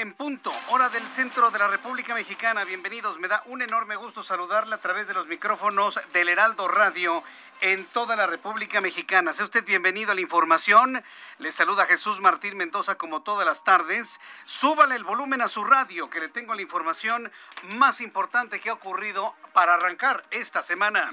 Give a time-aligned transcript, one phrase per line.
[0.00, 2.64] En punto, hora del centro de la República Mexicana.
[2.64, 7.22] Bienvenidos, me da un enorme gusto saludarle a través de los micrófonos del Heraldo Radio
[7.62, 9.32] en toda la República Mexicana.
[9.32, 11.02] Sea usted bienvenido a la información.
[11.38, 14.20] Le saluda Jesús Martín Mendoza como todas las tardes.
[14.44, 17.32] Súbale el volumen a su radio, que le tengo la información
[17.74, 21.10] más importante que ha ocurrido para arrancar esta semana.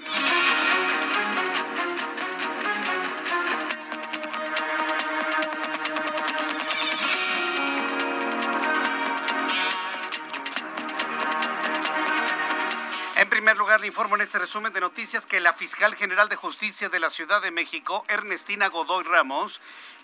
[13.34, 16.90] Primer lugar, le informo en este resumen de noticias que la fiscal general de justicia
[16.90, 19.60] de la Ciudad de México, Ernestina Godoy Ramos,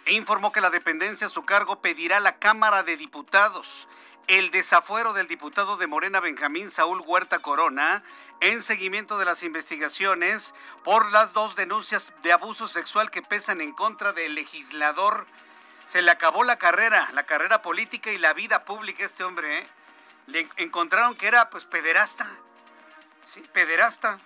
[0.07, 3.87] informó que la dependencia a su cargo pedirá a la Cámara de Diputados
[4.25, 8.01] el desafuero del diputado de Morena Benjamín Saúl Huerta Corona
[8.41, 13.73] en seguimiento de las investigaciones por las dos denuncias de abuso sexual que pesan en
[13.73, 15.27] contra del legislador.
[15.85, 19.59] Se le acabó la carrera, la carrera política y la vida pública a este hombre.
[19.59, 19.67] ¿eh?
[20.25, 22.27] Le encontraron que era pues pederasta.
[23.31, 24.17] Sí, pederasta,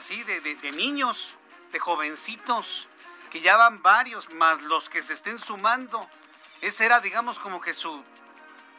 [0.00, 1.36] así, de, de, niños,
[1.70, 2.88] de jovencitos,
[3.30, 6.10] que ya van varios, más los que se estén sumando.
[6.60, 8.02] Esa era, digamos, como que su,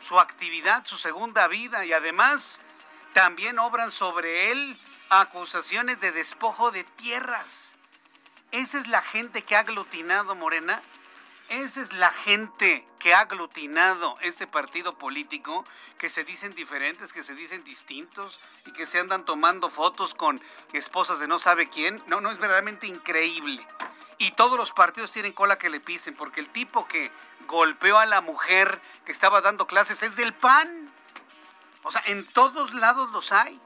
[0.01, 2.59] su actividad, su segunda vida, y además
[3.13, 7.77] también obran sobre él acusaciones de despojo de tierras.
[8.51, 10.83] Esa es la gente que ha aglutinado Morena.
[11.49, 15.65] Esa es la gente que ha aglutinado este partido político,
[15.97, 20.39] que se dicen diferentes, que se dicen distintos y que se andan tomando fotos con
[20.73, 22.03] esposas de no sabe quién.
[22.05, 23.65] No, no, es verdaderamente increíble.
[24.19, 27.11] Y todos los partidos tienen cola que le pisen, porque el tipo que
[27.47, 30.93] golpeó a la mujer que estaba dando clases es del PAN.
[31.81, 33.59] O sea, en todos lados los hay.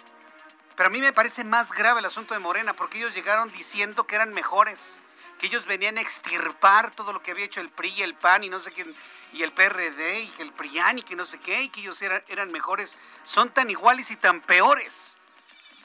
[0.78, 4.08] Pero a mí me parece más grave el asunto de Morena, porque ellos llegaron diciendo
[4.08, 5.02] que eran mejores
[5.40, 8.44] que ellos venían a extirpar todo lo que había hecho el PRI y el PAN
[8.44, 8.94] y no sé quién,
[9.34, 12.24] y el PRD y el PRIAN y que no sé qué, y que ellos eran,
[12.28, 15.18] eran mejores, son tan iguales y tan peores.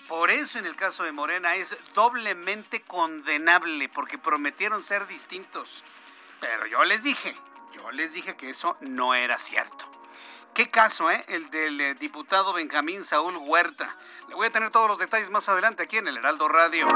[0.06, 5.84] Por eso en el caso de Morena es doblemente condenable, porque prometieron ser distintos.
[6.40, 7.34] Pero yo les dije,
[7.74, 9.97] yo les dije que eso no era cierto.
[10.54, 11.24] ¿Qué caso, eh?
[11.28, 13.96] El del eh, diputado Benjamín Saúl Huerta.
[14.28, 16.88] Le voy a tener todos los detalles más adelante aquí en el Heraldo Radio.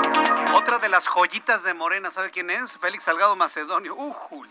[0.55, 2.77] Otra de las joyitas de Morena, ¿sabe quién es?
[2.79, 3.95] Félix Salgado Macedonio.
[3.95, 4.51] ¡Ujule!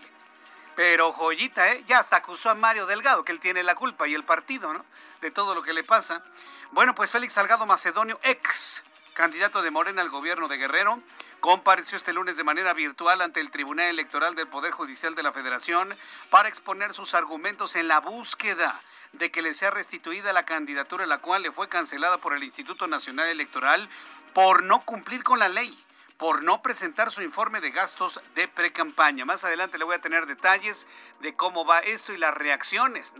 [0.75, 1.83] Pero joyita, ¿eh?
[1.87, 4.85] Ya hasta acusó a Mario Delgado, que él tiene la culpa, y el partido, ¿no?
[5.19, 6.23] De todo lo que le pasa.
[6.71, 8.81] Bueno, pues Félix Salgado Macedonio, ex
[9.13, 11.01] candidato de Morena al gobierno de Guerrero,
[11.41, 15.33] compareció este lunes de manera virtual ante el Tribunal Electoral del Poder Judicial de la
[15.33, 15.93] Federación
[16.29, 18.79] para exponer sus argumentos en la búsqueda
[19.13, 22.85] de que le sea restituida la candidatura, la cual le fue cancelada por el Instituto
[22.85, 23.89] Nacional Electoral
[24.33, 25.77] por no cumplir con la ley
[26.17, 29.25] por no presentar su informe de gastos de precampaña.
[29.25, 30.85] Más adelante le voy a tener detalles
[31.21, 33.15] de cómo va esto y las reacciones,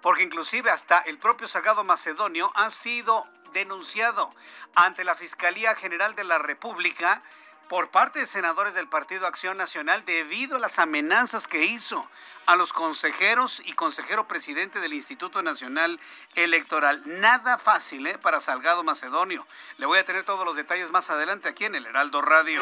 [0.00, 4.34] porque inclusive hasta el propio Salgado Macedonio ha sido denunciado
[4.74, 7.22] ante la Fiscalía General de la República
[7.72, 12.06] por parte de senadores del Partido Acción Nacional debido a las amenazas que hizo
[12.46, 16.00] a los consejeros y consejero presidente del Instituto Nacional
[16.34, 17.02] Electoral.
[17.04, 18.18] Nada fácil ¿eh?
[18.18, 19.46] para Salgado Macedonio.
[19.78, 22.60] Le voy a tener todos los detalles más adelante aquí en el Heraldo Radio.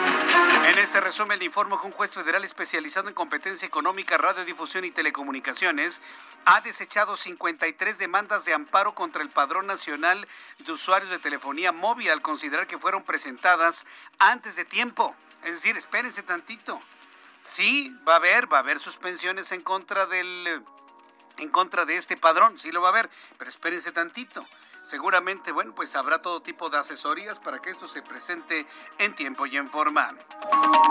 [0.67, 4.91] En este resumen le informo que un juez federal especializado en competencia económica, radiodifusión y
[4.91, 6.03] telecomunicaciones
[6.45, 10.27] ha desechado 53 demandas de amparo contra el Padrón Nacional
[10.59, 13.87] de Usuarios de Telefonía Móvil al considerar que fueron presentadas
[14.19, 15.15] antes de tiempo.
[15.45, 16.81] Es decir, espérense tantito.
[17.43, 20.63] Sí, va a haber, va a haber suspensiones en contra del
[21.39, 24.45] en contra de este padrón, sí lo va a haber, pero espérense tantito.
[24.83, 28.67] Seguramente, bueno, pues habrá todo tipo de asesorías para que esto se presente
[28.99, 30.15] en tiempo y en forma.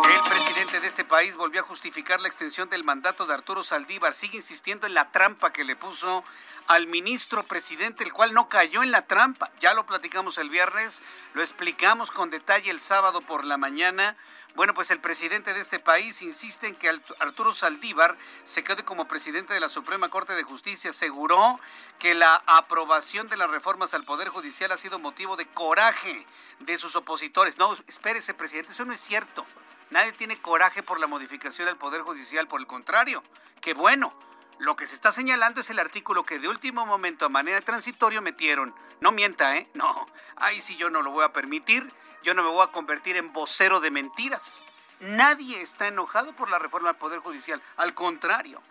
[0.10, 4.14] El presidente de este país volvió a justificar la extensión del mandato de Arturo Saldívar.
[4.14, 6.24] Sigue insistiendo en la trampa que le puso
[6.70, 9.50] al ministro presidente, el cual no cayó en la trampa.
[9.60, 11.02] Ya lo platicamos el viernes,
[11.34, 14.16] lo explicamos con detalle el sábado por la mañana.
[14.54, 19.08] Bueno, pues el presidente de este país insiste en que Arturo Saldívar se quede como
[19.08, 20.92] presidente de la Suprema Corte de Justicia.
[20.92, 21.60] Aseguró
[21.98, 26.24] que la aprobación de las reformas al Poder Judicial ha sido motivo de coraje
[26.60, 27.58] de sus opositores.
[27.58, 29.44] No, espérese, presidente, eso no es cierto.
[29.90, 33.24] Nadie tiene coraje por la modificación del Poder Judicial, por el contrario.
[33.60, 34.14] Qué bueno.
[34.60, 38.22] Lo que se está señalando es el artículo que de último momento a manera transitorio
[38.22, 38.76] metieron.
[39.00, 39.68] No mienta, ¿eh?
[39.74, 40.08] No.
[40.36, 41.92] Ahí sí yo no lo voy a permitir
[42.24, 44.64] yo no me voy a convertir en vocero de mentiras.
[45.00, 47.62] Nadie está enojado por la reforma del Poder Judicial.
[47.78, 48.62] Al contrario,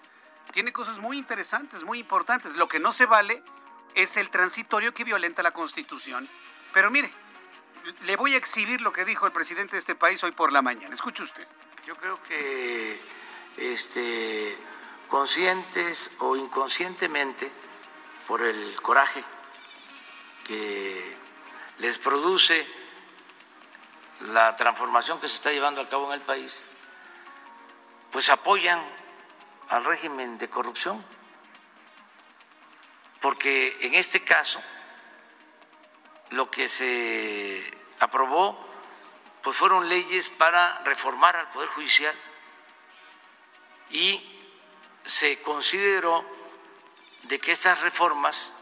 [0.53, 2.55] tiene cosas muy interesantes, muy importantes.
[2.57, 3.43] Lo que no se vale
[3.95, 6.29] es el transitorio que violenta la Constitución.
[6.75, 7.11] Pero mire,
[8.05, 10.61] le voy a exhibir lo que dijo el presidente de este país hoy por la
[10.61, 10.95] mañana.
[10.95, 11.47] Escuche usted.
[11.87, 13.01] Yo creo que
[13.57, 14.59] este,
[15.09, 17.51] conscientes o inconscientemente,
[18.27, 19.25] por el coraje
[20.45, 21.17] que
[21.79, 22.67] les produce
[24.21, 26.69] la transformación que se está llevando a cabo en el país,
[28.11, 28.83] pues apoyan
[29.69, 31.03] al régimen de corrupción,
[33.21, 34.61] porque en este caso
[36.31, 38.67] lo que se aprobó
[39.43, 42.15] pues fueron leyes para reformar al Poder Judicial
[43.91, 44.38] y
[45.09, 46.23] se consideró
[47.23, 48.53] de que estas reformas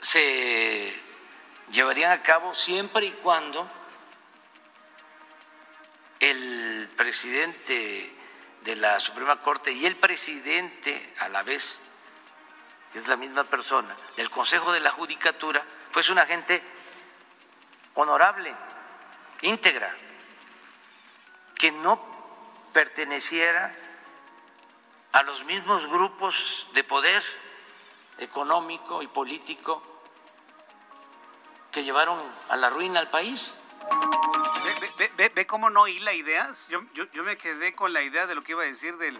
[0.00, 1.00] se
[1.70, 3.70] llevarían a cabo siempre y cuando
[6.18, 8.12] el presidente
[8.62, 11.82] de la Suprema Corte y el presidente a la vez,
[12.90, 16.60] que es la misma persona, del Consejo de la Judicatura, fuese una gente
[17.94, 18.52] honorable,
[19.42, 19.94] íntegra,
[21.54, 23.85] que no perteneciera
[25.16, 27.22] a los mismos grupos de poder
[28.18, 29.82] económico y político
[31.72, 32.20] que llevaron
[32.50, 33.58] a la ruina al país.
[35.16, 36.68] Ve, ve, cómo no hila ideas.
[36.68, 39.18] Yo, yo, me quedé con la idea de lo que iba a decir del,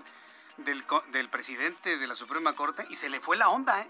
[0.59, 3.89] del, presidente de la Suprema Corte y se le fue la onda, ¿eh?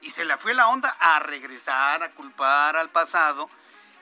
[0.00, 3.50] Y se le fue la onda a regresar, a culpar al pasado.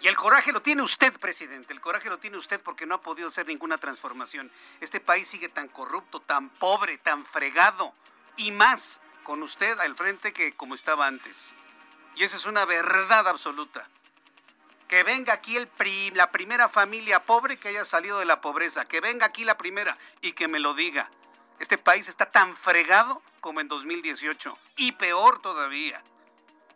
[0.02, 1.72] Y el coraje lo tiene usted, presidente.
[1.72, 4.50] El coraje lo tiene usted porque no ha podido hacer ninguna transformación.
[4.80, 7.94] Este país sigue tan corrupto, tan pobre, tan fregado.
[8.36, 11.54] Y más con usted al frente que como estaba antes.
[12.16, 13.88] Y esa es una verdad absoluta
[14.88, 15.70] que venga aquí el
[16.14, 19.96] la primera familia pobre que haya salido de la pobreza, que venga aquí la primera
[20.20, 21.10] y que me lo diga.
[21.60, 26.02] Este país está tan fregado como en 2018 y peor todavía.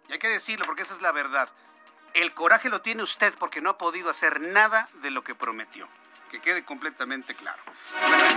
[0.09, 1.51] Y hay que decirlo porque esa es la verdad.
[2.17, 5.87] El coraje lo tiene usted porque no ha podido hacer nada de lo que prometió.
[6.31, 7.63] Que quede completamente claro.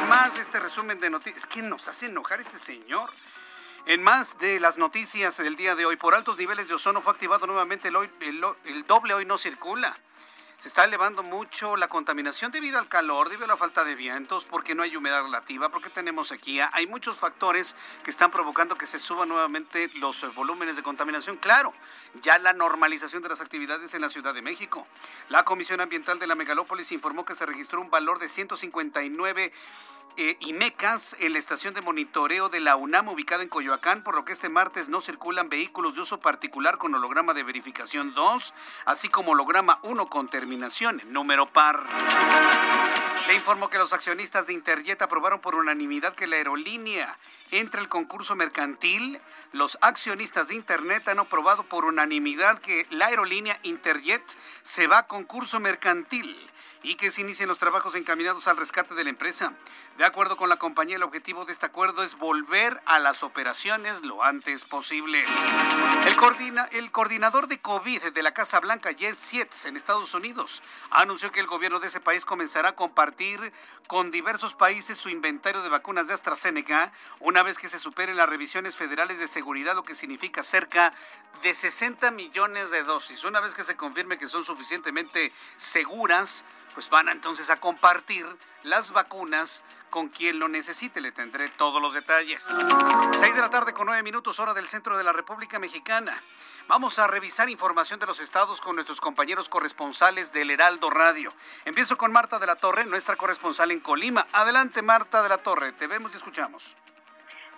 [0.09, 1.43] más de este resumen de noticias.
[1.43, 3.09] Es que nos hace enojar este señor.
[3.85, 7.13] En más de las noticias del día de hoy, por altos niveles de ozono fue
[7.13, 9.95] activado nuevamente el, doble hoy no circula.
[10.59, 14.43] Se está elevando mucho la contaminación debido al calor, debido a la falta de vientos,
[14.43, 16.69] porque no hay humedad relativa, porque tenemos sequía.
[16.73, 21.37] Hay muchos factores que están provocando que se suban nuevamente los volúmenes de contaminación.
[21.37, 21.73] Claro,
[22.23, 24.85] ya la normalización de las actividades en la Ciudad de México.
[25.29, 29.53] La Comisión Ambiental de la Megalópolis informó que se registró un valor de 159
[30.21, 34.15] eh, y mecas en la estación de monitoreo de la UNAM ubicada en Coyoacán, por
[34.15, 38.53] lo que este martes no circulan vehículos de uso particular con holograma de verificación 2,
[38.83, 41.85] así como holograma 1 con terminación en número par.
[43.27, 47.17] Le informo que los accionistas de Interjet aprobaron por unanimidad que la aerolínea
[47.51, 49.21] entre el concurso mercantil.
[49.53, 54.23] Los accionistas de Internet han aprobado por unanimidad que la aerolínea Interjet
[54.63, 56.35] se va a concurso mercantil
[56.81, 59.53] y que se inicien los trabajos encaminados al rescate de la empresa.
[59.97, 64.01] De acuerdo con la compañía, el objetivo de este acuerdo es volver a las operaciones
[64.01, 65.23] lo antes posible.
[66.05, 70.63] El, coordina, el coordinador de COVID de la Casa Blanca, Jens Sietz, en Estados Unidos,
[70.91, 73.51] anunció que el gobierno de ese país comenzará a compartir
[73.87, 78.29] con diversos países su inventario de vacunas de AstraZeneca una vez que se superen las
[78.29, 80.93] revisiones federales de seguridad, lo que significa cerca
[81.43, 83.23] de 60 millones de dosis.
[83.23, 86.45] Una vez que se confirme que son suficientemente seguras,
[86.79, 88.25] pues van entonces a compartir
[88.63, 91.01] las vacunas con quien lo necesite.
[91.01, 92.47] Le tendré todos los detalles.
[93.19, 96.23] Seis de la tarde con nueve minutos hora del centro de la República Mexicana.
[96.69, 101.33] Vamos a revisar información de los estados con nuestros compañeros corresponsales del Heraldo Radio.
[101.65, 104.25] Empiezo con Marta de la Torre, nuestra corresponsal en Colima.
[104.31, 106.77] Adelante Marta de la Torre, te vemos y escuchamos.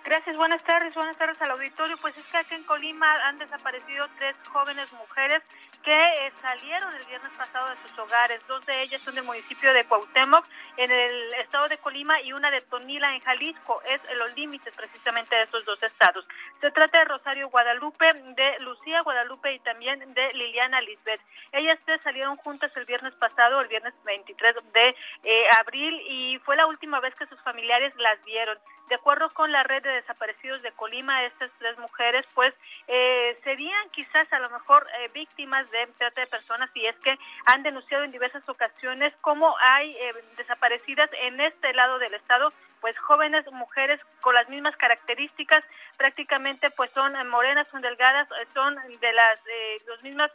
[0.04, 1.96] Gracias, buenas tardes, buenas tardes al auditorio.
[1.98, 5.42] Pues es que aquí en Colima han desaparecido tres jóvenes mujeres
[5.84, 8.44] que eh, salieron el viernes pasado de sus hogares.
[8.48, 10.44] Dos de ellas son del municipio de Cuauhtémoc,
[10.76, 13.80] en el estado de Colima, y una de Tonila, en Jalisco.
[13.82, 16.26] Es los límites precisamente de estos dos estados.
[16.60, 21.20] Se trata de Rosario Guadalupe, de Lucía Guadalupe y también de Liliana Lisbeth.
[21.52, 26.56] Ellas tres salieron juntas el viernes pasado, el viernes 23 de eh, abril, y fue
[26.56, 28.58] la última vez que sus familiares las vieron.
[28.92, 32.52] De acuerdo con la red de desaparecidos de Colima, estas tres mujeres pues
[32.88, 37.18] eh, serían quizás a lo mejor eh, víctimas de trata de personas y es que
[37.46, 42.52] han denunciado en diversas ocasiones cómo hay eh, desaparecidas en este lado del estado
[42.82, 45.64] pues jóvenes mujeres con las mismas características
[45.96, 50.30] prácticamente pues son morenas son delgadas son de las eh, mismas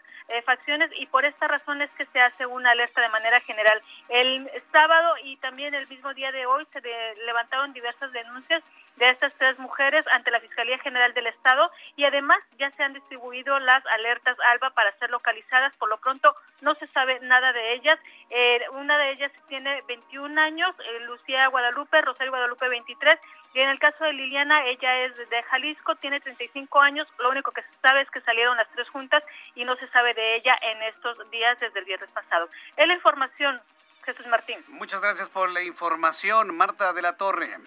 [0.46, 4.50] facciones y por esta razón es que se hace una alerta de manera general el
[4.72, 6.82] sábado y también el mismo día de hoy se
[7.26, 8.64] levantaron diversas denuncias
[8.98, 12.94] de estas tres mujeres ante la Fiscalía General del Estado y además ya se han
[12.94, 15.76] distribuido las alertas ALBA para ser localizadas.
[15.78, 18.00] Por lo pronto no se sabe nada de ellas.
[18.30, 23.20] Eh, una de ellas tiene 21 años, eh, Lucía Guadalupe, Rosario Guadalupe 23
[23.54, 27.08] y en el caso de Liliana, ella es de Jalisco, tiene 35 años.
[27.18, 29.24] Lo único que se sabe es que salieron las tres juntas
[29.56, 32.50] y no se sabe de ella en estos días desde el viernes pasado.
[32.76, 33.60] Es la información,
[34.06, 34.64] Jesús Martín.
[34.68, 37.58] Muchas gracias por la información, Marta de la Torre.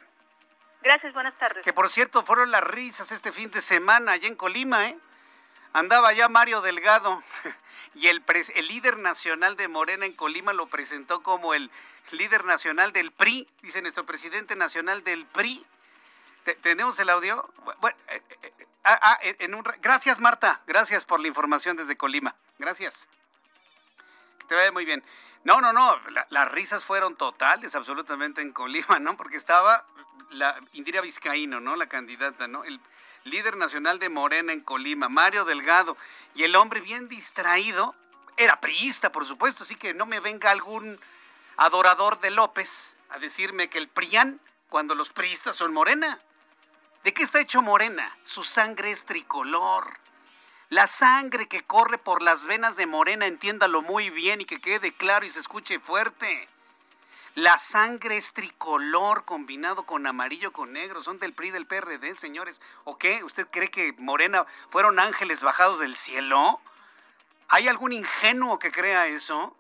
[0.83, 1.65] Gracias, buenas tardes.
[1.65, 4.97] Que por cierto, fueron las risas este fin de semana allá en Colima, ¿eh?
[5.73, 7.23] Andaba ya Mario Delgado
[7.95, 8.23] y el,
[8.55, 11.71] el líder nacional de Morena en Colima lo presentó como el
[12.12, 15.64] líder nacional del PRI, dice nuestro presidente nacional del PRI.
[16.62, 17.49] ¿Tenemos el audio?
[17.81, 21.97] Bueno, eh, eh, eh, ah, ah, en un, gracias Marta, gracias por la información desde
[21.97, 22.35] Colima.
[22.59, 23.09] Gracias.
[24.49, 25.05] te vaya muy bien.
[25.45, 25.99] No, no, no,
[26.29, 29.17] las risas fueron totales absolutamente en Colima, ¿no?
[29.17, 29.87] Porque estaba
[30.31, 31.76] la Indira Vizcaíno, ¿no?
[31.76, 32.64] La candidata, ¿no?
[32.64, 32.81] El
[33.25, 35.97] líder nacional de Morena en Colima, Mario Delgado,
[36.35, 37.95] y el hombre bien distraído,
[38.37, 40.99] era priista, por supuesto, así que no me venga algún
[41.61, 44.40] adorador de López a decirme que el PRIAN,
[44.71, 46.19] cuando los priistas son Morena.
[47.05, 48.17] ¿De qué está hecho Morena?
[48.23, 49.99] Su sangre es tricolor.
[50.71, 54.95] La sangre que corre por las venas de Morena, entiéndalo muy bien y que quede
[54.95, 56.49] claro y se escuche fuerte.
[57.35, 61.02] La sangre es tricolor combinado con amarillo con negro.
[61.02, 62.62] Son del PRI del PRD, señores.
[62.85, 63.23] ¿O qué?
[63.23, 66.59] ¿Usted cree que Morena fueron ángeles bajados del cielo?
[67.49, 69.55] ¿Hay algún ingenuo que crea eso?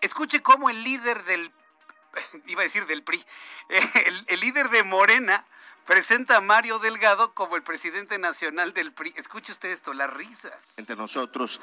[0.00, 1.52] Escuche cómo el líder del,
[2.46, 3.24] iba a decir del PRI,
[4.06, 5.44] el, el líder de Morena
[5.86, 9.14] presenta a Mario Delgado como el presidente nacional del PRI.
[9.16, 10.78] Escuche usted esto, las risas.
[10.78, 11.60] Entre nosotros,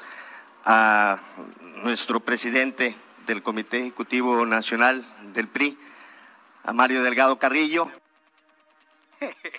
[0.64, 1.20] a
[1.82, 5.78] nuestro presidente del Comité Ejecutivo Nacional del PRI,
[6.64, 7.90] a Mario Delgado Carrillo.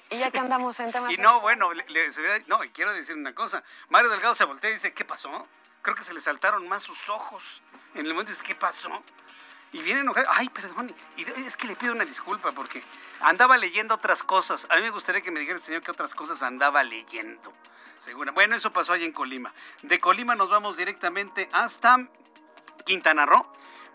[0.09, 1.13] Y ya que andamos en temas...
[1.13, 1.69] Y no, bueno,
[2.47, 3.63] no, quiero decir una cosa.
[3.89, 5.47] Mario Delgado se voltea y dice, ¿qué pasó?
[5.83, 7.61] Creo que se le saltaron más sus ojos.
[7.93, 8.89] En el momento dice, ¿qué pasó?
[9.73, 12.83] Y viene enojado, ay, perdón, y es que le pido una disculpa porque
[13.19, 14.65] andaba leyendo otras cosas.
[14.69, 17.53] A mí me gustaría que me dijera el señor qué otras cosas andaba leyendo.
[17.99, 18.31] Segura.
[18.31, 19.53] Bueno, eso pasó allá en Colima.
[19.81, 22.07] De Colima nos vamos directamente hasta
[22.85, 23.45] Quintana Roo.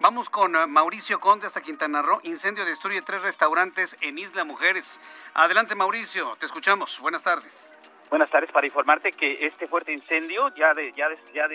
[0.00, 2.20] Vamos con eh, Mauricio Conde hasta Quintana Roo.
[2.22, 5.00] Incendio destruye tres restaurantes en Isla Mujeres.
[5.34, 6.98] Adelante, Mauricio, te escuchamos.
[7.00, 7.72] Buenas tardes.
[8.10, 11.46] Buenas tardes, para informarte que este fuerte incendio ya de, ya ya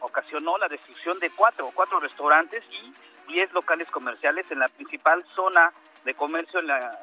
[0.00, 2.92] ocasionó la destrucción de cuatro, cuatro restaurantes y
[3.28, 5.72] diez locales comerciales en la principal zona
[6.04, 6.98] de comercio en, la,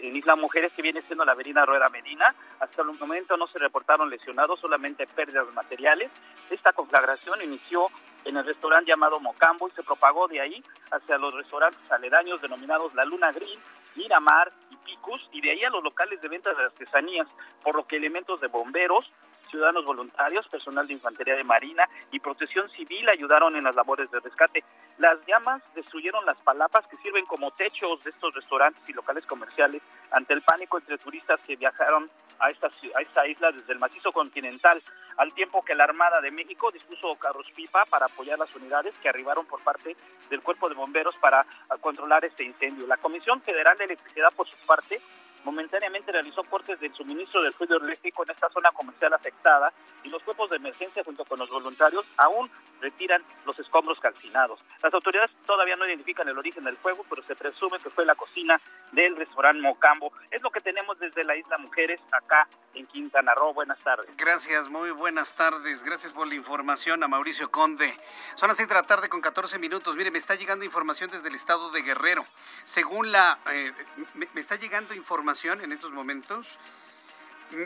[0.00, 2.34] en, Isla Mujeres, que viene siendo la avenida Rueda Medina.
[2.58, 6.10] Hasta el momento no se reportaron lesionados, solamente pérdidas materiales.
[6.50, 7.86] Esta conflagración inició
[8.24, 12.94] en el restaurante llamado Mocambo y se propagó de ahí hacia los restaurantes aledaños denominados
[12.94, 13.58] La Luna Grill,
[13.96, 17.28] Miramar y Picus, y de ahí a los locales de venta de artesanías,
[17.62, 19.10] por lo que elementos de bomberos,
[19.50, 24.20] ciudadanos voluntarios, personal de infantería de marina y protección civil ayudaron en las labores de
[24.20, 24.64] rescate.
[24.98, 29.82] Las llamas destruyeron las palapas que sirven como techos de estos restaurantes y locales comerciales
[30.10, 34.12] ante el pánico entre turistas que viajaron a esta, a esta isla desde el macizo
[34.12, 34.82] continental,
[35.16, 39.08] al tiempo que la Armada de México dispuso carros pipa para apoyar las unidades que
[39.08, 39.96] arribaron por parte
[40.30, 41.44] del Cuerpo de Bomberos para
[41.80, 42.86] controlar este incendio.
[42.86, 45.00] La Comisión Federal de Electricidad, por su parte,
[45.44, 50.22] momentáneamente realizó cortes del suministro del fluido eléctrico en esta zona comercial afectada y los
[50.22, 54.60] cuerpos de emergencia junto con los voluntarios aún retiran los escombros calcinados.
[54.82, 58.14] Las autoridades todavía no identifican el origen del fuego, pero se presume que fue la
[58.14, 58.60] cocina
[58.92, 60.12] del restaurante Mocambo.
[60.30, 63.52] Es lo que tenemos desde la isla Mujeres acá en Quintana Roo.
[63.52, 64.08] Buenas tardes.
[64.16, 65.82] Gracias, muy buenas tardes.
[65.84, 67.94] Gracias por la información a Mauricio Conde.
[68.36, 69.96] Son las 6 de la tarde con 14 minutos.
[69.96, 72.24] Mire, me está llegando información desde el estado de Guerrero.
[72.64, 73.38] Según la...
[73.52, 73.72] Eh,
[74.14, 76.58] me, me está llegando información en estos momentos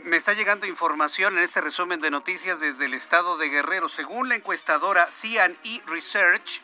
[0.04, 3.88] me está llegando información en este resumen de noticias desde el estado de Guerrero.
[3.88, 6.60] Según la encuestadora CNE Research,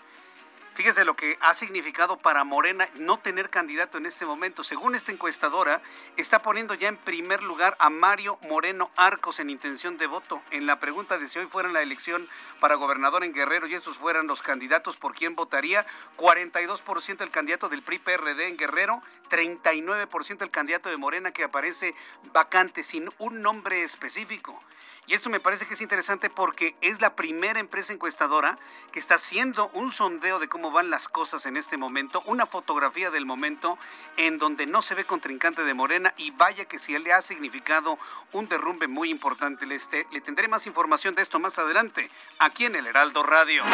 [0.81, 4.65] Fíjese lo que ha significado para Morena no tener candidato en este momento.
[4.65, 5.83] Según esta encuestadora,
[6.17, 10.41] está poniendo ya en primer lugar a Mario Moreno Arcos en intención de voto.
[10.51, 12.27] En la pregunta de si hoy fuera la elección
[12.61, 15.85] para gobernador en Guerrero y estos fueran los candidatos por quién votaría,
[16.17, 21.95] 42% el candidato del PRI-PRD en Guerrero, 39% el candidato de Morena que aparece
[22.33, 24.59] vacante sin un nombre específico.
[25.07, 28.59] Y esto me parece que es interesante porque es la primera empresa encuestadora
[28.93, 33.11] que está haciendo un sondeo de cómo van las cosas en este momento, una fotografía
[33.11, 33.77] del momento
[34.17, 37.99] en donde no se ve contrincante de Morena y vaya que si le ha significado
[38.33, 39.67] un derrumbe muy importante.
[39.75, 43.65] Este, le tendré más información de esto más adelante aquí en el Heraldo Radio.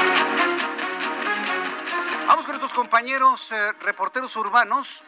[2.27, 5.03] Vamos con nuestros compañeros eh, reporteros urbanos.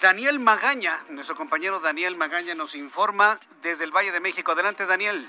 [0.00, 4.52] Daniel Magaña, nuestro compañero Daniel Magaña nos informa desde el Valle de México.
[4.52, 5.28] Adelante, Daniel.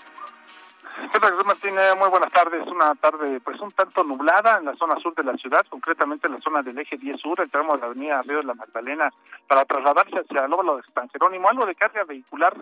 [1.00, 1.95] ¿Qué tal, Martínez?
[1.98, 2.67] Muy buenas tardes.
[2.67, 6.33] Una tarde, pues, un tanto nublada en la zona sur de la ciudad, concretamente en
[6.33, 9.10] la zona del eje 10 sur, el tramo de la avenida Río de la Magdalena,
[9.48, 11.48] para trasladarse hacia el óvalo de San Jerónimo.
[11.48, 12.55] Algo de carga vehicular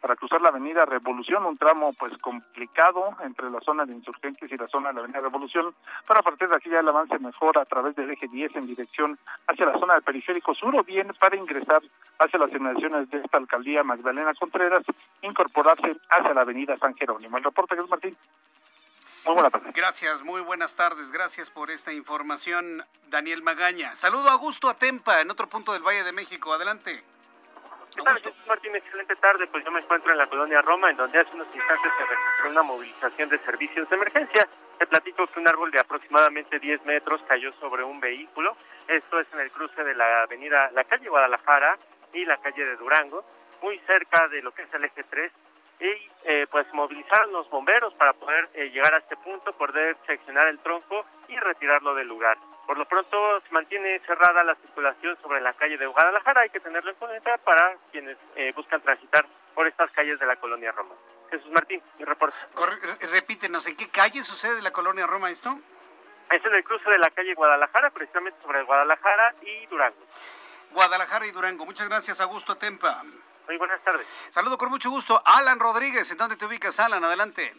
[0.00, 4.56] para cruzar la avenida Revolución, un tramo, pues, complicado entre la zona de Insurgentes y
[4.56, 5.74] la zona de la avenida Revolución.
[6.06, 8.66] Pero a partir de aquí ya el avance mejor a través del eje 10 en
[8.66, 11.82] dirección hacia la zona del periférico sur o bien para ingresar
[12.18, 14.84] hacia las inmediaciones de esta alcaldía Magdalena Contreras,
[15.22, 17.38] incorporarse hacia la avenida San Jerónimo.
[17.38, 18.16] El reporte Martín.
[19.24, 19.72] Muy buenas tardes.
[19.72, 21.10] Gracias, muy buenas tardes.
[21.10, 23.96] Gracias por esta información, Daniel Magaña.
[23.96, 26.52] Saludo a Augusto Atempa, en otro punto del Valle de México.
[26.52, 27.02] Adelante.
[27.94, 28.76] ¿Qué tal, Martín?
[28.76, 29.46] Excelente tarde.
[29.46, 32.50] Pues yo me encuentro en la colonia Roma, en donde hace unos instantes se registró
[32.50, 34.48] una movilización de servicios de emergencia.
[34.78, 38.56] Te platico que un árbol de aproximadamente 10 metros cayó sobre un vehículo.
[38.88, 41.78] Esto es en el cruce de la avenida, la calle Guadalajara
[42.12, 43.24] y la calle de Durango,
[43.62, 45.32] muy cerca de lo que es el eje 3
[45.80, 50.48] y eh, pues movilizaron los bomberos para poder eh, llegar a este punto, poder seccionar
[50.48, 52.38] el tronco y retirarlo del lugar.
[52.66, 56.60] Por lo pronto se mantiene cerrada la circulación sobre la calle de Guadalajara, hay que
[56.60, 60.94] tenerlo en cuenta para quienes eh, buscan transitar por estas calles de la colonia Roma.
[61.30, 62.36] Jesús Martín, mi reporte.
[63.12, 65.58] Repítenos, ¿en qué calle sucede la colonia Roma esto?
[66.30, 69.98] Es en el cruce de la calle Guadalajara, precisamente sobre Guadalajara y Durango.
[70.72, 71.66] Guadalajara y Durango.
[71.66, 73.02] Muchas gracias, Augusto Tempa.
[73.46, 74.06] Muy buenas tardes.
[74.30, 75.22] Saludo con mucho gusto.
[75.24, 77.04] Alan Rodríguez, ¿en dónde te ubicas, Alan?
[77.04, 77.54] Adelante.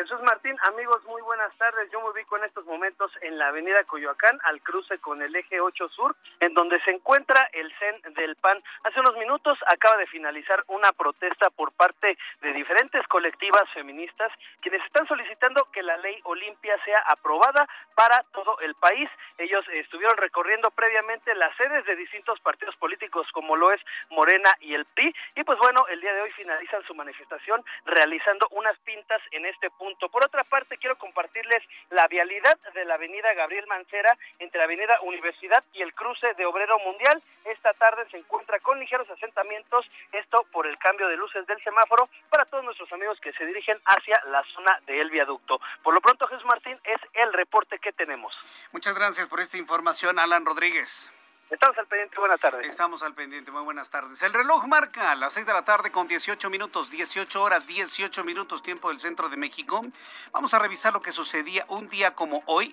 [0.00, 1.90] Jesús Martín, amigos, muy buenas tardes.
[1.92, 5.60] Yo me ubico en estos momentos en la avenida Coyoacán, al cruce con el eje
[5.60, 8.62] 8 Sur, en donde se encuentra el CEN del PAN.
[8.84, 14.32] Hace unos minutos acaba de finalizar una protesta por parte de diferentes colectivas feministas,
[14.62, 19.10] quienes están solicitando que la ley Olimpia sea aprobada para todo el país.
[19.36, 24.72] Ellos estuvieron recorriendo previamente las sedes de distintos partidos políticos, como lo es Morena y
[24.72, 29.20] el PRI, y pues bueno, el día de hoy finalizan su manifestación realizando unas pintas
[29.32, 34.16] en este punto por otra parte, quiero compartirles la vialidad de la avenida Gabriel Mancera
[34.38, 37.22] entre la avenida Universidad y el cruce de Obrero Mundial.
[37.44, 42.08] Esta tarde se encuentra con ligeros asentamientos, esto por el cambio de luces del semáforo
[42.28, 45.60] para todos nuestros amigos que se dirigen hacia la zona del viaducto.
[45.82, 48.36] Por lo pronto, Jesús Martín, es el reporte que tenemos.
[48.72, 51.12] Muchas gracias por esta información, Alan Rodríguez.
[51.50, 52.68] Estamos al pendiente, buenas tardes.
[52.68, 54.22] Estamos al pendiente, muy buenas tardes.
[54.22, 58.62] El reloj marca las 6 de la tarde con 18 minutos, 18 horas, 18 minutos
[58.62, 59.82] tiempo del centro de México.
[60.30, 62.72] Vamos a revisar lo que sucedía un día como hoy.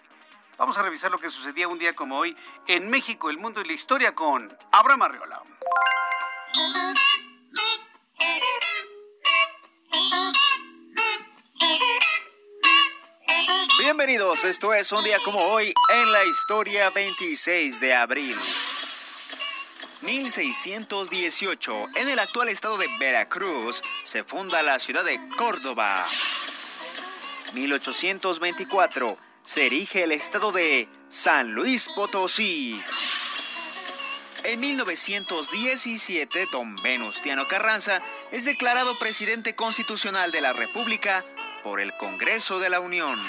[0.60, 2.38] Vamos a revisar lo que sucedía un día como hoy
[2.68, 5.42] en México, el mundo y la historia con Abraham Arriola.
[13.80, 18.36] Bienvenidos, esto es un día como hoy en la historia 26 de abril.
[20.02, 26.04] 1618, en el actual estado de Veracruz, se funda la ciudad de Córdoba.
[27.54, 32.80] 1824, se erige el estado de San Luis Potosí.
[34.44, 41.26] En 1917, don Venustiano Carranza es declarado presidente constitucional de la República
[41.64, 43.20] por el Congreso de la Unión.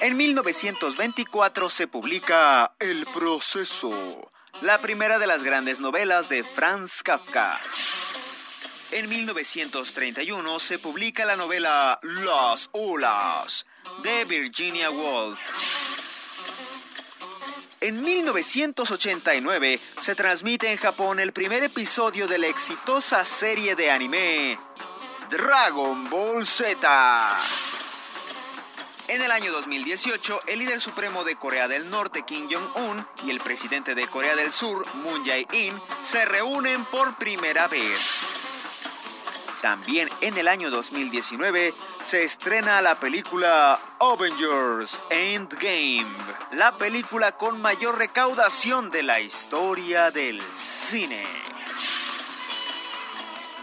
[0.00, 4.30] En 1924 se publica El proceso
[4.62, 7.58] la primera de las grandes novelas de Franz Kafka.
[8.90, 13.66] En 1931 se publica la novela Las Olas
[14.02, 15.38] de Virginia Woolf.
[17.80, 24.58] En 1989 se transmite en Japón el primer episodio de la exitosa serie de anime
[25.30, 27.30] Dragon Ball Z.
[29.10, 33.40] En el año 2018, el líder supremo de Corea del Norte, Kim Jong-un, y el
[33.40, 38.36] presidente de Corea del Sur, Moon Jae-in, se reúnen por primera vez.
[39.62, 46.06] También en el año 2019 se estrena la película Avengers Endgame,
[46.52, 51.26] la película con mayor recaudación de la historia del cine.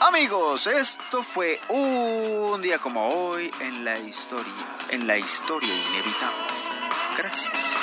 [0.08, 6.48] Amigos, esto fue un día como hoy en la historia, en la historia inevitable.
[7.17, 7.76] Gracias.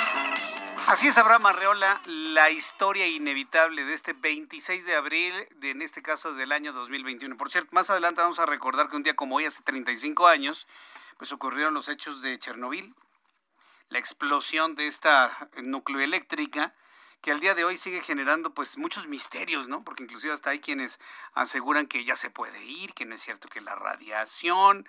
[0.87, 6.01] Así es, Abraham Arreola, la historia inevitable de este 26 de abril, de, en este
[6.01, 7.37] caso del año 2021.
[7.37, 10.65] Por cierto, más adelante vamos a recordar que un día como hoy, hace 35 años,
[11.17, 12.95] pues ocurrieron los hechos de Chernobyl,
[13.89, 16.73] la explosión de esta nucleoeléctrica,
[17.25, 19.83] que al día de hoy sigue generando pues muchos misterios, ¿no?
[19.83, 20.99] Porque inclusive hasta hay quienes
[21.33, 24.87] aseguran que ya se puede ir, que no es cierto que la radiación,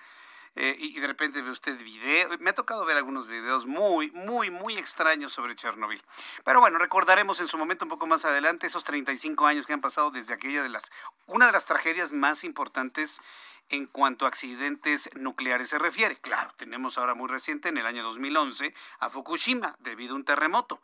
[0.55, 2.29] eh, y de repente ve usted video.
[2.41, 6.03] Me ha tocado ver algunos videos muy, muy, muy extraños sobre Chernobyl.
[6.45, 9.81] Pero bueno, recordaremos en su momento un poco más adelante esos 35 años que han
[9.81, 10.91] pasado desde aquella de las,
[11.25, 13.23] una de las tragedias más importantes
[13.71, 16.17] en cuanto a accidentes nucleares se refiere.
[16.17, 20.83] Claro, tenemos ahora muy reciente, en el año 2011, a Fukushima, debido a un terremoto.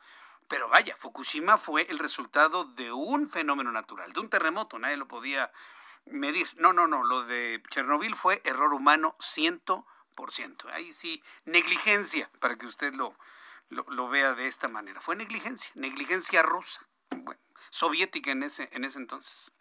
[0.52, 5.08] Pero vaya, Fukushima fue el resultado de un fenómeno natural, de un terremoto, nadie lo
[5.08, 5.50] podía
[6.04, 6.46] medir.
[6.58, 10.70] No, no, no, lo de Chernobyl fue error humano 100%.
[10.74, 13.16] Ahí sí, negligencia, para que usted lo,
[13.70, 15.00] lo, vea de esta manera.
[15.00, 16.86] Fue negligencia, negligencia rusa,
[17.70, 19.54] soviética en ese, en ese entonces.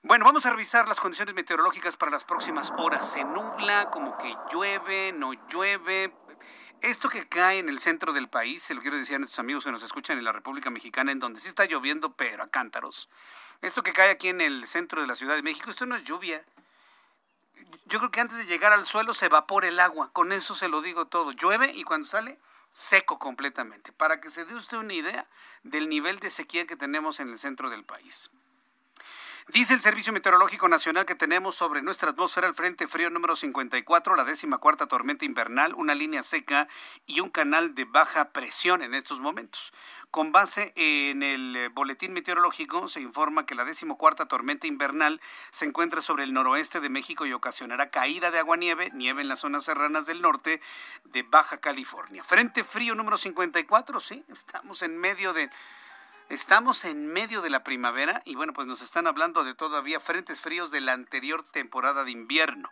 [0.00, 3.12] Bueno, vamos a revisar las condiciones meteorológicas para las próximas horas.
[3.12, 6.14] Se nubla, como que llueve, no llueve.
[6.80, 9.64] Esto que cae en el centro del país, se lo quiero decir a nuestros amigos
[9.64, 13.08] que nos escuchan en la República Mexicana, en donde sí está lloviendo, pero a cántaros.
[13.62, 16.04] Esto que cae aquí en el centro de la Ciudad de México, esto no es
[16.04, 16.44] lluvia.
[17.86, 20.68] Yo creo que antes de llegar al suelo se evapora el agua, con eso se
[20.68, 21.32] lo digo todo.
[21.32, 22.38] Llueve y cuando sale,
[22.72, 25.26] seco completamente, para que se dé usted una idea
[25.64, 28.30] del nivel de sequía que tenemos en el centro del país.
[29.50, 34.14] Dice el Servicio Meteorológico Nacional que tenemos sobre nuestra atmósfera el Frente Frío número 54,
[34.14, 36.68] la décima cuarta tormenta invernal, una línea seca
[37.06, 39.72] y un canal de baja presión en estos momentos.
[40.10, 45.18] Con base en el eh, boletín meteorológico se informa que la decimocuarta tormenta invernal
[45.50, 49.40] se encuentra sobre el noroeste de México y ocasionará caída de agua-nieve, nieve en las
[49.40, 50.60] zonas serranas del norte
[51.04, 52.22] de Baja California.
[52.22, 55.48] Frente Frío número 54, sí, estamos en medio de
[56.28, 60.38] Estamos en medio de la primavera y bueno, pues nos están hablando de todavía frentes
[60.38, 62.70] fríos de la anterior temporada de invierno.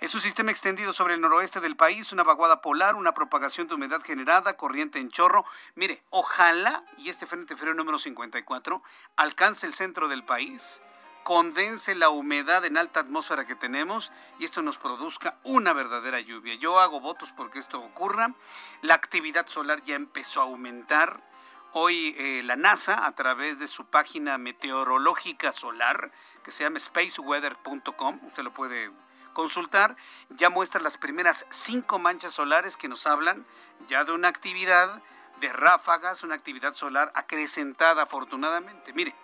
[0.00, 3.74] Es un sistema extendido sobre el noroeste del país, una vaguada polar, una propagación de
[3.74, 5.44] humedad generada, corriente en chorro.
[5.74, 8.84] Mire, ojalá y este frente frío número 54
[9.16, 10.80] alcance el centro del país
[11.24, 16.54] condense la humedad en alta atmósfera que tenemos y esto nos produzca una verdadera lluvia.
[16.54, 18.34] Yo hago votos porque esto ocurra.
[18.80, 21.31] La actividad solar ya empezó a aumentar
[21.74, 26.12] Hoy eh, la NASA, a través de su página meteorológica solar,
[26.44, 28.90] que se llama spaceweather.com, usted lo puede
[29.32, 29.96] consultar,
[30.28, 33.46] ya muestra las primeras cinco manchas solares que nos hablan
[33.88, 35.02] ya de una actividad
[35.40, 38.92] de ráfagas, una actividad solar acrecentada afortunadamente.
[38.92, 39.14] Mire,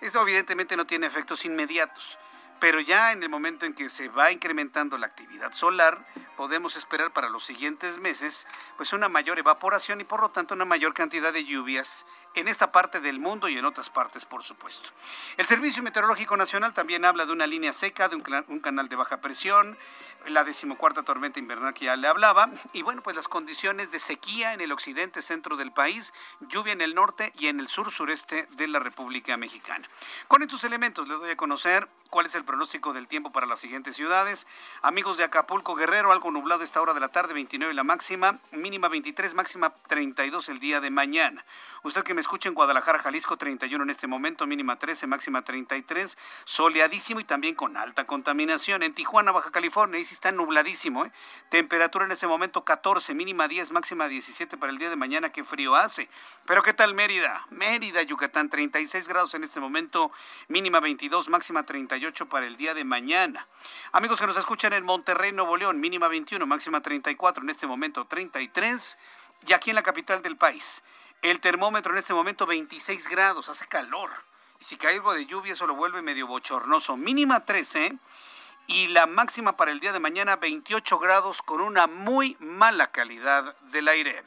[0.00, 2.18] esto evidentemente no tiene efectos inmediatos,
[2.58, 6.04] pero ya en el momento en que se va incrementando la actividad solar,
[6.36, 10.64] podemos esperar para los siguientes meses pues una mayor evaporación y por lo tanto una
[10.64, 14.90] mayor cantidad de lluvias en esta parte del mundo y en otras partes, por supuesto.
[15.36, 19.20] El Servicio Meteorológico Nacional también habla de una línea seca, de un, canal de baja
[19.20, 19.78] presión,
[20.26, 24.52] la decimocuarta tormenta invernal que ya le hablaba, y bueno, pues las condiciones de sequía
[24.52, 28.48] en el occidente centro del país, lluvia en el norte y en el sur sureste
[28.52, 29.88] de la República Mexicana.
[30.26, 33.60] Con estos elementos les doy a conocer cuál es el pronóstico del tiempo para las
[33.60, 34.46] siguientes ciudades.
[34.82, 38.88] Amigos de Acapulco, Guerrero, algo nublado esta hora de la tarde, 29 la máxima, mínima
[38.88, 41.44] 23, máxima 32 el día de mañana.
[41.82, 46.16] Usted que me escucha en Guadalajara, Jalisco, 31 en este momento, mínima 13, máxima 33,
[46.44, 48.82] soleadísimo y también con alta contaminación.
[48.82, 51.04] En Tijuana, Baja California, ahí sí está nubladísimo.
[51.04, 51.12] ¿eh?
[51.50, 55.30] Temperatura en este momento 14, mínima 10, máxima 17 para el día de mañana.
[55.30, 56.08] Qué frío hace.
[56.46, 57.46] Pero ¿qué tal Mérida?
[57.48, 60.12] Mérida, Yucatán, 36 grados en este momento,
[60.48, 63.48] mínima 22, máxima 38 para el día de mañana.
[63.92, 68.04] Amigos que nos escuchan en Monterrey, Nuevo León, mínima 21, máxima 34, en este momento
[68.04, 68.98] 33.
[69.46, 70.82] Y aquí en la capital del país,
[71.22, 74.10] El termómetro en este momento 26 grados, hace calor.
[74.60, 76.98] Y si cae algo de lluvia, eso lo vuelve medio bochornoso.
[76.98, 77.96] Mínima 13
[78.66, 83.56] y la máxima para el día de mañana 28 grados con una muy mala calidad
[83.72, 84.22] del aire.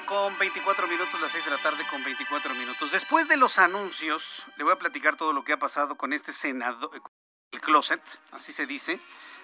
[0.00, 2.90] Con 24 minutos, las 6 de la tarde con 24 minutos.
[2.90, 6.32] Después de los anuncios, le voy a platicar todo lo que ha pasado con este
[6.32, 6.90] senador,
[7.52, 8.00] el closet,
[8.32, 8.98] así se dice,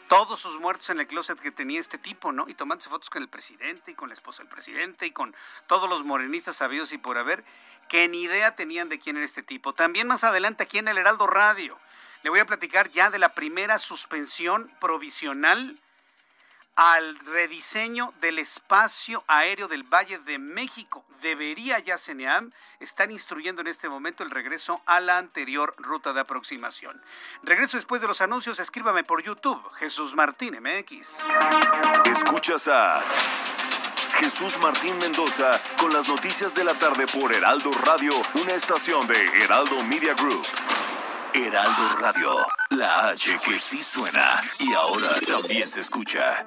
[0.09, 2.49] todos sus muertos en el closet que tenía este tipo, ¿no?
[2.49, 5.35] Y tomándose fotos con el presidente y con la esposa del presidente y con
[5.69, 7.45] todos los morenistas sabidos y por haber,
[7.89, 9.73] que ni idea tenían de quién era este tipo.
[9.73, 11.79] También más adelante aquí en el Heraldo Radio
[12.23, 15.79] le voy a platicar ya de la primera suspensión provisional
[16.77, 21.05] al rediseño del espacio aéreo del Valle de México.
[21.21, 26.21] Debería ya CENEAM estar instruyendo en este momento el regreso a la anterior ruta de
[26.21, 27.03] aproximación.
[27.43, 31.19] Regreso después de los anuncios, escríbame por YouTube, Jesús Martín MX.
[32.11, 33.03] Escuchas a
[34.21, 39.43] Jesús Martín Mendoza con las noticias de la tarde por Heraldo Radio, una estación de
[39.43, 40.47] Heraldo Media Group.
[41.33, 42.37] Heraldo Radio,
[42.71, 46.47] la H que sí suena y ahora también se escucha.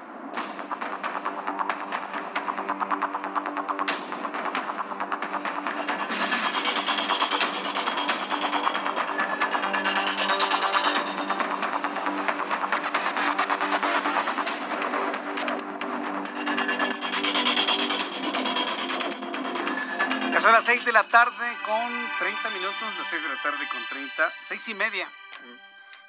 [20.91, 24.73] De la tarde con 30 minutos, las 6 de la tarde con 30, 6 y
[24.73, 25.07] media.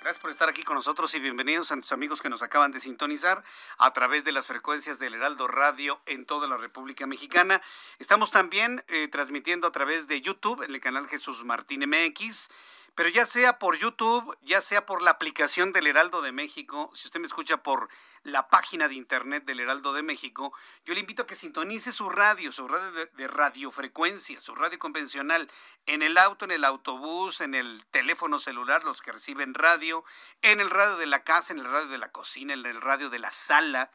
[0.00, 2.80] Gracias por estar aquí con nosotros y bienvenidos a nuestros amigos que nos acaban de
[2.80, 3.44] sintonizar
[3.78, 7.62] a través de las frecuencias del Heraldo Radio en toda la República Mexicana.
[8.00, 12.50] Estamos también eh, transmitiendo a través de YouTube en el canal Jesús Martín MX.
[12.94, 17.06] Pero ya sea por YouTube, ya sea por la aplicación del Heraldo de México, si
[17.06, 17.88] usted me escucha por
[18.22, 20.52] la página de internet del Heraldo de México,
[20.84, 25.50] yo le invito a que sintonice su radio, su radio de, radiofrecuencia, su radio convencional,
[25.86, 30.04] en el auto, en el autobús, en el teléfono celular, los que reciben radio,
[30.42, 33.08] en el radio de la casa, en el radio de la cocina, en el radio
[33.08, 33.90] de la sala.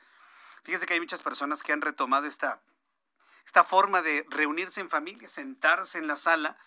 [0.63, 2.61] Fíjese que hay muchas personas que han retomado esta,
[3.45, 6.57] esta forma de reunirse en familia, sentarse en la sala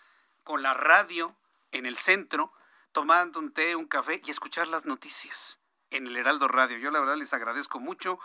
[0.45, 1.35] con la radio
[1.71, 2.53] en el centro,
[2.91, 6.77] tomando un té, un café y escuchar las noticias en el Heraldo Radio.
[6.77, 8.19] Yo la verdad les agradezco mucho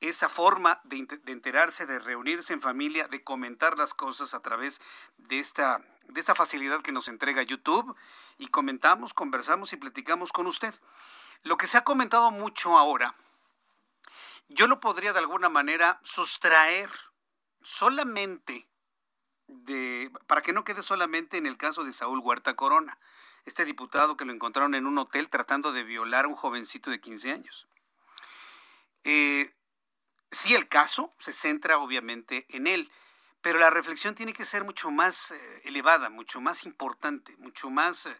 [0.00, 4.80] esa forma de, de, enterarse, de reunirse en familia, de comentar las cosas a través
[5.16, 7.96] de esta, de esta facilidad que nos entrega YouTube
[8.38, 10.74] y comentamos, conversamos y platicamos con usted.
[11.42, 13.16] Lo que se ha comentado mucho ahora,
[14.48, 16.90] yo lo podría de alguna manera sustraer
[17.62, 18.67] solamente
[19.48, 22.98] de, para que no quede solamente en el caso de Saúl Huerta Corona,
[23.44, 27.00] este diputado que lo encontraron en un hotel tratando de violar a un jovencito de
[27.00, 27.68] 15 años.
[29.04, 29.54] Eh,
[30.30, 32.90] sí, el caso se centra obviamente en él,
[33.40, 38.06] pero la reflexión tiene que ser mucho más eh, elevada, mucho más importante, mucho más
[38.06, 38.16] eh,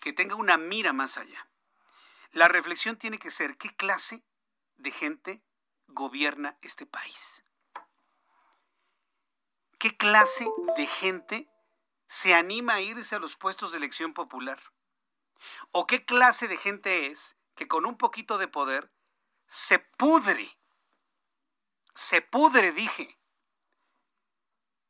[0.00, 1.48] que tenga una mira más allá.
[2.30, 4.22] La reflexión tiene que ser qué clase
[4.76, 5.42] de gente
[5.88, 7.44] gobierna este país.
[9.82, 11.48] ¿Qué clase de gente
[12.06, 14.62] se anima a irse a los puestos de elección popular?
[15.72, 18.92] ¿O qué clase de gente es que con un poquito de poder
[19.48, 20.56] se pudre,
[21.96, 23.18] se pudre, dije,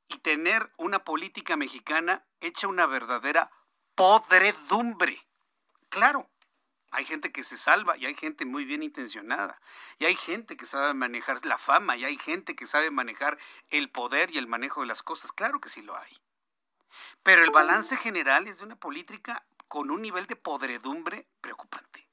[0.09, 3.51] y tener una política mexicana hecha una verdadera
[3.95, 5.27] podredumbre?
[5.89, 6.31] Claro,
[6.93, 9.59] hay gente que se salva y hay gente muy bien intencionada.
[9.99, 13.39] Y hay gente que sabe manejar la fama y hay gente que sabe manejar
[13.71, 15.33] el poder y el manejo de las cosas.
[15.33, 16.21] Claro que sí lo hay.
[17.23, 22.07] Pero el balance general es de una política con un nivel de podredumbre preocupante.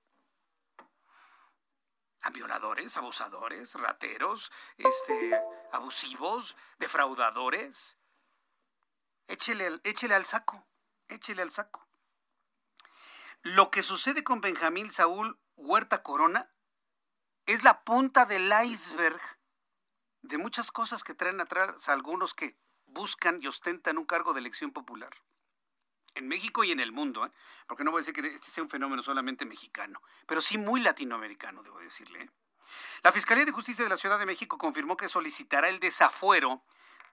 [2.22, 5.38] A violadores, abusadores, rateros, este,
[5.74, 7.98] abusivos, defraudadores.
[9.28, 10.66] Échele, échele al saco,
[11.10, 11.89] échele al saco.
[13.44, 16.52] Lo que sucede con Benjamín Saúl Huerta Corona
[17.46, 19.22] es la punta del iceberg
[20.22, 24.72] de muchas cosas que traen atrás algunos que buscan y ostentan un cargo de elección
[24.72, 25.12] popular.
[26.16, 27.32] En México y en el mundo, ¿eh?
[27.66, 30.82] porque no voy a decir que este sea un fenómeno solamente mexicano, pero sí muy
[30.82, 32.24] latinoamericano, debo decirle.
[32.24, 32.30] ¿eh?
[33.04, 36.62] La Fiscalía de Justicia de la Ciudad de México confirmó que solicitará el desafuero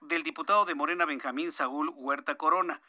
[0.01, 2.81] del diputado de Morena Benjamín Saúl Huerta Corona,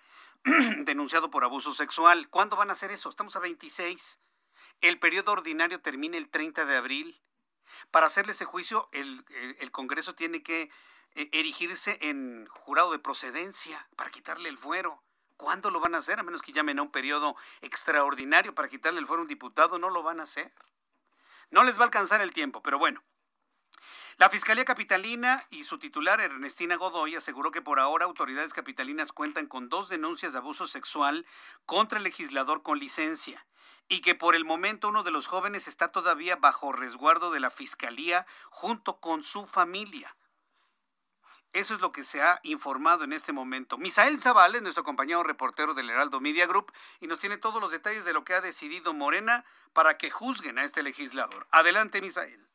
[0.84, 2.28] denunciado por abuso sexual.
[2.28, 3.08] ¿Cuándo van a hacer eso?
[3.08, 4.18] Estamos a 26.
[4.80, 7.20] El periodo ordinario termina el 30 de abril.
[7.90, 9.24] Para hacerle ese juicio, el,
[9.72, 10.70] Congreso tiene que
[11.14, 15.02] eh, erigirse en jurado de procedencia para quitarle el fuero.
[15.36, 16.18] ¿Cuándo lo van a hacer?
[16.18, 19.78] A menos que llamen a un periodo extraordinario para quitarle el fuero a un diputado,
[19.78, 20.52] no lo van a hacer.
[21.50, 23.02] No les va a alcanzar el tiempo, pero bueno.
[24.18, 29.46] La Fiscalía Capitalina y su titular, Ernestina Godoy, aseguró que por ahora autoridades capitalinas cuentan
[29.46, 31.24] con dos denuncias de abuso sexual
[31.66, 33.46] contra el legislador con licencia
[33.86, 37.50] y que por el momento uno de los jóvenes está todavía bajo resguardo de la
[37.50, 40.16] Fiscalía junto con su familia.
[41.52, 43.78] Eso es lo que se ha informado en este momento.
[43.78, 48.04] Misael Zavala nuestro compañero reportero del Heraldo Media Group y nos tiene todos los detalles
[48.04, 51.46] de lo que ha decidido Morena para que juzguen a este legislador.
[51.52, 52.47] Adelante, Misael.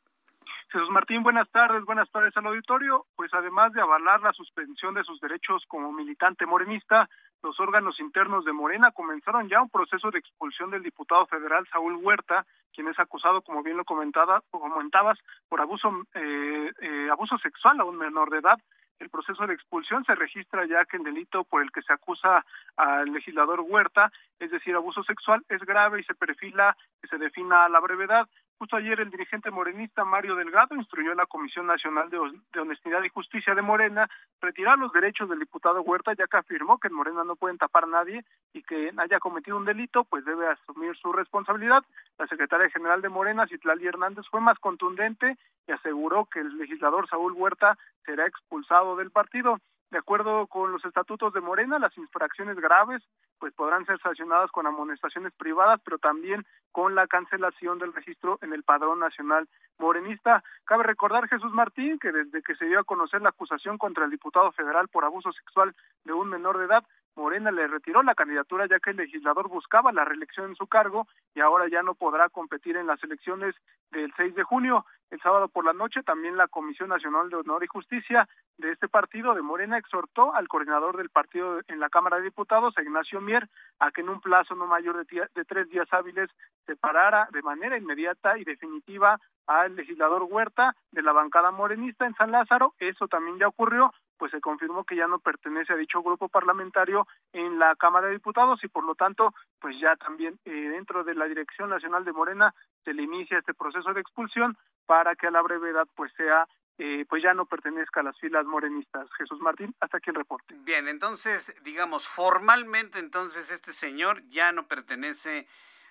[0.73, 3.05] Jesús Martín, buenas tardes, buenas tardes al auditorio.
[3.15, 7.07] Pues además de avalar la suspensión de sus derechos como militante morenista,
[7.43, 11.97] los órganos internos de Morena comenzaron ya un proceso de expulsión del diputado federal Saúl
[11.97, 17.79] Huerta, quien es acusado, como bien lo comentaba, comentabas, por abuso, eh, eh, abuso sexual
[17.79, 18.57] a un menor de edad.
[18.97, 22.43] El proceso de expulsión se registra ya que el delito por el que se acusa
[22.77, 27.65] al legislador Huerta, es decir, abuso sexual, es grave y se perfila que se defina
[27.65, 28.27] a la brevedad.
[28.59, 33.09] Justo ayer el dirigente morenista Mario Delgado instruyó a la Comisión Nacional de Honestidad y
[33.09, 34.09] Justicia de Morena
[34.41, 37.83] retirar los derechos del diputado Huerta, ya que afirmó que en Morena no pueden tapar
[37.83, 41.83] a nadie y que haya cometido un delito, pues debe asumir su responsabilidad.
[42.17, 45.35] La secretaria general de Morena, Citlali Hernández, fue más contundente
[45.67, 49.59] y aseguró que el legislador Saúl Huerta será expulsado del partido.
[49.93, 53.03] De acuerdo con los estatutos de Morena, las infracciones graves
[53.37, 58.53] pues podrán ser sancionadas con amonestaciones privadas, pero también con la cancelación del registro en
[58.53, 60.43] el Padrón Nacional Morenista.
[60.65, 64.09] Cabe recordar, Jesús Martín, que desde que se dio a conocer la acusación contra el
[64.09, 65.75] diputado federal por abuso sexual
[66.05, 66.83] de un menor de edad,
[67.15, 71.07] Morena le retiró la candidatura ya que el legislador buscaba la reelección en su cargo
[71.35, 73.55] y ahora ya no podrá competir en las elecciones
[73.91, 74.85] del 6 de junio.
[75.11, 78.87] El sábado por la noche también la Comisión Nacional de Honor y Justicia de este
[78.87, 83.47] partido de Morena exhortó al coordinador del partido en la Cámara de Diputados, Ignacio Mier,
[83.79, 86.29] a que en un plazo no mayor de, de tres días hábiles
[86.65, 92.31] separara de manera inmediata y definitiva al legislador Huerta de la bancada morenista en San
[92.31, 92.73] Lázaro.
[92.79, 97.07] Eso también ya ocurrió, pues se confirmó que ya no pertenece a dicho grupo parlamentario
[97.31, 101.15] en la Cámara de Diputados y por lo tanto, pues ya también eh, dentro de
[101.15, 105.31] la Dirección Nacional de Morena se le inicia este proceso de expulsión para que a
[105.31, 106.47] la brevedad pues sea
[106.79, 109.07] eh, pues ya no pertenezca a las filas morenistas.
[109.17, 110.55] Jesús Martín, hasta aquí el reporte.
[110.61, 115.47] Bien, entonces, digamos, formalmente entonces este señor ya no pertenece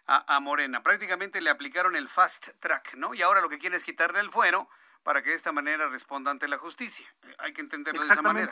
[0.07, 0.83] a, Morena.
[0.83, 3.15] Prácticamente le aplicaron el fast track, ¿no?
[3.15, 4.69] Y ahora lo que quieren es quitarle el fuero
[5.03, 7.07] para que de esta manera responda ante la justicia.
[7.39, 8.51] Hay que entenderlo de esa manera.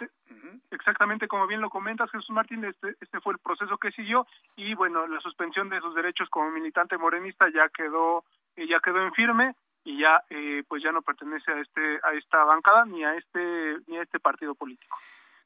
[0.70, 4.74] Exactamente, como bien lo comentas, Jesús Martín, este, este fue el proceso que siguió y
[4.74, 8.24] bueno, la suspensión de sus derechos como militante morenista ya quedó
[8.56, 12.12] eh, ya quedó en firme y ya eh, pues ya no pertenece a este a
[12.14, 14.96] esta bancada ni a este ni a este partido político.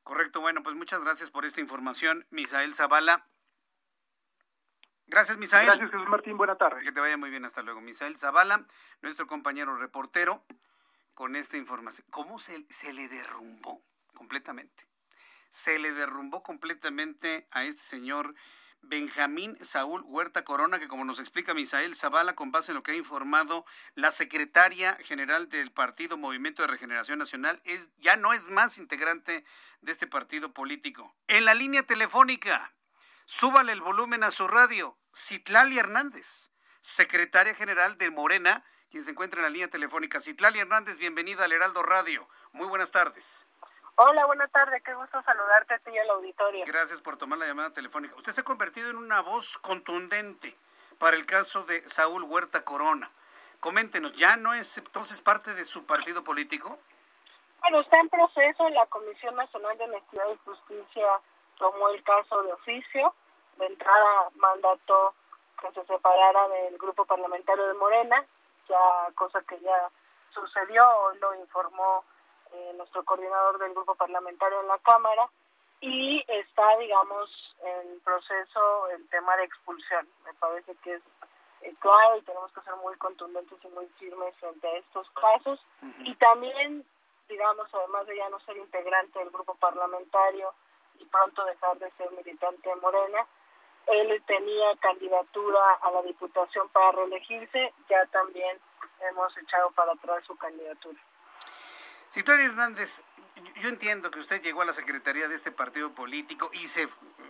[0.02, 3.26] Correcto, bueno, pues muchas gracias por esta información, Misael Zavala.
[5.06, 5.66] Gracias, Misael.
[5.66, 6.36] Gracias, Jesús Martín.
[6.36, 6.82] Buena tarde.
[6.82, 7.44] Que te vaya muy bien.
[7.44, 7.80] Hasta luego.
[7.80, 8.66] Misael Zavala,
[9.02, 10.42] nuestro compañero reportero,
[11.14, 12.06] con esta información.
[12.10, 13.80] ¿Cómo se, se le derrumbó
[14.14, 14.86] completamente?
[15.48, 18.34] Se le derrumbó completamente a este señor
[18.82, 22.92] Benjamín Saúl Huerta Corona, que como nos explica Misael Zavala, con base en lo que
[22.92, 28.50] ha informado la secretaria general del partido Movimiento de Regeneración Nacional, es, ya no es
[28.50, 29.44] más integrante
[29.80, 31.16] de este partido político.
[31.28, 32.74] En la línea telefónica,
[33.26, 34.98] Súbale el volumen a su radio.
[35.14, 36.50] Citlali Hernández,
[36.80, 38.64] secretaria general de Morena,
[38.94, 40.20] quien se encuentra en la línea telefónica.
[40.20, 42.28] Citlali Hernández, bienvenida al Heraldo Radio.
[42.52, 43.44] Muy buenas tardes.
[43.96, 44.80] Hola, buenas tardes.
[44.84, 46.64] Qué gusto saludarte a ti y al auditorio.
[46.64, 48.14] Gracias por tomar la llamada telefónica.
[48.14, 50.56] Usted se ha convertido en una voz contundente
[51.00, 53.10] para el caso de Saúl Huerta Corona.
[53.58, 56.78] Coméntenos, ¿ya no es entonces parte de su partido político?
[57.62, 61.06] Bueno, está en proceso la Comisión Nacional de Honestidad y Justicia
[61.58, 63.12] tomó el caso de oficio,
[63.58, 65.16] de entrada mandató
[65.60, 68.24] que se separara del grupo parlamentario de Morena,
[68.68, 69.90] ya cosa que ya
[70.32, 72.04] sucedió, hoy lo informó
[72.52, 75.28] eh, nuestro coordinador del grupo parlamentario en la Cámara,
[75.80, 80.08] y está, digamos, en proceso el tema de expulsión.
[80.24, 81.02] Me parece que es
[81.60, 85.60] eh, claro y tenemos que ser muy contundentes y muy firmes frente a estos casos.
[86.00, 86.86] Y también
[87.28, 90.52] digamos, además de ya no ser integrante del grupo parlamentario
[90.98, 93.26] y pronto dejar de ser militante de Morena,
[93.86, 98.58] él tenía candidatura a la diputación para reelegirse, ya también
[99.08, 100.98] hemos echado para atrás su candidatura.
[102.10, 103.02] Citlali Hernández,
[103.56, 106.88] yo entiendo que usted llegó a la secretaría de este partido político y se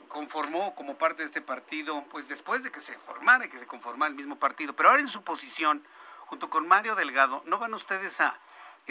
[0.08, 3.66] conformó como parte de este partido, pues después de que se formara y que se
[3.66, 5.84] conformara el mismo partido, pero ahora en su posición,
[6.26, 8.38] junto con Mario Delgado, ¿no van ustedes a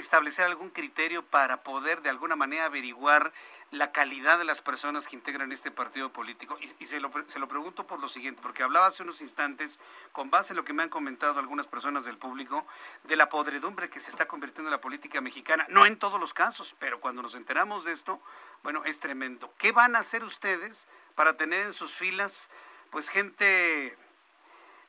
[0.01, 3.33] establecer algún criterio para poder de alguna manera averiguar
[3.73, 6.57] la calidad de las personas que integran este partido político.
[6.79, 9.79] Y, se, lo, se, lo, pregunto por lo siguiente, porque hablaba hace unos instantes,
[10.11, 12.65] con base en lo que me han comentado algunas personas del público,
[13.03, 15.65] de la podredumbre que se está convirtiendo en la política mexicana.
[15.69, 18.21] No en todos los casos, pero cuando nos enteramos de esto,
[18.61, 19.51] bueno, es tremendo.
[19.57, 22.51] ¿Qué van a hacer ustedes para tener en sus filas,
[22.91, 23.97] pues, gente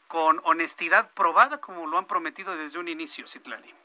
[0.09, 3.84] con honestidad probada, como lo han prometido desde un inicio, Citlani?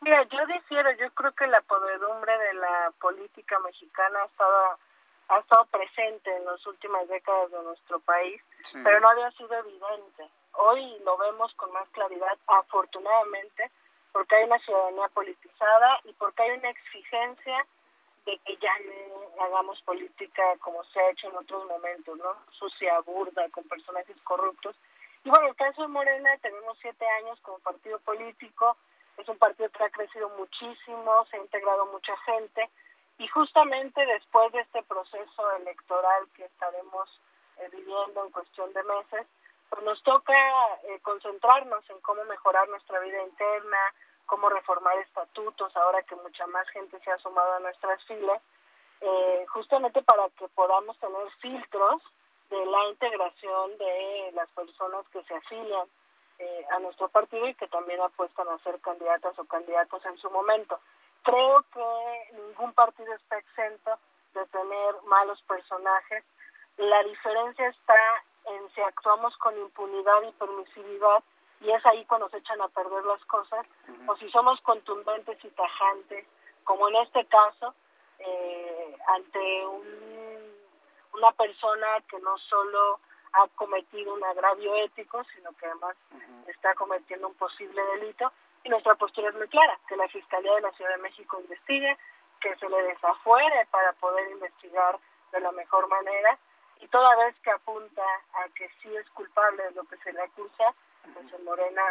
[0.00, 4.78] Mira, yo difiero, yo creo que la podredumbre de la política mexicana ha estado,
[5.28, 8.40] ha estado presente en las últimas décadas de nuestro país,
[8.82, 10.30] pero no había sido evidente.
[10.52, 13.70] Hoy lo vemos con más claridad, afortunadamente,
[14.12, 17.66] porque hay una ciudadanía politizada y porque hay una exigencia
[18.24, 22.36] de que ya no hagamos política como se ha hecho en otros momentos, ¿no?
[22.52, 24.76] Sucia, burda, con personajes corruptos.
[25.24, 28.76] Y bueno, en el caso de Morena, tenemos siete años como partido político,
[29.20, 32.70] es un partido que ha crecido muchísimo, se ha integrado mucha gente
[33.18, 37.20] y justamente después de este proceso electoral que estaremos
[37.58, 39.26] eh, viviendo en cuestión de meses,
[39.68, 40.34] pues nos toca
[40.84, 43.78] eh, concentrarnos en cómo mejorar nuestra vida interna,
[44.26, 48.40] cómo reformar estatutos, ahora que mucha más gente se ha sumado a nuestras filas,
[49.02, 52.02] eh, justamente para que podamos tener filtros
[52.48, 55.86] de la integración de las personas que se afilian
[56.40, 60.30] eh, a nuestro partido y que también apuestan a ser candidatas o candidatos en su
[60.30, 60.80] momento.
[61.22, 63.98] Creo que ningún partido está exento
[64.32, 66.24] de tener malos personajes.
[66.78, 71.22] La diferencia está en si actuamos con impunidad y permisividad
[71.60, 73.66] y es ahí cuando se echan a perder las cosas,
[74.06, 76.24] o si somos contundentes y tajantes,
[76.64, 77.74] como en este caso,
[78.18, 80.54] eh, ante un,
[81.12, 83.00] una persona que no solo
[83.32, 85.96] ha cometido un agravio ético, sino que además
[86.46, 88.32] está cometiendo un posible delito.
[88.62, 91.96] Y nuestra postura es muy clara, que la Fiscalía de la Ciudad de México investigue,
[92.40, 94.98] que se le desafuere para poder investigar
[95.32, 96.38] de la mejor manera.
[96.80, 98.02] Y toda vez que apunta
[98.34, 100.74] a que sí es culpable de lo que se le acusa,
[101.14, 101.82] pues en Morena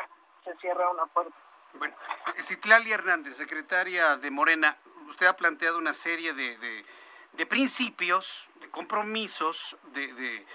[0.44, 1.36] se cierra una puerta.
[1.74, 1.96] Bueno,
[2.40, 4.78] Citlali Hernández, secretaria de Morena,
[5.08, 6.86] usted ha planteado una serie de, de,
[7.34, 10.46] de principios, de compromisos, de, de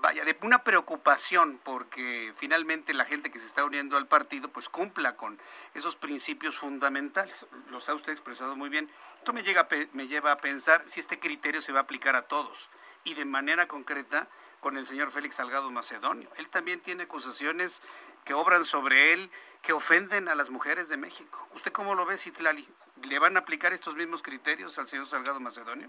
[0.00, 4.68] vaya, de una preocupación porque finalmente la gente que se está uniendo al partido pues
[4.68, 5.38] cumpla con
[5.74, 7.46] esos principios fundamentales.
[7.70, 8.90] Los ha usted expresado muy bien.
[9.18, 12.22] Esto me, llega, me lleva a pensar si este criterio se va a aplicar a
[12.22, 12.70] todos
[13.04, 14.28] y de manera concreta
[14.60, 16.30] con el señor Félix Salgado Macedonio.
[16.36, 17.82] Él también tiene acusaciones
[18.24, 19.30] que obran sobre él,
[19.62, 21.46] que ofenden a las mujeres de México.
[21.54, 22.68] ¿Usted cómo lo ve, Citlali?
[23.04, 25.88] ¿Le van a aplicar estos mismos criterios al señor Salgado Macedonio?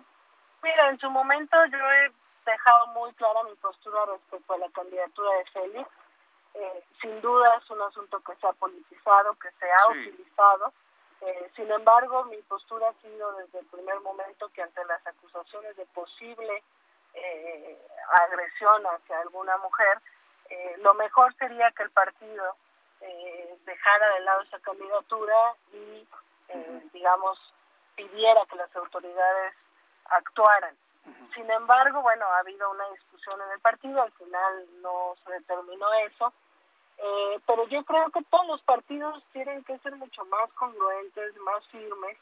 [0.62, 2.12] Mira, en su momento yo he
[2.52, 5.90] dejado muy clara mi postura respecto a la candidatura de Félix.
[6.54, 10.74] Eh, sin duda es un asunto que se ha politizado, que se ha utilizado.
[11.22, 15.76] Eh, sin embargo, mi postura ha sido desde el primer momento que ante las acusaciones
[15.76, 16.64] de posible
[17.14, 17.78] eh,
[18.22, 20.00] agresión hacia alguna mujer,
[20.80, 22.56] lo mejor sería que el partido
[23.66, 26.08] dejara de lado esa candidatura y,
[26.92, 27.38] digamos,
[27.96, 29.54] pidiera que las autoridades
[30.06, 30.76] actuaran.
[31.34, 35.92] Sin embargo, bueno, ha habido una discusión en el partido, al final no se determinó
[35.94, 36.34] eso,
[36.98, 41.66] eh, pero yo creo que todos los partidos tienen que ser mucho más congruentes, más
[41.68, 42.18] firmes,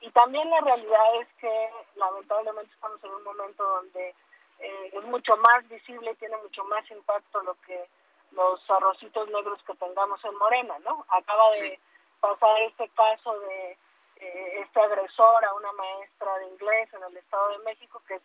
[0.00, 4.14] y también la realidad es que lamentablemente estamos en un momento donde
[4.58, 7.88] eh, es mucho más visible y tiene mucho más impacto lo que
[8.32, 11.04] los arrocitos negros que tengamos en Morena, ¿no?
[11.08, 11.78] Acaba de
[12.20, 13.76] pasar este caso de
[14.22, 18.22] eh, este agresor a una maestra de inglés en el Estado de México que es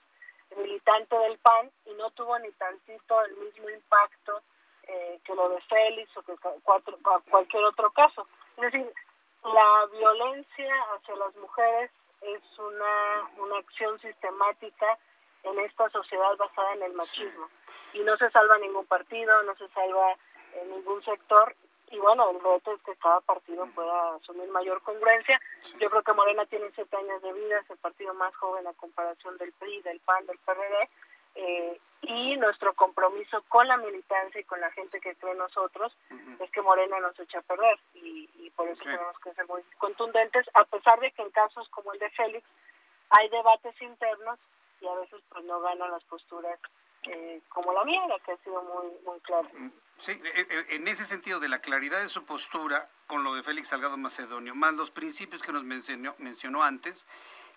[0.56, 4.41] militante del PAN y no tuvo ni tantito el mismo impacto
[4.84, 8.28] eh, que lo de Félix o que cualquier otro caso.
[8.58, 8.93] Es decir,
[9.43, 11.89] la violencia hacia las mujeres
[12.22, 15.00] es una, una acción sistemática
[15.43, 17.50] en esta sociedad basada en el machismo.
[17.93, 20.16] Y no se salva ningún partido, no se salva
[20.54, 21.56] en ningún sector
[21.89, 25.39] y bueno, el reto es que cada partido pueda asumir mayor congruencia.
[25.79, 28.73] Yo creo que Morena tiene siete años de vida, es el partido más joven a
[28.73, 30.89] comparación del PRI, del PAN, del PRD,
[31.35, 35.39] eh, y y nuestro compromiso con la militancia y con la gente que cree en
[35.39, 35.95] nosotros
[36.39, 40.49] es que Morena nos echa a perder y, por eso tenemos que ser muy contundentes,
[40.55, 42.43] a pesar de que en casos como el de Félix
[43.11, 44.39] hay debates internos
[44.81, 46.59] y a veces pues no ganan las posturas
[47.10, 49.47] eh, como la mía, que ha sido muy, muy clara.
[49.53, 53.34] Mm, sí, e, e, en ese sentido de la claridad de su postura con lo
[53.36, 57.05] de Félix Salgado Macedonio, más los principios que nos mencionó, mencionó antes,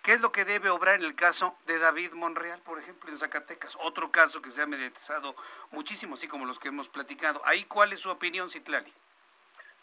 [0.03, 3.18] ¿Qué es lo que debe obrar en el caso de David Monreal, por ejemplo, en
[3.18, 3.76] Zacatecas?
[3.82, 5.34] Otro caso que se ha mediatizado
[5.72, 7.42] muchísimo, así como los que hemos platicado.
[7.44, 8.90] Ahí, ¿cuál es su opinión, Citlali?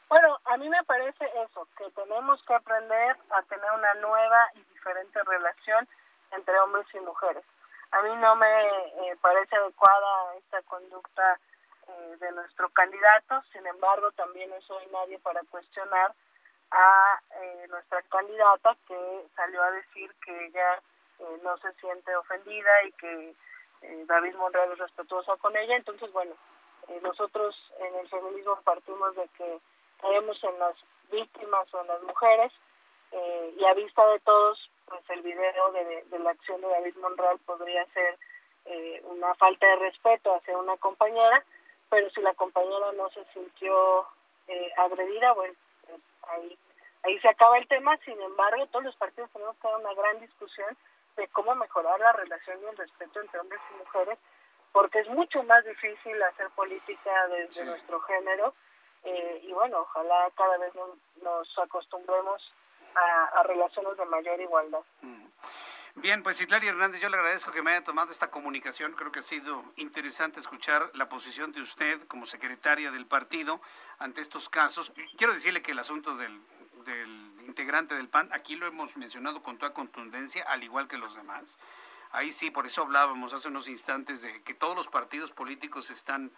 [0.10, 4.62] Bueno, a mí me parece eso, que tenemos que aprender a tener una nueva y
[4.74, 5.88] diferente relación
[6.32, 7.44] entre hombres y mujeres.
[7.92, 11.40] A mí no me eh, parece adecuada esta conducta
[11.88, 16.14] eh, de nuestro candidato, sin embargo, también no soy nadie para cuestionar
[16.72, 20.82] a eh, nuestra candidata que salió a decir que ella
[21.20, 23.36] eh, no se siente ofendida y que
[23.82, 25.76] eh, David Monreal es respetuoso con ella.
[25.76, 26.36] Entonces, bueno,
[27.02, 29.60] nosotros en el feminismo partimos de que
[30.00, 30.76] creemos en las
[31.12, 32.52] víctimas o en las mujeres
[33.58, 37.40] y a vista de todos, pues el video de, de la acción de David Monreal
[37.46, 38.18] podría ser
[39.04, 41.44] una falta de respeto hacia una compañera,
[41.90, 44.06] pero si la compañera no se sintió
[44.78, 45.54] agredida, bueno,
[46.30, 46.58] ahí,
[47.04, 50.20] ahí se acaba el tema, sin embargo, todos los partidos tenemos que dar una gran
[50.20, 50.78] discusión
[51.16, 54.20] de cómo mejorar la relación y el respeto entre hombres y mujeres,
[54.72, 58.54] porque es mucho más difícil hacer política desde nuestro género,
[59.04, 60.74] eh, y bueno, ojalá cada vez
[61.22, 62.54] nos, acostumbremos
[63.34, 64.80] a, relaciones de mayor igualdad.
[65.02, 65.28] Mm.
[65.96, 68.94] Bien, pues Hilaria Hernández, yo le agradezco que me haya tomado esta comunicación.
[68.94, 73.60] Creo que ha sido interesante escuchar la posición de usted como secretaria del partido
[73.98, 74.92] ante estos casos.
[75.18, 76.40] Quiero decirle que el asunto del,
[77.48, 81.58] integrante del PAN, aquí lo hemos mencionado con toda contundencia, al igual que los demás.
[82.12, 86.32] Ahí sí, por eso hablábamos hace unos instantes de que todos los partidos políticos están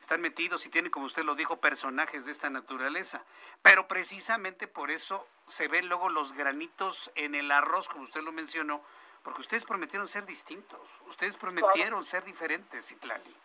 [0.00, 3.22] están metidos y tienen, como usted lo dijo, personajes de esta naturaleza.
[3.62, 8.32] Pero precisamente por eso se ven luego los granitos en el arroz, como usted lo
[8.32, 8.82] mencionó,
[9.22, 13.36] porque ustedes prometieron ser distintos, ustedes prometieron ser diferentes, Itlali.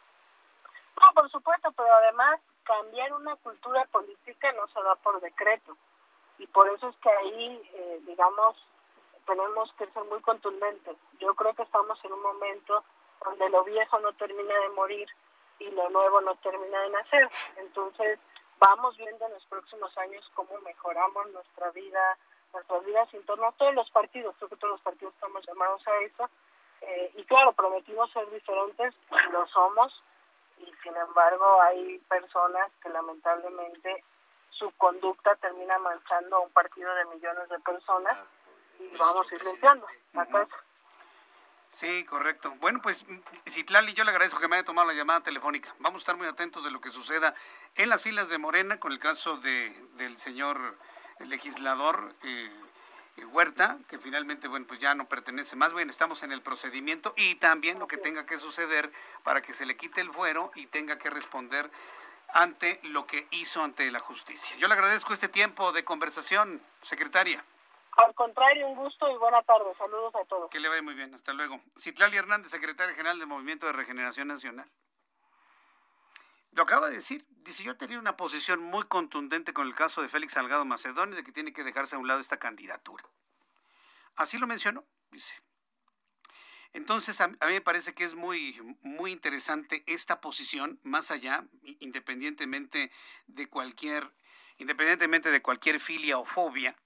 [1.02, 5.76] No, por supuesto, pero además cambiar una cultura política no se da por decreto.
[6.38, 8.56] Y por eso es que ahí, eh, digamos,
[9.26, 10.95] tenemos que ser muy contundentes.
[11.20, 12.84] Yo creo que estamos en un momento
[13.24, 15.08] donde lo viejo no termina de morir
[15.62, 17.30] y lo nuevo no termina de nacer.
[17.57, 18.20] Entonces,
[18.59, 22.18] vamos viendo en los próximos años cómo mejoramos nuestra vida
[22.53, 25.88] nuestras vidas en torno a todos los partidos, creo que todos los partidos estamos llamados
[25.88, 26.30] a eso,
[26.82, 28.93] eh, y claro, prometimos ser diferentes,
[29.32, 30.03] lo somos,
[30.57, 34.03] y sin embargo hay personas que lamentablemente
[34.49, 38.18] su conducta termina manchando a un partido de millones de personas
[38.80, 40.64] y vamos a ir limpiando la casa.
[41.72, 42.53] Sí, correcto.
[42.59, 43.05] Bueno, pues
[43.49, 45.74] Citlali, yo le agradezco que me haya tomado la llamada telefónica.
[45.80, 47.34] Vamos a estar muy atentos de lo que suceda
[47.76, 50.78] en las filas de Morena con el caso de, del señor
[51.19, 52.51] el legislador eh,
[53.32, 55.55] Huerta, que finalmente, bueno, pues ya no pertenece.
[55.55, 58.91] Más bien estamos en el procedimiento y también lo que tenga que suceder
[59.24, 61.69] para que se le quite el fuero y tenga que responder
[62.34, 64.55] ante lo que hizo ante la justicia.
[64.57, 67.43] Yo le agradezco este tiempo de conversación, secretaria.
[67.98, 69.66] Al contrario, un gusto y buena tarde.
[69.78, 70.50] Saludos a todos.
[70.50, 71.14] Que le vaya muy bien.
[71.14, 71.60] Hasta luego.
[71.78, 74.70] Citlali Hernández, secretaria general del Movimiento de Regeneración Nacional.
[76.52, 77.26] Lo acaba de decir.
[77.30, 81.24] Dice, yo tenía una posición muy contundente con el caso de Félix Salgado Macedonio de
[81.24, 83.04] que tiene que dejarse a un lado esta candidatura.
[84.16, 85.34] Así lo mencionó, dice.
[86.74, 91.46] Entonces, a, mí me parece que es muy, muy interesante esta posición, más allá,
[91.80, 92.92] independientemente
[93.28, 94.14] de cualquier,
[94.58, 96.78] independientemente de cualquier filia o fobia,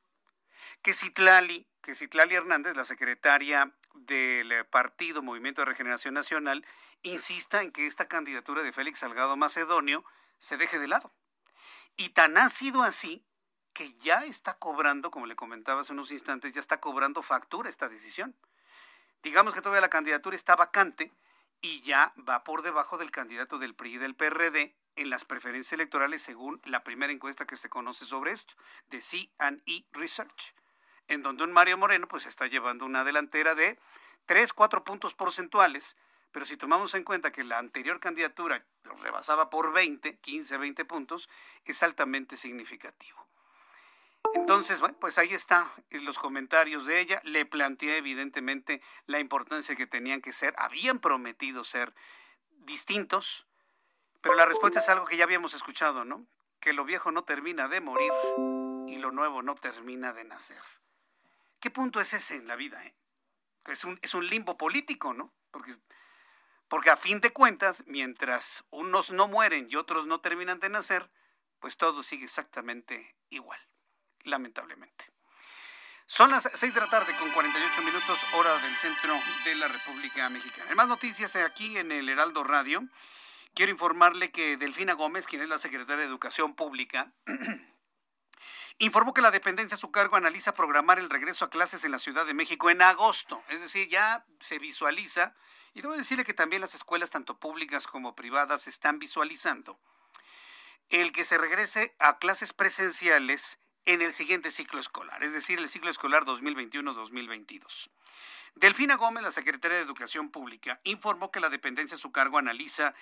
[0.86, 6.64] que Citlali, que Citlali Hernández, la secretaria del partido Movimiento de Regeneración Nacional,
[7.02, 10.06] insista en que esta candidatura de Félix Salgado Macedonio
[10.38, 11.12] se deje de lado.
[11.98, 13.26] Y tan ha sido así
[13.74, 17.90] que ya está cobrando, como le comentaba hace unos instantes, ya está cobrando factura esta
[17.90, 18.36] decisión.
[19.24, 21.12] Digamos que todavía la candidatura está vacante
[21.62, 25.74] y ya va por debajo del candidato del PRI y del PRD en las preferencias
[25.74, 28.54] electorales según la primera encuesta que se conoce sobre esto,
[28.92, 30.54] de C&E Research,
[31.08, 33.78] en donde un Mario Moreno pues está llevando una delantera de
[34.26, 35.96] 3, 4 puntos porcentuales
[36.36, 40.84] pero si tomamos en cuenta que la anterior candidatura lo rebasaba por 20, 15, 20
[40.84, 41.30] puntos,
[41.64, 43.26] es altamente significativo.
[44.34, 47.22] Entonces, bueno, pues ahí está en los comentarios de ella.
[47.24, 51.94] Le planteé evidentemente la importancia que tenían que ser, habían prometido ser
[52.66, 53.48] distintos,
[54.20, 56.28] pero la respuesta es algo que ya habíamos escuchado, ¿no?
[56.60, 58.12] Que lo viejo no termina de morir
[58.90, 60.62] y lo nuevo no termina de nacer.
[61.66, 62.86] ¿Qué punto es ese en la vida?
[62.86, 62.94] Eh?
[64.04, 65.34] Es, un, limbo político, ¿no?
[65.50, 65.74] Porque
[66.68, 71.10] Porque a fin de cuentas, mientras unos no mueren y otros no terminan de nacer,
[71.58, 73.60] pues todo sigue exactamente igual,
[74.26, 75.06] lamentablemente.
[76.06, 80.30] Son las 6 de la tarde con 48 minutos hora del centro de la República
[80.30, 80.70] Mexicana.
[80.70, 82.88] En más noticias aquí en el Heraldo Radio,
[83.56, 87.12] quiero informarle que Delfina Gómez, quien es la secretaria de Educación Pública,
[88.78, 92.00] informó que la dependencia a su cargo analiza programar el regreso a clases en la
[92.00, 93.42] Ciudad de México en agosto.
[93.50, 95.34] Es decir, ya se visualiza,
[95.74, 99.80] y debo decirle que también las escuelas, tanto públicas como privadas, están visualizando
[100.90, 105.70] el que se regrese a clases presenciales en el siguiente ciclo escolar, es decir, el
[105.70, 107.90] ciclo escolar 2021-2022.
[108.56, 112.96] Delfina Gómez, la secretaria de Educación Pública, informó que la dependencia a su cargo analiza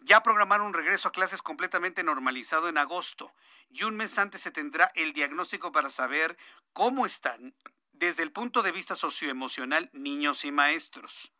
[0.00, 3.32] ya programar un regreso a clases completamente normalizado en agosto
[3.70, 6.36] y un mes antes se tendrá el diagnóstico para saber
[6.72, 7.54] cómo están
[7.92, 11.32] desde el punto de vista socioemocional niños y maestros.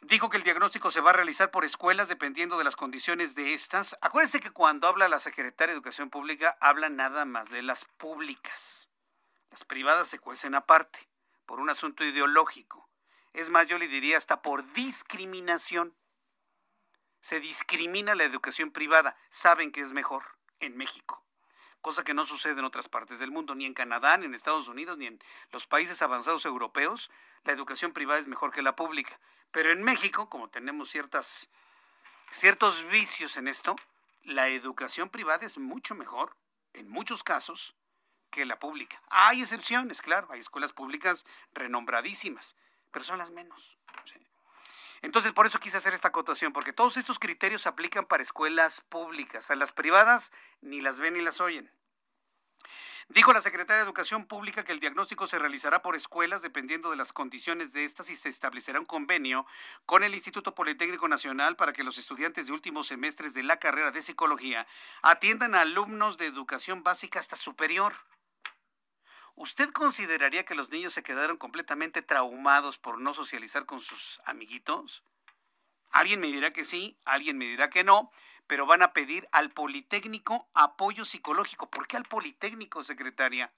[0.00, 3.54] Dijo que el diagnóstico se va a realizar por escuelas dependiendo de las condiciones de
[3.54, 3.96] estas.
[4.00, 8.88] Acuérdense que cuando habla la secretaria de Educación Pública, habla nada más de las públicas.
[9.52, 11.08] Las privadas se cuecen aparte,
[11.46, 12.88] por un asunto ideológico.
[13.32, 15.94] Es más, yo le diría hasta por discriminación.
[17.22, 19.16] Se discrimina la educación privada.
[19.30, 20.24] Saben que es mejor
[20.60, 21.24] en México.
[21.80, 24.68] Cosa que no sucede en otras partes del mundo, ni en Canadá, ni en Estados
[24.68, 27.10] Unidos, ni en los países avanzados europeos.
[27.44, 29.18] La educación privada es mejor que la pública.
[29.52, 31.48] Pero en México, como tenemos ciertas,
[32.32, 33.76] ciertos vicios en esto,
[34.24, 36.36] la educación privada es mucho mejor,
[36.72, 37.76] en muchos casos,
[38.30, 39.00] que la pública.
[39.10, 42.56] Hay excepciones, claro, hay escuelas públicas renombradísimas,
[42.90, 43.78] pero son las menos.
[45.02, 48.80] Entonces, por eso quise hacer esta acotación, porque todos estos criterios se aplican para escuelas
[48.80, 49.50] públicas.
[49.50, 51.70] A las privadas ni las ven ni las oyen.
[53.08, 56.96] Dijo la secretaria de Educación Pública que el diagnóstico se realizará por escuelas dependiendo de
[56.96, 59.44] las condiciones de estas y se establecerá un convenio
[59.86, 63.90] con el Instituto Politécnico Nacional para que los estudiantes de últimos semestres de la carrera
[63.90, 64.66] de psicología
[65.02, 67.92] atiendan a alumnos de educación básica hasta superior.
[69.34, 75.02] ¿Usted consideraría que los niños se quedaron completamente traumados por no socializar con sus amiguitos?
[75.90, 78.10] Alguien me dirá que sí, alguien me dirá que no,
[78.46, 81.70] pero van a pedir al Politécnico apoyo psicológico.
[81.70, 83.52] ¿Por qué al Politécnico, secretaria?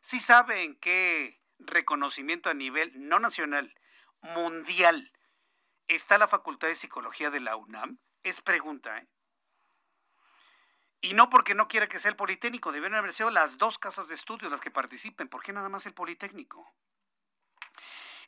[0.00, 3.74] Si saben qué reconocimiento a nivel no nacional,
[4.20, 5.12] mundial,
[5.88, 7.98] está la Facultad de Psicología de la UNAM?
[8.22, 9.08] Es pregunta, ¿eh?
[11.00, 14.08] Y no porque no quiera que sea el Politécnico, deben haber sido las dos casas
[14.08, 15.28] de estudio las que participen.
[15.28, 16.72] ¿Por qué nada más el Politécnico?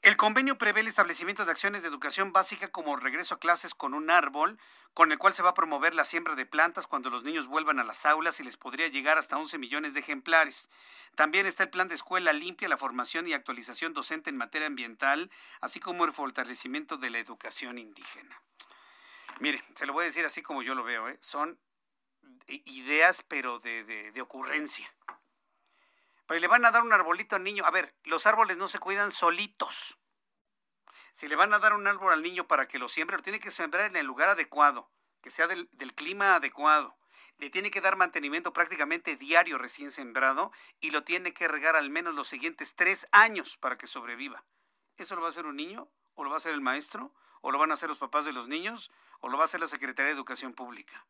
[0.02, 3.94] El convenio prevé el establecimiento de acciones de educación básica como regreso a clases con
[3.94, 4.56] un árbol,
[4.94, 7.80] con el cual se va a promover la siembra de plantas cuando los niños vuelvan
[7.80, 10.70] a las aulas y les podría llegar hasta 11 millones de ejemplares.
[11.16, 15.32] También está el plan de escuela limpia, la formación y actualización docente en materia ambiental,
[15.60, 18.40] así como el fortalecimiento de la educación indígena.
[19.40, 21.18] Mire, se lo voy a decir así como yo lo veo, ¿eh?
[21.20, 21.58] son
[22.48, 24.92] ideas pero de, de ocurrencia.
[26.26, 27.64] Pero le van a dar un arbolito al niño.
[27.64, 29.98] A ver, los árboles no se cuidan solitos.
[31.12, 33.40] Si le van a dar un árbol al niño para que lo siembre, lo tiene
[33.40, 34.90] que sembrar en el lugar adecuado,
[35.20, 36.96] que sea del, del clima adecuado.
[37.38, 41.88] Le tiene que dar mantenimiento prácticamente diario recién sembrado y lo tiene que regar al
[41.88, 44.44] menos los siguientes tres años para que sobreviva.
[44.96, 45.88] ¿Eso lo va a hacer un niño?
[46.14, 47.12] ¿O lo va a hacer el maestro?
[47.40, 48.90] ¿O lo van a hacer los papás de los niños?
[49.20, 51.06] ¿O lo va a hacer la Secretaría de Educación Pública?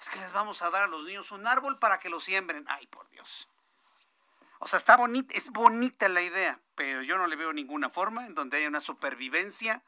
[0.00, 2.64] Es que les vamos a dar a los niños un árbol para que lo siembren.
[2.68, 3.48] Ay, por Dios.
[4.58, 8.26] O sea, está bonita, es bonita la idea, pero yo no le veo ninguna forma
[8.26, 9.82] en donde haya una supervivencia,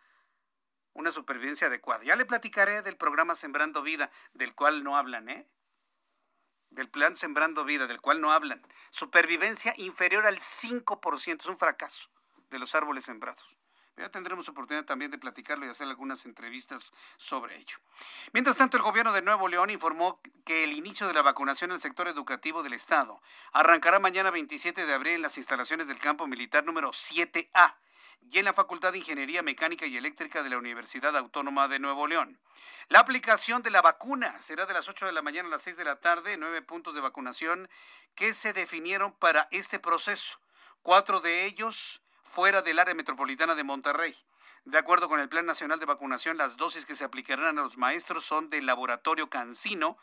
[0.93, 2.05] una supervivencia adecuada.
[2.05, 5.49] Ya le platicaré del programa Sembrando Vida, del cual no hablan, ¿eh?
[6.71, 8.63] Del plan Sembrando Vida, del cual no hablan.
[8.91, 12.11] Supervivencia inferior al 5%, es un fracaso
[12.51, 13.58] de los árboles sembrados.
[13.99, 17.79] Ya tendremos oportunidad también de platicarlo y hacer algunas entrevistas sobre ello.
[18.33, 21.75] Mientras tanto, el gobierno de Nuevo León informó que el inicio de la vacunación en
[21.75, 23.21] el sector educativo del Estado
[23.53, 27.75] arrancará mañana 27 de abril en las instalaciones del campo militar número 7A
[28.31, 32.07] y en la Facultad de Ingeniería Mecánica y Eléctrica de la Universidad Autónoma de Nuevo
[32.07, 32.39] León.
[32.89, 35.77] La aplicación de la vacuna será de las 8 de la mañana a las 6
[35.77, 37.69] de la tarde, nueve puntos de vacunación
[38.15, 40.39] que se definieron para este proceso.
[40.83, 44.15] Cuatro de ellos fuera del área metropolitana de Monterrey.
[44.65, 47.79] De acuerdo con el Plan Nacional de Vacunación, las dosis que se aplicarán a los
[47.79, 49.97] maestros son del laboratorio Cancino.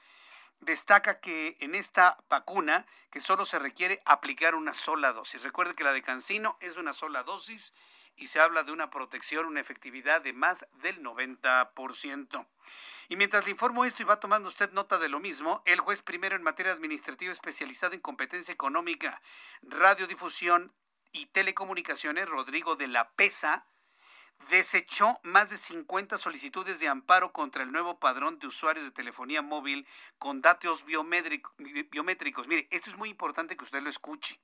[0.60, 5.44] Destaca que en esta vacuna que solo se requiere aplicar una sola dosis.
[5.44, 7.74] Recuerde que la de Cancino es una sola dosis
[8.18, 12.48] y se habla de una protección, una efectividad de más del 90%.
[13.10, 16.02] Y mientras le informo esto y va tomando usted nota de lo mismo, el juez
[16.02, 19.22] primero en materia administrativa especializado en competencia económica,
[19.62, 20.74] radiodifusión,
[21.16, 23.66] y Telecomunicaciones, Rodrigo de la Pesa,
[24.50, 29.42] desechó más de 50 solicitudes de amparo contra el nuevo padrón de usuarios de telefonía
[29.42, 29.88] móvil
[30.20, 32.48] con datos biométricos.
[32.48, 34.42] Mire, esto es muy importante que usted lo escuche.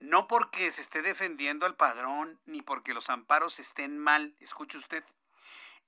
[0.00, 5.04] No porque se esté defendiendo al padrón ni porque los amparos estén mal, escuche usted.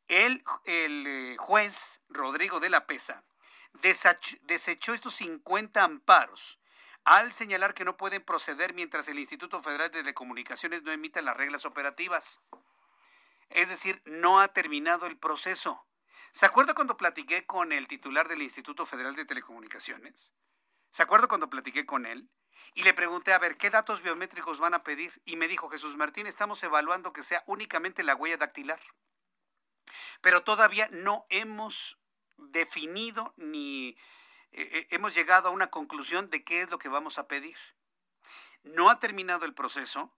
[0.07, 3.25] El, el eh, juez Rodrigo de la Pesa
[3.73, 6.61] desechó estos 50 amparos
[7.07, 11.37] al señalar que no pueden proceder mientras el Instituto Federal de Telecomunicaciones no emita las
[11.37, 12.41] reglas operativas.
[13.49, 15.87] Es decir, no ha terminado el proceso.
[16.33, 20.33] ¿Se acuerda cuando platiqué con el titular del Instituto Federal de Telecomunicaciones?
[20.91, 22.29] ¿Se acuerda cuando platiqué con él?
[22.75, 25.23] Y le pregunté, a ver, ¿qué datos biométricos van a pedir?
[25.25, 28.81] Y me dijo, Jesús Martín, estamos evaluando que sea únicamente la huella dactilar.
[30.23, 32.01] Pero todavía no hemos
[32.37, 33.97] definido ni
[34.53, 37.57] eh, eh, hemos llegado a una conclusión de qué es lo que vamos a pedir.
[38.63, 40.13] No ha terminado el proceso.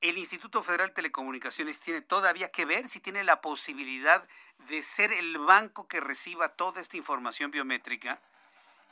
[0.00, 4.26] El Instituto Federal de Telecomunicaciones tiene todavía que ver si tiene la posibilidad
[4.68, 8.20] de ser el banco que reciba toda esta información biométrica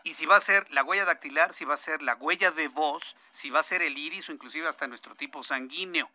[0.02, 2.68] y si va a ser la huella dactilar, si va a ser la huella de
[2.68, 6.08] voz, si va a ser el iris o inclusive hasta nuestro tipo sanguíneo.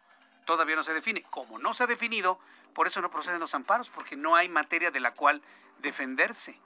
[0.46, 1.24] Todavía no se define.
[1.24, 2.40] Como no se ha definido,
[2.74, 5.42] por eso no proceden los amparos, porque no hay materia de la cual
[5.80, 6.60] defenderse.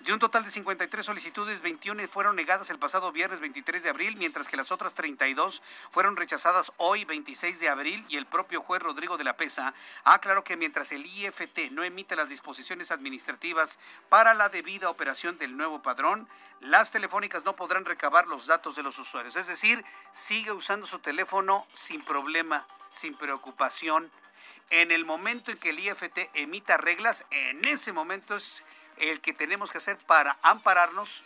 [0.00, 4.16] De un total de 53 solicitudes, 21 fueron negadas el pasado viernes 23 de abril,
[4.16, 8.82] mientras que las otras 32 fueron rechazadas hoy 26 de abril y el propio juez
[8.82, 14.34] Rodrigo de la Pesa aclaró que mientras el IFT no emite las disposiciones administrativas para
[14.34, 16.28] la debida operación del nuevo padrón,
[16.60, 19.36] las telefónicas no podrán recabar los datos de los usuarios.
[19.36, 24.10] Es decir, sigue usando su teléfono sin problema, sin preocupación.
[24.70, 28.62] En el momento en que el IFT emita reglas, en ese momento es
[28.98, 31.24] el que tenemos que hacer para ampararnos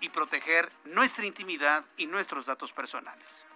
[0.00, 3.46] y proteger nuestra intimidad y nuestros datos personales.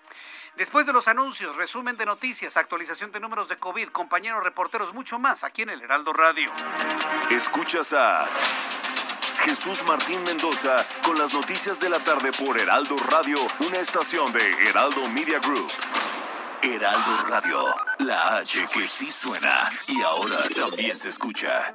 [0.57, 5.19] Después de los anuncios, resumen de noticias, actualización de números de COVID, compañeros reporteros, mucho
[5.19, 6.51] más aquí en el Heraldo Radio.
[7.31, 8.29] Escuchas a
[9.45, 14.69] Jesús Martín Mendoza con las noticias de la tarde por Heraldo Radio, una estación de
[14.69, 15.71] Heraldo Media Group.
[16.63, 17.65] Heraldo Radio,
[17.99, 21.75] la H que sí suena y ahora también se escucha.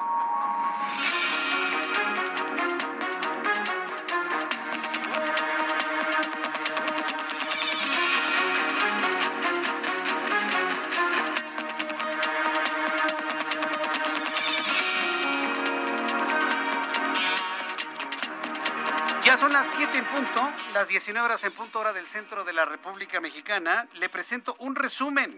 [20.73, 23.87] Las 19 horas en punto hora del centro de la República Mexicana.
[23.93, 25.37] Le presento un resumen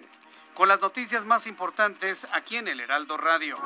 [0.53, 3.57] con las noticias más importantes aquí en el Heraldo Radio.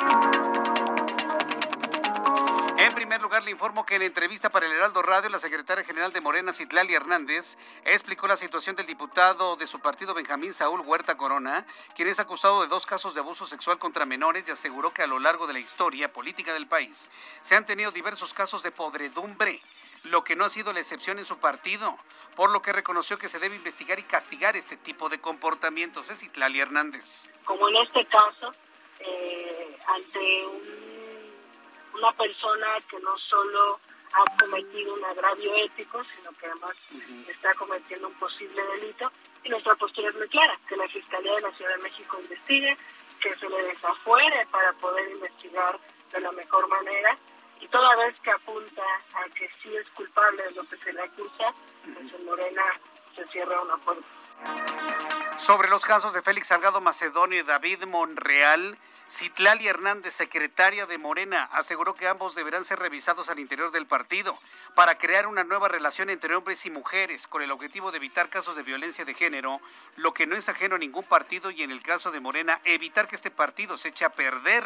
[2.77, 6.13] En primer lugar, le informo que en entrevista para el Heraldo Radio, la secretaria general
[6.13, 11.17] de Morena, Citlali Hernández, explicó la situación del diputado de su partido, Benjamín Saúl Huerta
[11.17, 11.65] Corona,
[11.95, 15.07] quien es acusado de dos casos de abuso sexual contra menores y aseguró que a
[15.07, 17.09] lo largo de la historia política del país
[17.41, 19.61] se han tenido diversos casos de podredumbre
[20.03, 21.97] lo que no ha sido la excepción en su partido,
[22.35, 26.09] por lo que reconoció que se debe investigar y castigar este tipo de comportamientos.
[26.09, 27.29] Es Itlali Hernández.
[27.45, 28.53] Como en este caso,
[28.99, 30.47] eh, ante
[31.95, 33.79] una persona que no solo
[34.13, 36.75] ha cometido un agravio ético, sino que además
[37.27, 39.11] está cometiendo un posible delito,
[39.43, 42.77] y nuestra postura es muy clara, que la Fiscalía de la Ciudad de México investigue,
[43.19, 45.79] que se le desafuere para poder investigar
[46.11, 47.17] de la mejor manera
[47.59, 48.83] y toda vez que apunta
[49.13, 51.53] a que sí es culpable de lo que se le acusa,
[51.83, 52.63] pues en Morena
[53.15, 54.05] se cierra una puerta.
[55.37, 58.77] Sobre los casos de Félix Salgado Macedonio y David Monreal,
[59.09, 64.37] Citlali Hernández, secretaria de Morena, aseguró que ambos deberán ser revisados al interior del partido
[64.75, 68.57] para crear una nueva relación entre hombres y mujeres con el objetivo de evitar casos
[68.57, 69.61] de violencia de género,
[69.95, 73.07] lo que no es ajeno a ningún partido y en el caso de Morena, evitar
[73.07, 74.65] que este partido se eche a perder.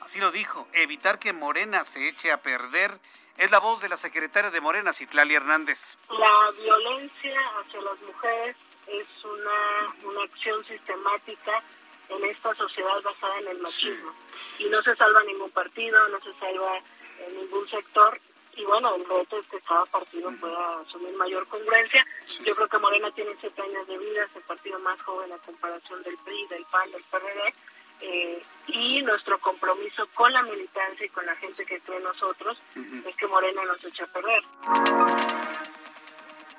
[0.00, 2.98] Así lo dijo, evitar que Morena se eche a perder.
[3.36, 5.98] Es la voz de la secretaria de Morena, Citlali Hernández.
[6.08, 11.62] La violencia hacia las mujeres es una, una acción sistemática
[12.08, 14.12] en esta sociedad basada en el machismo.
[14.58, 16.78] Y no se salva ningún partido, no se salva
[17.26, 18.20] en ningún sector.
[18.56, 22.04] Y bueno, el reto es que cada partido pueda asumir mayor congruencia.
[22.44, 25.38] Yo creo que Morena tiene siete años de vida, es el partido más joven a
[25.38, 27.54] comparación del PRI, del PAN, del PRD
[28.00, 32.58] eh, y nuestro compromiso con la militancia y con la gente que cree en nosotros
[33.06, 34.42] es que Morena nos echa a perder.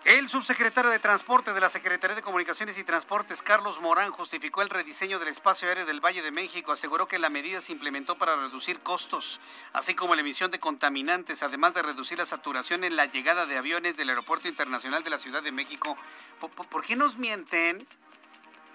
[0.04, 4.70] El subsecretario de Transporte de la Secretaría de Comunicaciones y Transportes, Carlos Morán, justificó el
[4.70, 6.72] rediseño del espacio aéreo del Valle de México.
[6.72, 9.40] Aseguró que la medida se implementó para reducir costos,
[9.74, 13.60] así como la emisión de contaminantes, además de reducir la saturación en la llegada de
[13.60, 15.96] aviones del Aeropuerto Internacional de la Ciudad de México.
[16.40, 17.86] ¿Por, qué nos mienten?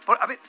[0.06, 0.40] A ver,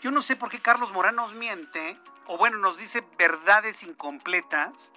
[0.00, 4.92] yo no sé por qué Carlos Morán nos miente, o bueno, nos dice verdades incompletas.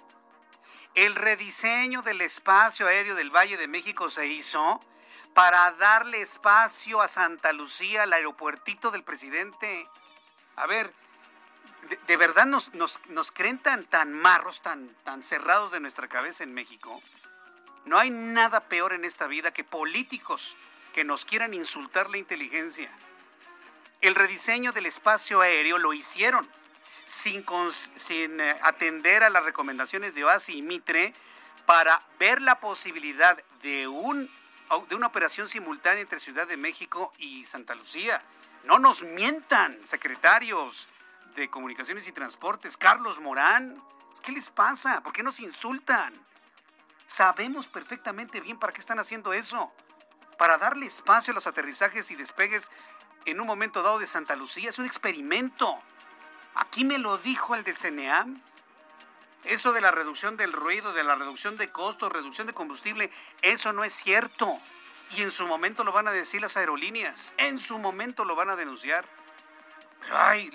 [0.94, 4.80] El rediseño del espacio aéreo del Valle de México se hizo
[5.34, 9.88] para darle espacio a Santa Lucía, al aeropuertito del presidente.
[10.54, 10.94] A ver,
[12.06, 16.54] ¿de, verdad nos, nos, creen tan, tan marros, tan, tan cerrados de nuestra cabeza en
[16.54, 17.02] México?
[17.84, 20.56] No hay nada peor en esta vida que políticos
[20.92, 22.88] que nos quieran insultar la inteligencia.
[24.04, 26.46] El rediseño del espacio aéreo lo hicieron
[27.06, 27.42] sin,
[28.38, 31.14] eh, atender a las recomendaciones de OASI y Mitre
[31.64, 33.88] para ver la posibilidad de
[34.88, 38.22] de una operación simultánea entre Ciudad de México y Santa Lucía.
[38.64, 40.86] No nos mientan, secretarios
[41.34, 43.82] de Comunicaciones y Transportes, Carlos Morán.
[44.22, 45.02] ¿Qué les pasa?
[45.02, 46.12] ¿Por qué nos insultan?
[47.06, 49.72] Sabemos perfectamente bien para qué están haciendo eso.
[50.36, 52.70] Para darle espacio a los aterrizajes y despegues
[53.24, 54.70] en un momento dado de Santa Lucía.
[54.70, 55.78] Es un experimento.
[56.54, 58.40] Aquí me lo dijo el del CNEAM.
[59.44, 63.10] Eso de la reducción del ruido, de la reducción de costos, reducción de combustible,
[63.42, 64.58] eso no es cierto.
[65.16, 67.34] Y en su momento lo van a decir las aerolíneas.
[67.36, 69.04] En su momento lo van a denunciar.
[70.10, 70.50] Ay,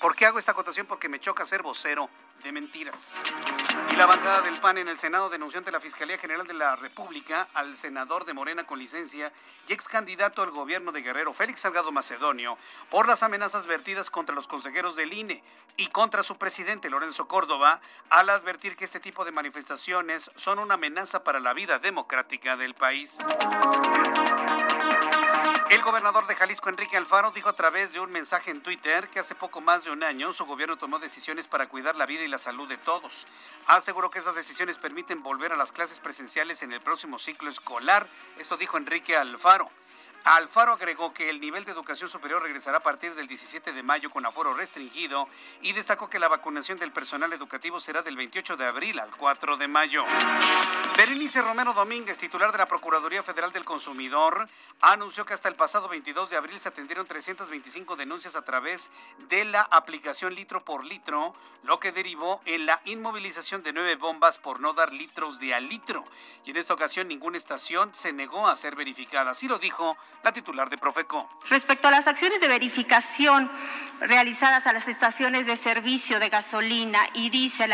[0.00, 0.86] ¿por qué hago esta acotación?
[0.86, 2.10] Porque me choca ser vocero
[2.42, 3.16] de mentiras.
[3.90, 6.76] Y la bancada del PAN en el Senado denunció ante la Fiscalía General de la
[6.76, 9.32] República al senador de Morena con licencia
[9.66, 12.58] y ex candidato al gobierno de Guerrero, Félix Salgado Macedonio,
[12.90, 15.42] por las amenazas vertidas contra los consejeros del INE
[15.76, 17.80] y contra su presidente, Lorenzo Córdoba,
[18.10, 22.74] al advertir que este tipo de manifestaciones son una amenaza para la vida democrática del
[22.74, 23.18] país.
[25.70, 29.20] El gobernador de Jalisco, Enrique Alfaro, dijo a través de un mensaje en Twitter que
[29.20, 32.28] hace poco más de un año su gobierno tomó decisiones para cuidar la vida y
[32.28, 33.26] la salud de todos.
[33.66, 38.06] Aseguró que esas decisiones permiten volver a las clases presenciales en el próximo ciclo escolar.
[38.38, 39.70] Esto dijo Enrique Alfaro.
[40.24, 44.10] Alfaro agregó que el nivel de educación superior regresará a partir del 17 de mayo
[44.10, 45.28] con aforo restringido
[45.62, 49.56] y destacó que la vacunación del personal educativo será del 28 de abril al 4
[49.56, 50.04] de mayo.
[50.96, 54.48] Berenice Romero Domínguez, titular de la Procuraduría Federal del Consumidor,
[54.80, 58.90] anunció que hasta el pasado 22 de abril se atendieron 325 denuncias a través
[59.28, 64.38] de la aplicación litro por litro, lo que derivó en la inmovilización de nueve bombas
[64.38, 66.04] por no dar litros de al litro.
[66.44, 69.32] Y en esta ocasión ninguna estación se negó a ser verificada.
[69.32, 71.28] Así lo dijo la titular de Profeco.
[71.48, 73.50] Respecto a las acciones de verificación
[74.00, 77.72] realizadas a las estaciones de servicio de gasolina y diésel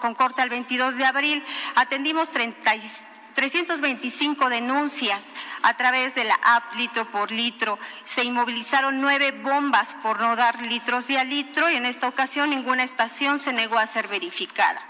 [0.00, 1.44] con corte al 22 de abril,
[1.74, 5.30] atendimos 325 denuncias
[5.62, 7.78] a través de la app litro por litro.
[8.04, 12.50] Se inmovilizaron nueve bombas por no dar litros de a litro y en esta ocasión
[12.50, 14.82] ninguna estación se negó a ser verificada.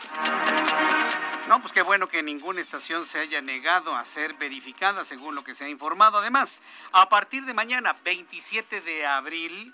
[1.48, 5.44] No, pues qué bueno que ninguna estación se haya negado a ser verificada, según lo
[5.44, 6.18] que se ha informado.
[6.18, 9.72] Además, a partir de mañana, 27 de abril,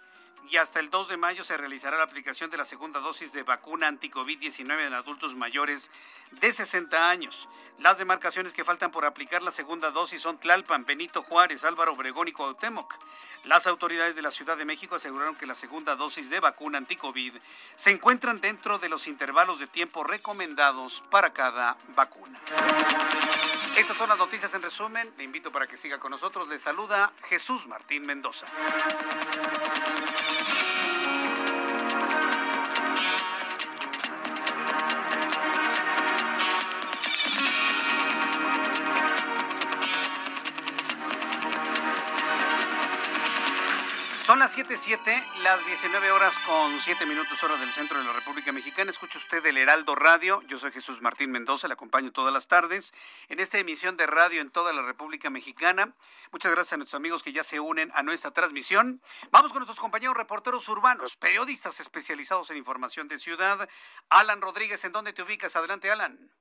[0.50, 3.42] y hasta el 2 de mayo se realizará la aplicación de la segunda dosis de
[3.42, 5.90] vacuna anti-COVID-19 en adultos mayores
[6.32, 7.48] de 60 años.
[7.78, 12.28] Las demarcaciones que faltan por aplicar la segunda dosis son Tlalpan, Benito Juárez, Álvaro Obregón
[12.28, 12.94] y Cuauhtémoc.
[13.44, 17.34] Las autoridades de la Ciudad de México aseguraron que la segunda dosis de vacuna anti-COVID
[17.74, 22.40] se encuentran dentro de los intervalos de tiempo recomendados para cada vacuna.
[23.76, 25.12] Estas son las noticias en resumen.
[25.16, 26.48] Le invito para que siga con nosotros.
[26.48, 28.46] Le saluda Jesús Martín Mendoza.
[44.42, 48.90] Las 7.7, las 19 horas con 7 minutos hora del centro de la República Mexicana.
[48.90, 50.42] Escucha usted el Heraldo Radio.
[50.48, 52.92] Yo soy Jesús Martín Mendoza, le acompaño todas las tardes
[53.28, 55.94] en esta emisión de radio en toda la República Mexicana.
[56.32, 59.00] Muchas gracias a nuestros amigos que ya se unen a nuestra transmisión.
[59.30, 63.68] Vamos con nuestros compañeros reporteros urbanos, periodistas especializados en información de ciudad.
[64.08, 65.54] Alan Rodríguez, ¿en dónde te ubicas?
[65.54, 66.32] Adelante, Alan.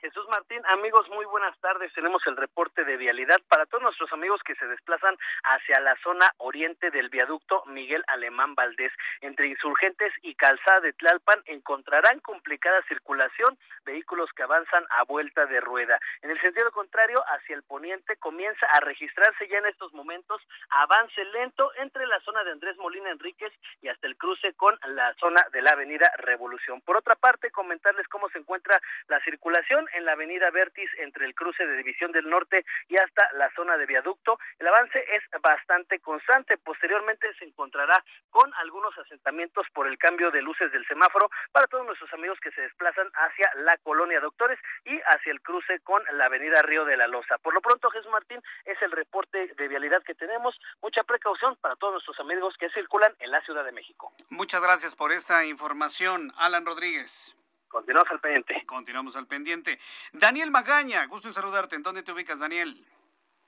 [0.00, 1.92] Jesús Martín, amigos, muy buenas tardes.
[1.94, 6.30] Tenemos el reporte de vialidad para todos nuestros amigos que se desplazan hacia la zona
[6.36, 8.92] oriente del viaducto Miguel Alemán Valdés.
[9.22, 15.60] Entre insurgentes y calzada de Tlalpan encontrarán complicada circulación, vehículos que avanzan a vuelta de
[15.60, 15.98] rueda.
[16.20, 21.24] En el sentido contrario, hacia el poniente comienza a registrarse ya en estos momentos avance
[21.24, 25.42] lento entre la zona de Andrés Molina Enríquez y hasta el cruce con la zona
[25.52, 26.82] de la avenida Revolución.
[26.82, 28.78] Por otra parte, comentarles cómo se encuentra
[29.08, 33.30] la circulación en la avenida Vertis entre el cruce de División del Norte y hasta
[33.34, 34.38] la zona de viaducto.
[34.58, 36.58] El avance es bastante constante.
[36.58, 41.86] Posteriormente se encontrará con algunos asentamientos por el cambio de luces del semáforo para todos
[41.86, 46.26] nuestros amigos que se desplazan hacia la colonia Doctores y hacia el cruce con la
[46.26, 47.38] avenida Río de la Loza.
[47.38, 50.54] Por lo pronto, Jesús Martín, es el reporte de vialidad que tenemos.
[50.80, 54.12] Mucha precaución para todos nuestros amigos que circulan en la Ciudad de México.
[54.30, 57.36] Muchas gracias por esta información, Alan Rodríguez.
[57.68, 58.66] Continuamos al pendiente.
[58.66, 59.78] Continuamos al pendiente.
[60.12, 61.76] Daniel Magaña, gusto en saludarte.
[61.76, 62.74] ¿En dónde te ubicas, Daniel?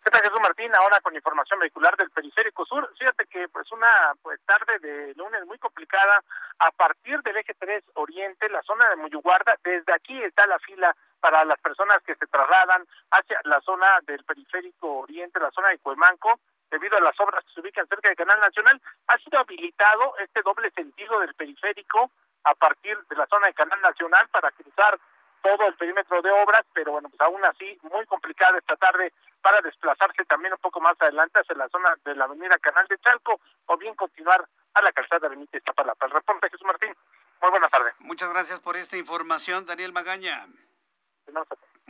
[0.04, 0.72] ¿Qué tal, Jesús Martín?
[0.74, 2.90] Ahora con información vehicular del Periférico Sur.
[2.98, 6.22] Fíjate que pues una pues tarde de lunes muy complicada
[6.58, 9.56] a partir del eje 3 Oriente, la zona de Muyuguarda.
[9.62, 14.24] Desde aquí está la fila para las personas que se trasladan hacia la zona del
[14.24, 16.40] Periférico Oriente, la zona de Cuemanco
[16.70, 20.42] debido a las obras que se ubican cerca del Canal Nacional, ha sido habilitado este
[20.42, 22.10] doble sentido del periférico
[22.45, 24.99] a partir de la zona de Canal Nacional para cruzar
[25.43, 29.61] todo el perímetro de obras, pero bueno, pues aún así muy complicada esta tarde para
[29.61, 33.41] desplazarse también un poco más adelante hacia la zona de la avenida Canal de Chalco
[33.66, 36.07] o bien continuar a la calzada Benítez Iztapalapa.
[36.07, 36.95] El reporte Jesús Martín.
[37.41, 37.95] Muy buenas tardes.
[38.01, 40.47] Muchas gracias por esta información, Daniel Magaña.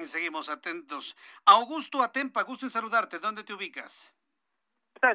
[0.04, 1.16] Seguimos atentos.
[1.46, 3.18] Augusto Atempa, gusto en saludarte.
[3.18, 4.14] ¿Dónde te ubicas?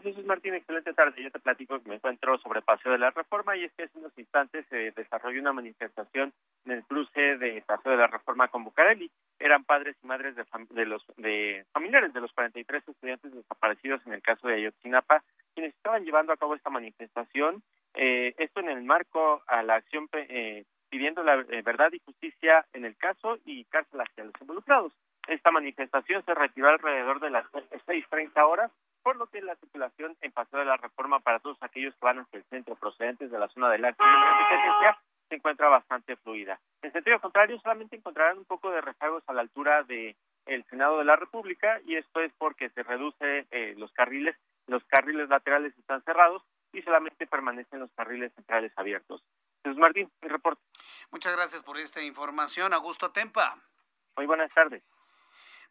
[0.02, 1.22] Jesús Martín, excelente tarde.
[1.22, 3.98] Yo te platico que me encuentro sobre Paseo de la Reforma y es que hace
[3.98, 6.32] unos instantes se desarrolló una manifestación
[6.66, 9.12] en el cruce de Paseo de la Reforma con Bucareli.
[9.40, 14.22] Eran padres y madres de, los de familiares de los 43 estudiantes desaparecidos en el
[14.22, 15.22] caso de Ayotzinapa,
[15.54, 17.62] quienes estaban llevando a cabo esta manifestación.
[17.94, 22.66] Eh, esto en el marco a la acción eh, pidiendo la eh, verdad y justicia
[22.74, 24.94] en el caso y cárcel hacia los involucrados.
[25.28, 28.72] Esta manifestación se retiró alrededor de las 6.30 horas
[29.04, 32.20] por lo que la circulación en Paseo de la Reforma para todos aquellos que van
[32.20, 34.98] hacia el centro procedentes de la zona del la competencia
[35.30, 36.60] se encuentra bastante fluida.
[36.82, 40.16] En sentido contrario, solamente encontrarán un poco de rezagos a la altura de
[40.46, 44.36] el Senado de la República y esto es porque se reduce eh, los carriles,
[44.68, 46.44] los carriles laterales están cerrados
[46.74, 49.24] y solamente permanecen los carriles centrales abiertos.
[49.64, 50.62] Jesús Martín, mi reporte.
[51.12, 53.56] Muchas gracias por esta información, Augusto Tempa.
[54.18, 54.84] Muy buenas tardes.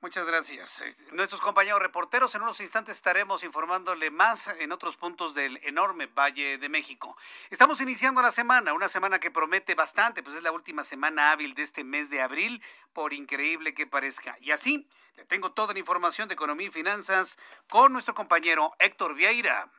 [0.03, 0.81] Muchas gracias.
[0.81, 6.07] Eh, nuestros compañeros reporteros, en unos instantes estaremos informándole más en otros puntos del enorme
[6.07, 7.17] Valle de México.
[7.51, 11.55] Estamos iniciando la semana, una semana que promete bastante, pues es la última semana hábil
[11.55, 12.61] de este mes de abril,
[12.93, 14.37] por increíble que parezca.
[14.41, 17.39] Y así, le tengo toda la información de economía y finanzas
[17.69, 19.71] con nuestro compañero Héctor Vieira.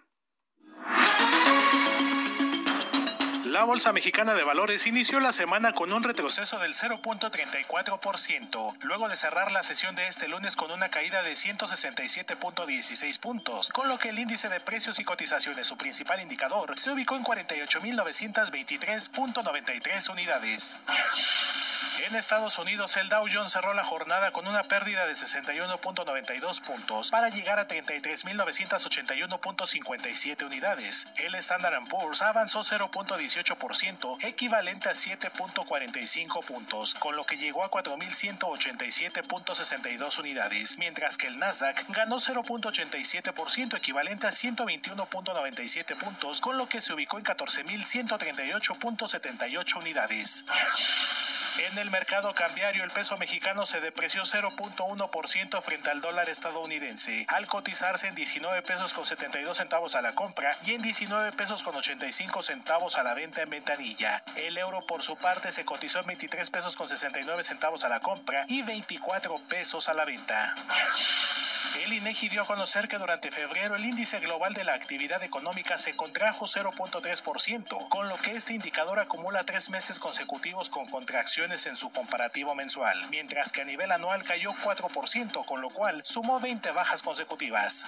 [3.54, 9.16] La Bolsa Mexicana de Valores inició la semana con un retroceso del 0.34%, luego de
[9.16, 14.10] cerrar la sesión de este lunes con una caída de 167.16 puntos, con lo que
[14.10, 20.78] el índice de precios y cotizaciones, su principal indicador, se ubicó en 48.923.93 unidades.
[22.08, 27.12] En Estados Unidos, el Dow Jones cerró la jornada con una pérdida de 61.92 puntos
[27.12, 31.06] para llegar a 33.981.57 unidades.
[31.18, 33.43] El Standard Poor's avanzó 0.18%,
[34.22, 41.86] equivalente a 7.45 puntos, con lo que llegó a 4.187.62 unidades, mientras que el Nasdaq
[41.90, 50.44] ganó 0.87%, equivalente a 121.97 puntos, con lo que se ubicó en 14.138.78 unidades.
[51.60, 57.48] En el mercado cambiario, el peso mexicano se depreció 0.1% frente al dólar estadounidense, al
[57.48, 61.76] cotizarse en 19 pesos con 72 centavos a la compra y en 19 pesos con
[61.76, 64.24] 85 centavos a la venta en ventanilla.
[64.36, 68.00] El euro, por su parte, se cotizó en 23 pesos con 69 centavos a la
[68.00, 70.56] compra y 24 pesos a la venta.
[71.84, 75.78] El INEGI dio a conocer que durante febrero el índice global de la actividad económica
[75.78, 81.76] se contrajo 0.3%, con lo que este indicador acumula tres meses consecutivos con contracciones en
[81.76, 86.72] su comparativo mensual, mientras que a nivel anual cayó 4%, con lo cual sumó 20
[86.72, 87.86] bajas consecutivas.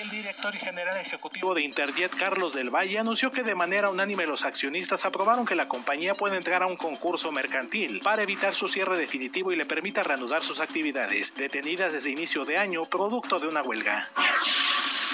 [0.00, 4.15] El director y general ejecutivo de Interjet, Carlos del Valle, anunció que de manera unánime
[4.24, 8.68] los accionistas aprobaron que la compañía pueda entrar a un concurso mercantil para evitar su
[8.68, 13.48] cierre definitivo y le permita reanudar sus actividades, detenidas desde inicio de año producto de
[13.48, 14.08] una huelga.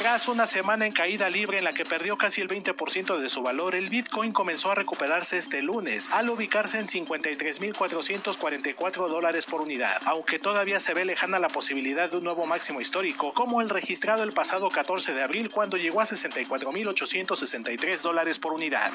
[0.02, 3.40] Tras una semana en caída libre en la que perdió casi el 20% de su
[3.40, 10.02] valor, el Bitcoin comenzó a recuperarse este lunes al ubicarse en 53.444 dólares por unidad,
[10.06, 14.24] aunque todavía se ve lejana la posibilidad de un nuevo máximo histórico, como el registrado
[14.24, 18.90] el pasado 14 de abril cuando llegó a 64.863 dólares por unidad.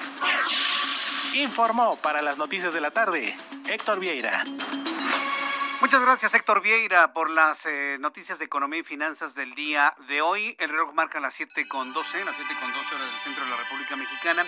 [1.36, 3.34] Informó para las noticias de la tarde
[3.70, 4.44] Héctor Vieira.
[5.80, 10.22] Muchas gracias Héctor Vieira por las eh, noticias de economía y finanzas del día de
[10.22, 10.56] hoy.
[10.58, 13.52] El reloj marca las 7 con 12, las 7 con 12 horas del centro de
[13.52, 14.44] la República Mexicana.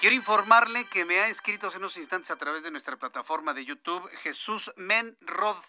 [0.00, 3.64] Quiero informarle que me ha escrito hace unos instantes a través de nuestra plataforma de
[3.64, 5.62] YouTube Jesús Menrod.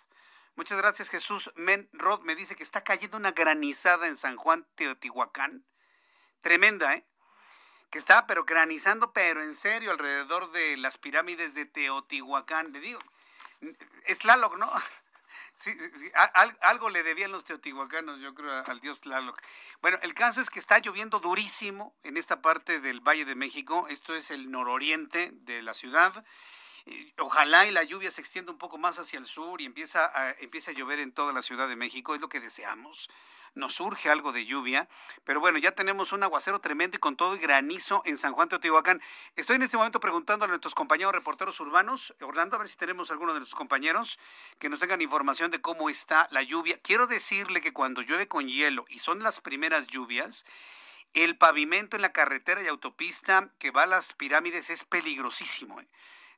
[0.56, 2.22] Muchas gracias Jesús Menrod.
[2.22, 5.64] Me dice que está cayendo una granizada en San Juan Teotihuacán.
[6.42, 7.06] Tremenda, ¿eh?
[7.92, 12.72] Que está pero granizando, pero en serio, alrededor de las pirámides de Teotihuacán.
[12.72, 13.00] Le digo,
[14.06, 14.72] es Tlaloc, ¿no?
[15.56, 16.12] Sí, sí,
[16.62, 19.40] algo le debían los teotihuacanos, yo creo, al dios Tlaloc.
[19.82, 23.86] Bueno, el caso es que está lloviendo durísimo en esta parte del Valle de México.
[23.88, 26.26] Esto es el nororiente de la ciudad.
[27.18, 30.32] Ojalá y la lluvia se extienda un poco más hacia el sur y empieza a,
[30.40, 32.14] empiece a llover en toda la Ciudad de México.
[32.14, 33.10] Es lo que deseamos
[33.56, 34.88] nos surge algo de lluvia,
[35.24, 38.50] pero bueno, ya tenemos un aguacero tremendo y con todo el granizo en San Juan
[38.50, 39.02] Teotihuacán.
[39.36, 43.12] Estoy en este momento preguntando a nuestros compañeros reporteros urbanos, Orlando, a ver si tenemos
[43.12, 44.20] alguno de nuestros compañeros
[44.60, 46.80] que nos tengan información de cómo está la lluvia.
[46.82, 50.46] Quiero decirle que cuando llueve con hielo y son las primeras lluvias,
[51.14, 55.80] el pavimento en la carretera y autopista que va a las pirámides es peligrosísimo.
[55.80, 55.88] ¿eh?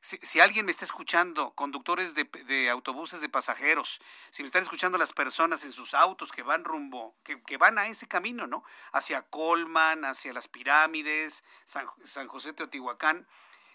[0.06, 4.00] Si, alguien me está escuchando, conductores de, autobuses de pasajeros,
[4.30, 7.88] si me están escuchando las personas en sus autos que van rumbo, que, van a
[7.88, 8.62] ese camino, ¿no?
[8.92, 13.26] Hacia Colman, hacia las pirámides, San, José Teotihuacán,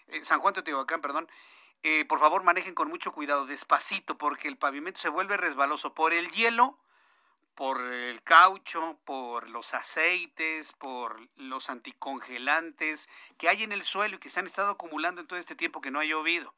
[0.06, 1.28] eh, San Juan Teotihuacán, perdón.
[1.82, 6.14] Eh, por favor, manejen con mucho cuidado, despacito, porque el pavimento se vuelve resbaloso por
[6.14, 6.78] el hielo
[7.54, 14.18] por el caucho, por los aceites, por los anticongelantes que hay en el suelo y
[14.18, 16.54] que se han estado acumulando en todo este tiempo que no ha llovido.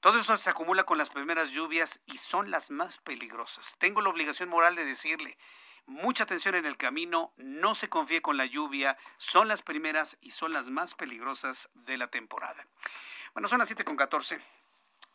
[0.00, 3.76] Todo eso se acumula con las primeras lluvias y son las más peligrosas.
[3.78, 5.38] Tengo la obligación moral de decirle,
[5.86, 10.32] mucha atención en el camino, no se confíe con la lluvia, son las primeras y
[10.32, 12.66] son las más peligrosas de la temporada.
[13.34, 14.42] Bueno, son las 7 con 14.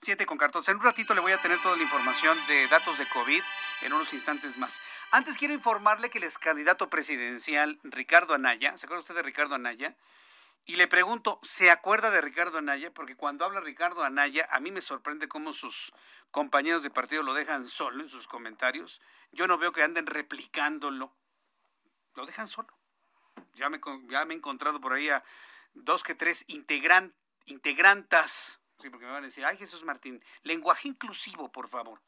[0.02, 0.64] 7 con cartón.
[0.68, 3.41] En un ratito le voy a tener toda la información de datos de COVID
[3.82, 4.80] en unos instantes más.
[5.12, 9.56] Antes quiero informarle que el ex candidato presidencial Ricardo Anaya, ¿se acuerda usted de Ricardo
[9.56, 9.95] Anaya?
[10.66, 12.93] Y le pregunto, ¿se acuerda de Ricardo Anaya?
[12.93, 15.93] Porque cuando habla Ricardo Anaya, a mí me sorprende cómo sus
[16.30, 19.02] compañeros de partido lo dejan solo en sus comentarios.
[19.32, 21.16] Yo no veo que anden replicándolo.
[22.16, 22.68] Lo dejan solo.
[23.56, 23.80] Ya me,
[24.10, 25.24] ya me he encontrado por ahí a
[25.74, 30.88] dos que tres integran, integrantas Sí, porque me van a decir, ay Jesús Martín, lenguaje
[30.88, 32.01] inclusivo, por favor.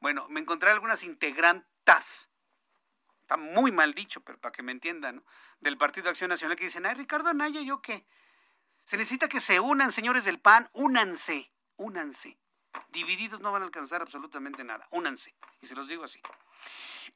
[0.00, 2.28] Bueno, me encontré algunas integrantas,
[3.22, 5.24] está muy mal dicho, pero para que me entiendan,
[5.60, 8.06] del Partido Acción Nacional que dicen, ay Ricardo Anaya, ¿yo qué?
[8.84, 12.38] Se necesita que se unan, señores del PAN, únanse, únanse.
[12.88, 15.34] Divididos no van a alcanzar absolutamente nada, únanse.
[15.60, 16.22] Y se los digo así.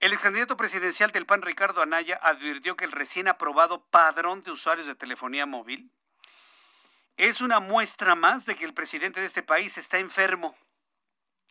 [0.00, 4.50] El ex candidato presidencial del PAN, Ricardo Anaya, advirtió que el recién aprobado padrón de
[4.50, 5.90] usuarios de telefonía móvil
[7.16, 10.56] es una muestra más de que el presidente de este país está enfermo,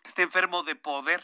[0.04, 1.24] está enfermo de poder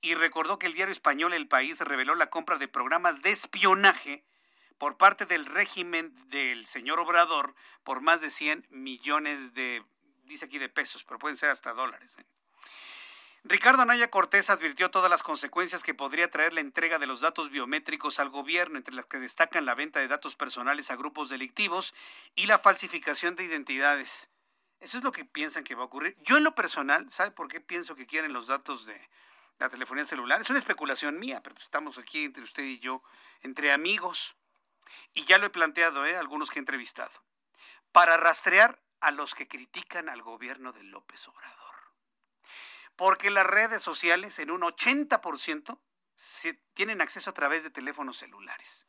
[0.00, 4.24] y recordó que el diario español El País reveló la compra de programas de espionaje
[4.76, 7.54] por parte del régimen del señor Obrador
[7.84, 9.82] por más de 100 millones de,
[10.24, 12.18] dice aquí de pesos, pero pueden ser hasta dólares.
[12.18, 12.26] ¿eh?
[13.46, 17.50] Ricardo Anaya Cortés advirtió todas las consecuencias que podría traer la entrega de los datos
[17.50, 21.94] biométricos al gobierno, entre las que destacan la venta de datos personales a grupos delictivos
[22.34, 24.30] y la falsificación de identidades.
[24.80, 26.16] Eso es lo que piensan que va a ocurrir.
[26.22, 29.10] Yo en lo personal, ¿sabe por qué pienso que quieren los datos de
[29.58, 30.40] la telefonía celular?
[30.40, 33.02] Es una especulación mía, pero estamos aquí entre usted y yo,
[33.42, 34.36] entre amigos.
[35.12, 36.16] Y ya lo he planteado, ¿eh?
[36.16, 37.12] Algunos que he entrevistado.
[37.92, 41.73] Para rastrear a los que critican al gobierno de López Obrador
[42.96, 45.80] porque las redes sociales en un 80%
[46.16, 48.86] se tienen acceso a través de teléfonos celulares.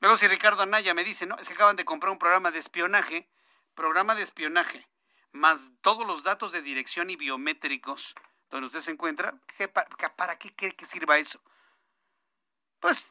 [0.00, 2.58] Luego si Ricardo Anaya me dice, no, es que acaban de comprar un programa de
[2.58, 3.28] espionaje,
[3.74, 4.88] programa de espionaje,
[5.32, 8.14] más todos los datos de dirección y biométricos
[8.50, 9.34] donde usted se encuentra,
[10.16, 11.42] ¿para qué que sirva eso?
[12.80, 13.04] Pues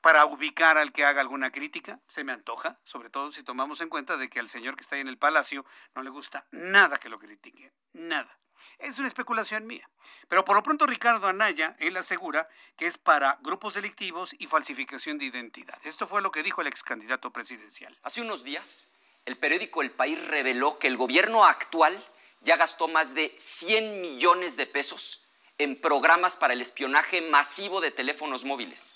[0.00, 3.88] para ubicar al que haga alguna crítica, se me antoja, sobre todo si tomamos en
[3.88, 6.98] cuenta de que al señor que está ahí en el palacio no le gusta nada
[6.98, 8.38] que lo critique, nada.
[8.78, 9.88] Es una especulación mía.
[10.28, 15.18] Pero por lo pronto Ricardo Anaya, él asegura que es para grupos delictivos y falsificación
[15.18, 15.78] de identidad.
[15.84, 17.98] Esto fue lo que dijo el ex candidato presidencial.
[18.02, 18.88] Hace unos días,
[19.24, 22.04] el periódico El País reveló que el gobierno actual
[22.40, 25.26] ya gastó más de 100 millones de pesos
[25.58, 28.94] en programas para el espionaje masivo de teléfonos móviles.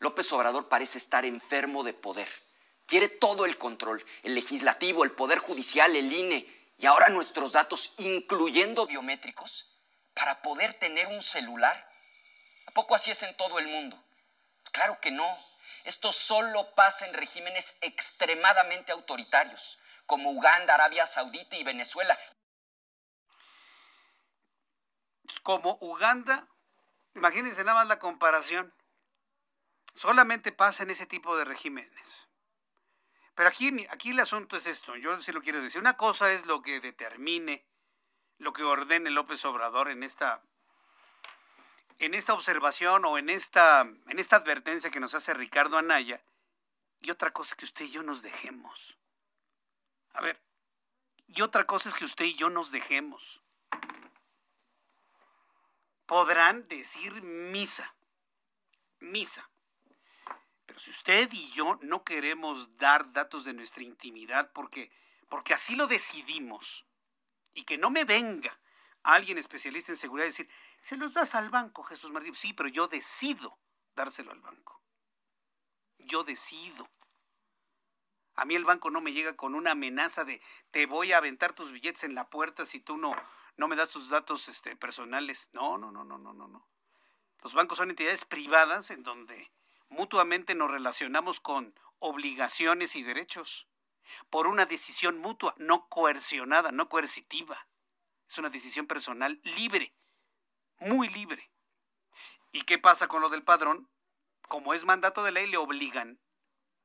[0.00, 2.28] López Obrador parece estar enfermo de poder.
[2.86, 6.48] Quiere todo el control, el legislativo, el poder judicial, el INE
[6.78, 9.70] y ahora nuestros datos, incluyendo biométricos,
[10.14, 11.88] para poder tener un celular.
[12.66, 14.02] ¿A poco así es en todo el mundo?
[14.72, 15.38] Claro que no.
[15.84, 22.18] Esto solo pasa en regímenes extremadamente autoritarios, como Uganda, Arabia Saudita y Venezuela.
[25.42, 26.48] Como Uganda,
[27.14, 28.72] imagínense nada más la comparación.
[30.00, 32.26] Solamente pasa en ese tipo de regímenes.
[33.34, 35.78] Pero aquí, aquí el asunto es esto, yo sí lo quiero decir.
[35.78, 37.66] Una cosa es lo que determine,
[38.38, 40.42] lo que ordene López Obrador en esta,
[41.98, 46.22] en esta observación o en esta, en esta advertencia que nos hace Ricardo Anaya.
[47.02, 48.96] Y otra cosa es que usted y yo nos dejemos.
[50.14, 50.40] A ver,
[51.26, 53.42] y otra cosa es que usted y yo nos dejemos.
[56.06, 57.94] Podrán decir misa,
[58.98, 59.49] misa.
[60.80, 64.90] Si usted y yo no queremos dar datos de nuestra intimidad porque,
[65.28, 66.86] porque así lo decidimos,
[67.52, 68.58] y que no me venga
[69.02, 70.48] alguien especialista en seguridad y decir,
[70.78, 72.34] se los das al banco, Jesús Martín.
[72.34, 73.58] Sí, pero yo decido
[73.94, 74.80] dárselo al banco.
[75.98, 76.88] Yo decido.
[78.34, 80.40] A mí el banco no me llega con una amenaza de
[80.70, 83.14] te voy a aventar tus billetes en la puerta si tú no,
[83.58, 85.50] no me das tus datos este, personales.
[85.52, 86.66] No, no, no, no, no, no.
[87.42, 89.52] Los bancos son entidades privadas en donde
[89.90, 93.68] mutuamente nos relacionamos con obligaciones y derechos
[94.30, 97.68] por una decisión mutua, no coercionada, no coercitiva.
[98.28, 99.94] Es una decisión personal libre,
[100.78, 101.50] muy libre.
[102.52, 103.88] ¿Y qué pasa con lo del padrón?
[104.48, 106.20] Como es mandato de ley, le obligan,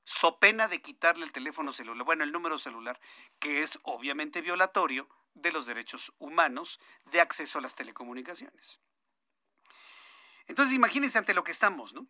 [0.03, 2.99] so pena de quitarle el teléfono celular, bueno, el número celular,
[3.39, 8.79] que es obviamente violatorio de los derechos humanos de acceso a las telecomunicaciones.
[10.47, 12.07] Entonces, imagínense ante lo que estamos, ¿no?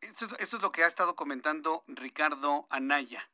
[0.00, 3.28] Esto, es lo que ha estado comentando Ricardo Anaya,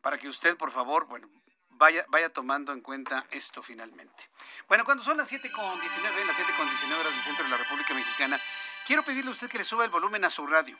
[0.00, 1.28] para que usted, por favor, bueno,
[1.70, 4.30] vaya, vaya tomando en cuenta esto finalmente.
[4.68, 8.40] Bueno, cuando son las 7.19, las 7.19 horas del centro de la República Mexicana,
[8.86, 10.78] quiero pedirle a usted que le suba el volumen a su radio,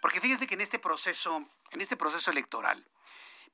[0.00, 2.84] porque fíjese que en este proceso, en este proceso electoral,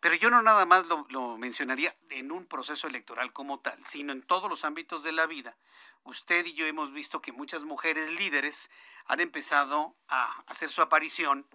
[0.05, 4.21] pero yo no nada más lo, mencionaría en un proceso electoral como tal, sino en
[4.21, 5.57] todos los ámbitos de la vida.
[6.03, 8.71] Usted y yo hemos visto que muchas mujeres líderes
[9.07, 11.47] han empezado a hacer su aparición,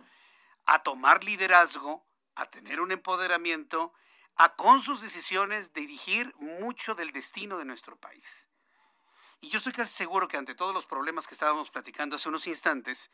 [0.65, 2.03] a tomar liderazgo,
[2.33, 3.93] a tener un empoderamiento,
[4.35, 8.49] a con sus decisiones dirigir mucho del destino de nuestro país.
[9.41, 12.47] Y yo estoy casi seguro que ante todos los problemas que estábamos platicando hace unos
[12.47, 13.11] instantes,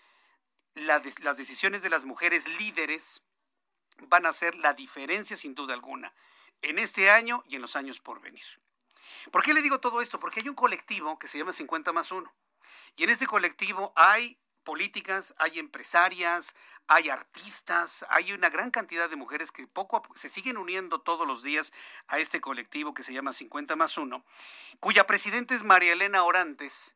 [0.75, 3.21] las decisiones de las mujeres líderes
[4.07, 6.13] van a ser la diferencia sin duda alguna
[6.61, 8.45] en este año y en los años por venir.
[9.31, 10.19] ¿Por qué le digo todo esto?
[10.19, 12.31] Porque hay un colectivo que se llama 50 más 1.
[12.95, 16.55] Y en este colectivo hay políticas, hay empresarias,
[16.88, 21.43] hay artistas, hay una gran cantidad de mujeres que poco se siguen uniendo todos los
[21.43, 21.72] días
[22.07, 24.26] a este colectivo que se llama 50 más 1,
[24.80, 26.95] cuya presidenta es María Elena Orantes,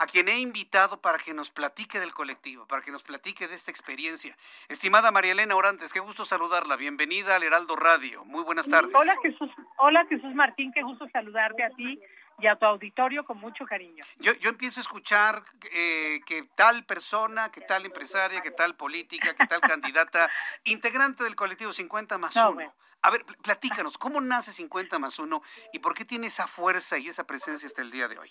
[0.00, 3.54] a quien he invitado para que nos platique del colectivo, para que nos platique de
[3.54, 4.34] esta experiencia.
[4.70, 6.76] Estimada María Elena Orantes, qué gusto saludarla.
[6.76, 8.24] Bienvenida al Heraldo Radio.
[8.24, 8.94] Muy buenas tardes.
[8.94, 12.00] Hola Jesús, hola Jesús Martín, qué gusto saludarte a ti
[12.38, 14.02] y a tu auditorio con mucho cariño.
[14.20, 19.34] Yo, yo empiezo a escuchar eh, que tal persona, que tal empresaria, que tal política,
[19.34, 20.30] que tal candidata,
[20.64, 22.72] integrante del colectivo 50 más 1.
[23.02, 25.42] A ver, platícanos, ¿cómo nace 50 más 1
[25.74, 28.30] y por qué tiene esa fuerza y esa presencia hasta el día de hoy?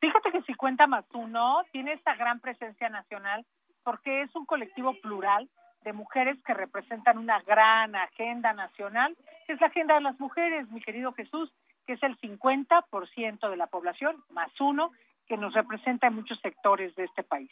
[0.00, 3.44] Fíjate que 50 más 1 tiene esta gran presencia nacional
[3.82, 5.48] porque es un colectivo plural
[5.82, 9.16] de mujeres que representan una gran agenda nacional,
[9.46, 11.50] que es la agenda de las mujeres, mi querido Jesús,
[11.86, 14.92] que es el 50% de la población, más uno,
[15.26, 17.50] que nos representa en muchos sectores de este país.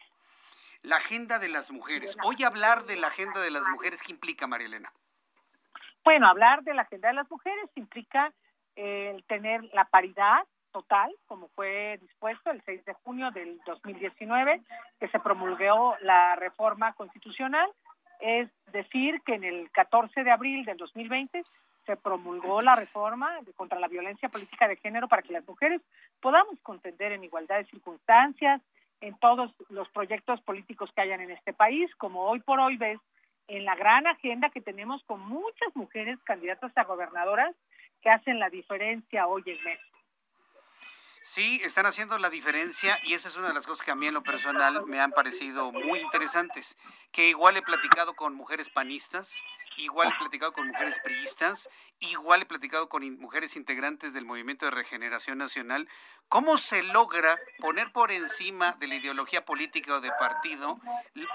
[0.82, 2.16] La agenda de las mujeres.
[2.24, 4.92] Hoy hablar de la agenda de las mujeres, ¿qué implica, María Elena?
[6.04, 8.32] Bueno, hablar de la agenda de las mujeres implica
[8.76, 14.60] eh, el tener la paridad total, como fue dispuesto el 6 de junio del 2019,
[15.00, 17.70] que se promulgó la reforma constitucional,
[18.20, 21.42] es decir, que en el 14 de abril del 2020
[21.86, 25.80] se promulgó la reforma contra la violencia política de género para que las mujeres
[26.20, 28.60] podamos contender en igualdad de circunstancias
[29.00, 32.98] en todos los proyectos políticos que hayan en este país, como hoy por hoy ves
[33.46, 37.54] en la gran agenda que tenemos con muchas mujeres candidatas a gobernadoras
[38.02, 39.97] que hacen la diferencia hoy en México.
[41.28, 44.06] Sí, están haciendo la diferencia y esa es una de las cosas que a mí
[44.06, 46.74] en lo personal me han parecido muy interesantes,
[47.12, 49.44] que igual he platicado con mujeres panistas,
[49.76, 51.68] igual he platicado con mujeres priistas,
[52.00, 55.86] igual he platicado con mujeres integrantes del Movimiento de Regeneración Nacional,
[56.30, 60.78] ¿cómo se logra poner por encima de la ideología política o de partido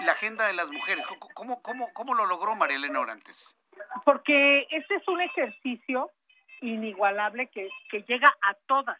[0.00, 1.06] la agenda de las mujeres?
[1.34, 3.56] ¿Cómo, cómo, cómo lo logró María Elena Orantes?
[4.04, 6.10] Porque este es un ejercicio
[6.62, 8.98] inigualable que, que llega a todas.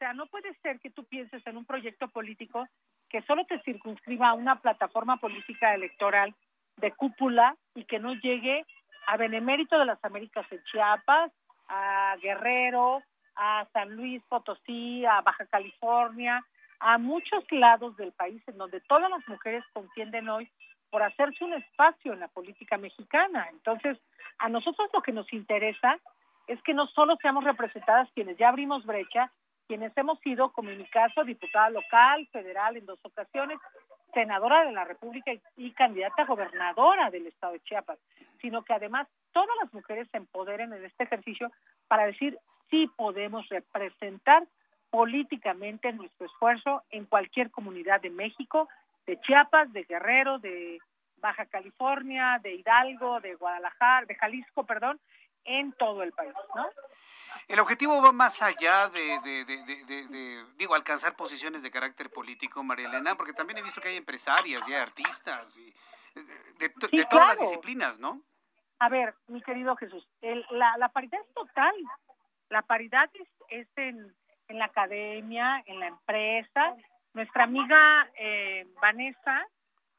[0.00, 2.66] Sea, no puede ser que tú pienses en un proyecto político
[3.10, 6.34] que solo te circunscriba a una plataforma política electoral
[6.78, 8.64] de cúpula y que no llegue
[9.06, 11.30] a Benemérito de las Américas en Chiapas,
[11.68, 13.02] a Guerrero,
[13.36, 16.42] a San Luis Potosí, a Baja California,
[16.78, 20.50] a muchos lados del país en donde todas las mujeres contienden hoy
[20.88, 23.48] por hacerse un espacio en la política mexicana.
[23.50, 23.98] Entonces,
[24.38, 25.98] a nosotros lo que nos interesa
[26.46, 29.30] es que no solo seamos representadas quienes ya abrimos brecha,
[29.70, 33.56] quienes hemos sido, como en mi caso, diputada local, federal en dos ocasiones,
[34.12, 37.96] senadora de la República y, candidata a gobernadora del estado de Chiapas,
[38.40, 41.52] sino que además todas las mujeres se empoderen en este ejercicio
[41.86, 42.36] para decir
[42.68, 44.42] sí podemos representar
[44.90, 48.68] políticamente nuestro esfuerzo en cualquier comunidad de México,
[49.06, 50.80] de Chiapas, de Guerrero, de
[51.18, 54.98] Baja California, de Hidalgo, de Guadalajara, de Jalisco, perdón,
[55.44, 56.66] en todo el país, ¿no?
[57.48, 63.32] El objetivo va más allá de, digo, alcanzar posiciones de carácter político, María Elena, porque
[63.32, 65.74] también he visto que hay empresarias y hay artistas y
[66.58, 68.20] de, todas las disciplinas, ¿no?
[68.78, 70.06] A ver, mi querido Jesús,
[70.50, 71.74] la, paridad es total.
[72.48, 73.10] La paridad
[73.48, 74.14] es, en,
[74.48, 76.76] la academia, en la empresa.
[77.12, 79.46] Nuestra amiga eh, Vanessa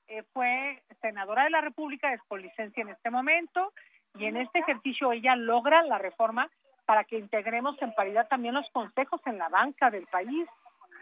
[0.08, 3.74] eh, fue senadora de la República, es con licencia en este momento,
[4.18, 6.50] y en este ejercicio ella logra la reforma
[6.92, 10.46] para que integremos en paridad también los consejos en la banca del país.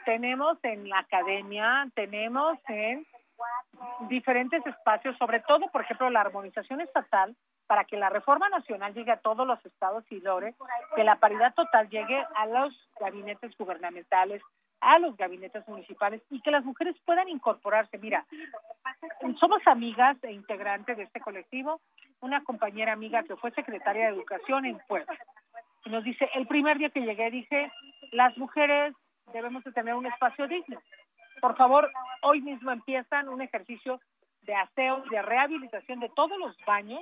[0.05, 3.07] Tenemos en la academia, tenemos en
[4.07, 7.35] diferentes espacios, sobre todo, por ejemplo, la armonización estatal,
[7.65, 10.53] para que la reforma nacional llegue a todos los estados y logre
[10.95, 14.43] que la paridad total llegue a los gabinetes gubernamentales,
[14.81, 17.97] a los gabinetes municipales y que las mujeres puedan incorporarse.
[17.97, 18.27] Mira,
[19.39, 21.81] somos amigas e integrantes de este colectivo,
[22.21, 25.17] una compañera amiga que fue secretaria de Educación en Puebla
[25.85, 27.71] y nos dice, el primer día que llegué dije,
[28.11, 28.93] las mujeres
[29.33, 30.81] debemos de tener un espacio digno.
[31.41, 31.89] Por favor,
[32.21, 33.99] hoy mismo empiezan un ejercicio
[34.41, 37.01] de aseo, de rehabilitación de todos los baños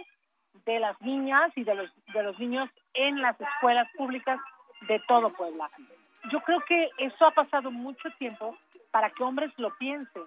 [0.65, 4.39] de las niñas y de los, de los niños en las escuelas públicas
[4.87, 5.69] de todo Puebla.
[6.31, 8.57] Yo creo que eso ha pasado mucho tiempo
[8.91, 10.23] para que hombres lo piensen.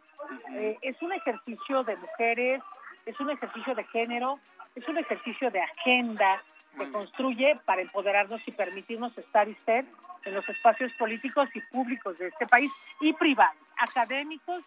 [0.52, 2.62] Eh, es un ejercicio de mujeres,
[3.06, 4.38] es un ejercicio de género,
[4.74, 6.42] es un ejercicio de agenda,
[6.76, 9.84] se construye para empoderarnos y permitirnos estar y ser
[10.24, 12.70] en los espacios políticos y públicos de este país
[13.00, 14.62] y privados, académicos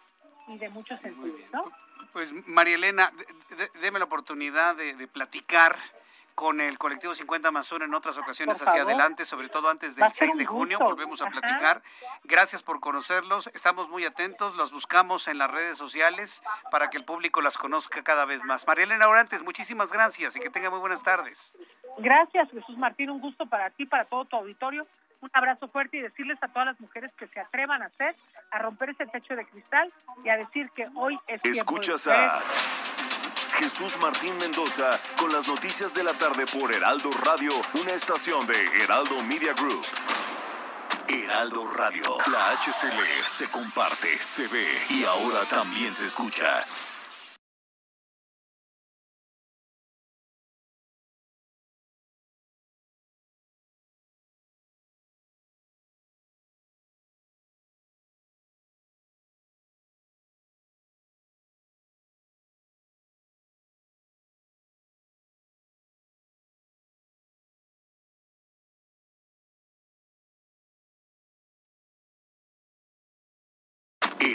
[0.48, 1.64] y de muchos sentidos, ¿no?
[2.12, 3.12] Pues María Elena,
[3.80, 5.76] déme la oportunidad de, platicar
[6.36, 10.12] con el colectivo 50 más 1 en otras ocasiones hacia adelante, sobre todo antes del
[10.12, 11.82] 6 de junio, volvemos a platicar.
[12.22, 17.04] Gracias por conocerlos, estamos muy atentos, los buscamos en las redes sociales para que el
[17.04, 18.66] público las conozca cada vez más.
[18.66, 21.54] María Elena Orantes, muchísimas gracias y que tenga muy buenas tardes.
[21.98, 24.86] Gracias, Jesús Martín, un gusto para ti, para todo tu auditorio.
[25.20, 28.14] Un abrazo fuerte y decirles a todas las mujeres que se atrevan a hacer,
[28.50, 29.90] a romper ese techo de cristal
[30.22, 32.40] y a decir que hoy es Escuchas a
[33.54, 38.82] Jesús Martín Mendoza con las noticias de la tarde por Heraldo Radio, una estación de
[38.82, 39.84] Heraldo Media Group.
[41.08, 42.02] Heraldo Radio,
[42.32, 46.64] la HCL se comparte, se ve y ahora también se escucha.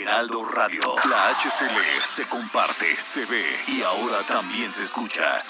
[0.00, 0.80] Heraldo Radio.
[1.10, 5.42] La HCL se comparte, se ve y ahora también se escucha.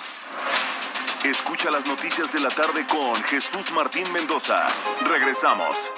[1.25, 4.67] Escucha las noticias de la tarde con Jesús Martín Mendoza.
[5.03, 5.93] Regresamos.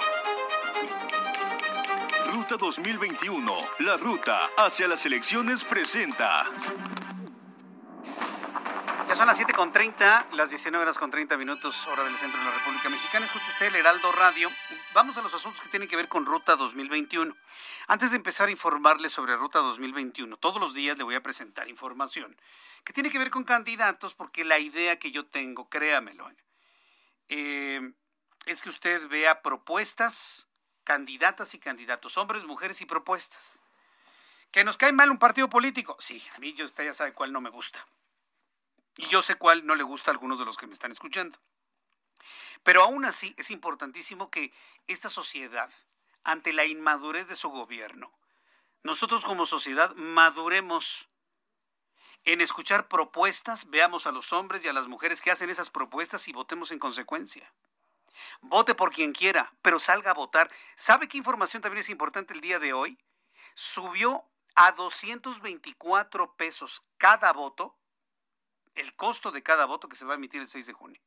[2.31, 6.43] Ruta 2021, la ruta hacia las elecciones presenta.
[9.07, 12.51] Ya son las 7.30, las 19 horas con 30 minutos, hora del centro de la
[12.57, 13.27] República Mexicana.
[13.27, 14.49] Escucha usted el Heraldo Radio.
[14.95, 17.35] Vamos a los asuntos que tienen que ver con Ruta 2021.
[17.87, 21.69] Antes de empezar a informarle sobre Ruta 2021, todos los días le voy a presentar
[21.69, 22.35] información
[22.83, 26.31] que tiene que ver con candidatos, porque la idea que yo tengo, créamelo,
[27.29, 27.93] eh,
[28.47, 30.47] es que usted vea propuestas
[30.83, 33.61] candidatas y candidatos, hombres, mujeres y propuestas.
[34.51, 35.95] ¿Que nos cae mal un partido político?
[35.99, 37.85] Sí, a mí usted ya sabe cuál no me gusta.
[38.95, 41.39] Y yo sé cuál no le gusta a algunos de los que me están escuchando.
[42.63, 44.53] Pero aún así es importantísimo que
[44.87, 45.69] esta sociedad,
[46.23, 48.11] ante la inmadurez de su gobierno,
[48.83, 51.09] nosotros como sociedad maduremos
[52.25, 56.27] en escuchar propuestas, veamos a los hombres y a las mujeres que hacen esas propuestas
[56.27, 57.53] y votemos en consecuencia.
[58.41, 60.49] Vote por quien quiera, pero salga a votar.
[60.75, 62.97] ¿Sabe qué información también es importante el día de hoy?
[63.55, 64.23] Subió
[64.55, 67.75] a 224 pesos cada voto
[68.75, 71.01] el costo de cada voto que se va a emitir el 6 de junio.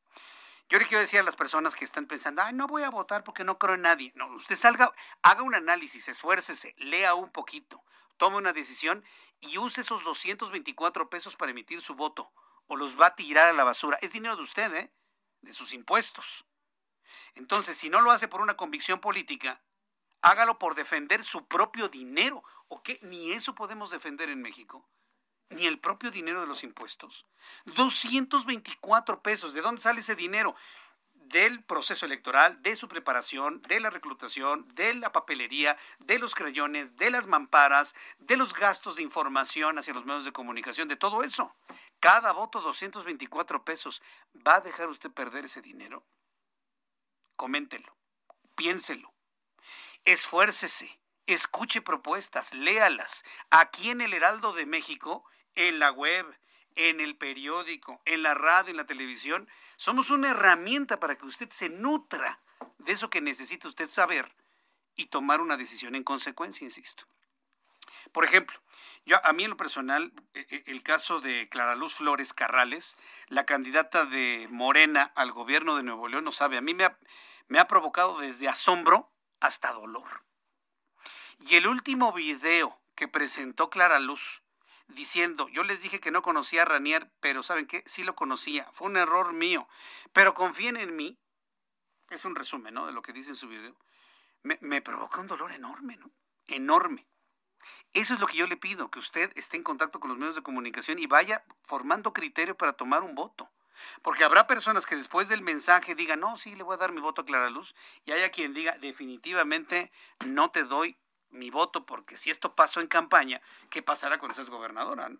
[0.69, 3.23] Yo le quiero decir a las personas que están pensando, ay, no voy a votar
[3.23, 4.11] porque no creo en nadie.
[4.15, 7.83] No, usted salga, haga un análisis, esfuércese, lea un poquito,
[8.17, 9.05] tome una decisión
[9.39, 12.33] y use esos 224 pesos para emitir su voto
[12.67, 13.97] o los va a tirar a la basura.
[14.01, 14.93] Es dinero de usted, ¿eh?
[15.41, 16.45] De sus impuestos.
[17.35, 19.61] Entonces, si no lo hace por una convicción política,
[20.21, 22.43] hágalo por defender su propio dinero.
[22.67, 22.99] ¿O qué?
[23.03, 24.89] Ni eso podemos defender en México.
[25.49, 27.25] Ni el propio dinero de los impuestos.
[27.65, 29.53] 224 pesos.
[29.53, 30.55] ¿De dónde sale ese dinero?
[31.29, 36.95] del proceso electoral, de su preparación, de la reclutación, de la papelería, de los crayones,
[36.95, 41.23] de las mamparas, de los gastos de información hacia los medios de comunicación, de todo
[41.23, 41.55] eso.
[41.99, 44.01] Cada voto 224 pesos.
[44.35, 46.05] ¿Va a dejar usted perder ese dinero?
[47.35, 47.95] Coméntelo,
[48.55, 49.13] piénselo,
[50.05, 53.23] esfuércese, escuche propuestas, léalas.
[53.51, 55.25] Aquí en el Heraldo de México,
[55.57, 56.25] en la web,
[56.75, 61.49] en el periódico, en la radio, en la televisión, somos una herramienta para que usted
[61.49, 62.39] se nutra
[62.77, 64.33] de eso que necesita usted saber
[64.95, 67.05] y tomar una decisión en consecuencia, insisto.
[68.11, 68.59] Por ejemplo,
[69.05, 72.97] yo, a mí en lo personal, e, e, el caso de Clara Luz Flores Carrales,
[73.27, 76.97] la candidata de Morena al gobierno de Nuevo León, no sabe, a mí me ha,
[77.47, 80.23] me ha provocado desde asombro hasta dolor.
[81.39, 84.41] Y el último video que presentó Clara Luz,
[84.87, 87.83] diciendo, yo les dije que no conocía a Ranier, pero ¿saben qué?
[87.85, 89.67] Sí lo conocía, fue un error mío,
[90.13, 91.17] pero confíen en mí,
[92.09, 92.87] es un resumen, ¿no?
[92.87, 93.75] De lo que dice en su video,
[94.43, 96.11] me, me provoca un dolor enorme, ¿no?
[96.47, 97.05] Enorme.
[97.93, 100.35] Eso es lo que yo le pido, que usted esté en contacto con los medios
[100.35, 103.49] de comunicación y vaya formando criterio para tomar un voto.
[104.01, 107.01] Porque habrá personas que después del mensaje digan, no, sí, le voy a dar mi
[107.01, 109.91] voto a Clara Luz, y haya quien diga, definitivamente
[110.25, 110.97] no te doy
[111.29, 115.11] mi voto, porque si esto pasó en campaña, ¿qué pasará cuando seas gobernadora?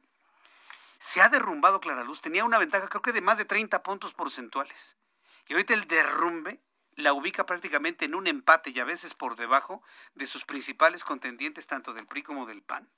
[1.00, 4.14] Se ha derrumbado Clara Luz, tenía una ventaja creo que de más de 30 puntos
[4.14, 4.98] porcentuales.
[5.48, 6.60] Y ahorita el derrumbe
[6.96, 9.84] la ubica prácticamente en un empate y a veces por debajo
[10.16, 12.90] de sus principales contendientes, tanto del PRI como del PAN.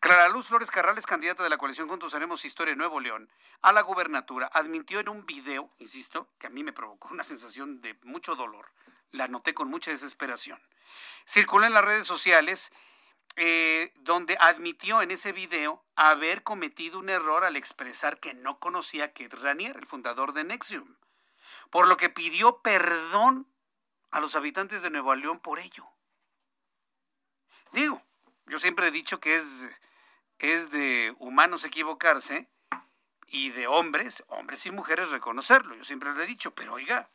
[0.00, 3.28] Clara Luz Flores Carrales, candidata de la coalición Juntos Haremos Historia en Nuevo León,
[3.60, 7.80] a la gubernatura, admitió en un video, insisto, que a mí me provocó una sensación
[7.80, 8.66] de mucho dolor,
[9.12, 10.60] la noté con mucha desesperación.
[11.26, 12.72] Circuló en las redes sociales
[13.36, 19.04] eh, donde admitió en ese video haber cometido un error al expresar que no conocía
[19.04, 20.96] a Kate Ranier, el fundador de Nexium,
[21.70, 23.46] por lo que pidió perdón
[24.10, 25.88] a los habitantes de Nuevo León por ello.
[27.72, 28.02] Digo,
[28.46, 29.70] yo siempre he dicho que es,
[30.38, 32.50] es de humanos equivocarse
[33.28, 35.74] y de hombres, hombres y mujeres reconocerlo.
[35.74, 37.08] Yo siempre lo he dicho, pero oiga,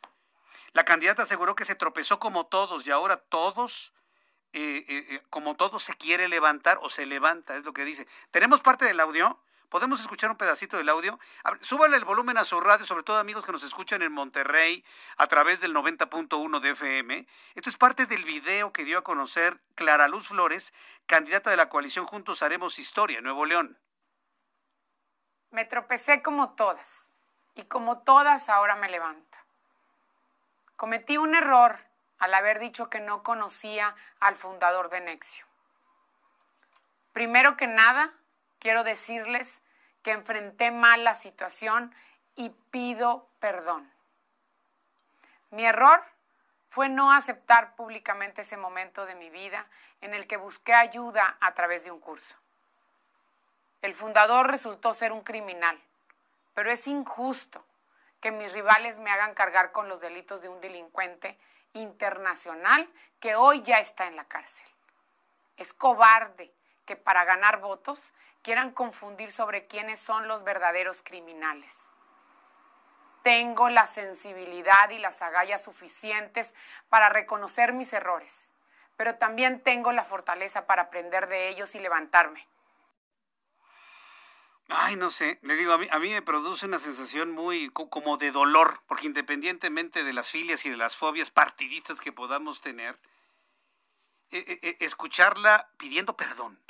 [0.72, 3.92] la candidata aseguró que se tropezó como todos y ahora todos,
[4.52, 8.06] eh, eh, eh, como todos se quiere levantar o se levanta, es lo que dice.
[8.30, 9.38] ¿Tenemos parte del audio?
[9.68, 11.18] ¿Podemos escuchar un pedacito del audio?
[11.60, 14.82] súbale el volumen a su radio, sobre todo amigos que nos escuchan en Monterrey
[15.18, 17.26] a través del 90.1 de FM.
[17.54, 20.72] Esto es parte del video que dio a conocer Clara Luz Flores,
[21.06, 23.78] candidata de la coalición Juntos Haremos Historia, Nuevo León.
[25.50, 27.10] Me tropecé como todas
[27.54, 29.27] y como todas ahora me levanto.
[30.78, 31.80] Cometí un error
[32.20, 35.44] al haber dicho que no conocía al fundador de Nexio.
[37.12, 38.12] Primero que nada,
[38.60, 39.60] quiero decirles
[40.04, 41.92] que enfrenté mal la situación
[42.36, 43.92] y pido perdón.
[45.50, 46.00] Mi error
[46.70, 49.66] fue no aceptar públicamente ese momento de mi vida
[50.00, 52.36] en el que busqué ayuda a través de un curso.
[53.82, 55.76] El fundador resultó ser un criminal,
[56.54, 57.64] pero es injusto
[58.20, 61.38] que mis rivales me hagan cargar con los delitos de un delincuente
[61.72, 62.88] internacional
[63.20, 64.66] que hoy ya está en la cárcel.
[65.56, 66.52] Es cobarde
[66.86, 68.00] que para ganar votos
[68.42, 71.72] quieran confundir sobre quiénes son los verdaderos criminales.
[73.22, 76.54] Tengo la sensibilidad y las agallas suficientes
[76.88, 78.48] para reconocer mis errores,
[78.96, 82.46] pero también tengo la fortaleza para aprender de ellos y levantarme.
[84.68, 88.18] Ay, no sé, le digo, a mí, a mí me produce una sensación muy como
[88.18, 92.98] de dolor, porque independientemente de las filias y de las fobias partidistas que podamos tener,
[94.30, 96.60] eh, eh, escucharla pidiendo perdón.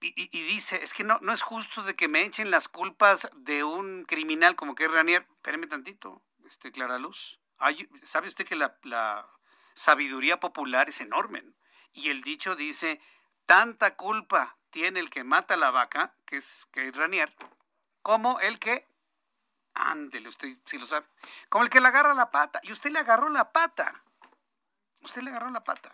[0.00, 3.64] Y, dice, es que no, no es justo de que me echen las culpas de
[3.64, 5.26] un criminal como que es Ranier.
[5.36, 7.40] Espéreme tantito, este, Clara Luz.
[8.04, 9.28] ¿Sabe usted que la, la
[9.74, 11.42] sabiduría popular es enorme?
[11.92, 13.00] Y el dicho dice,
[13.46, 17.34] tanta culpa tiene el que mata la vaca, que es, que Ranier,
[18.02, 18.86] como el que,
[19.72, 21.06] ándele, usted si lo sabe,
[21.48, 22.60] como el que le agarra la pata.
[22.62, 24.04] Y usted le agarró la pata.
[25.00, 25.90] Usted le agarró la pata,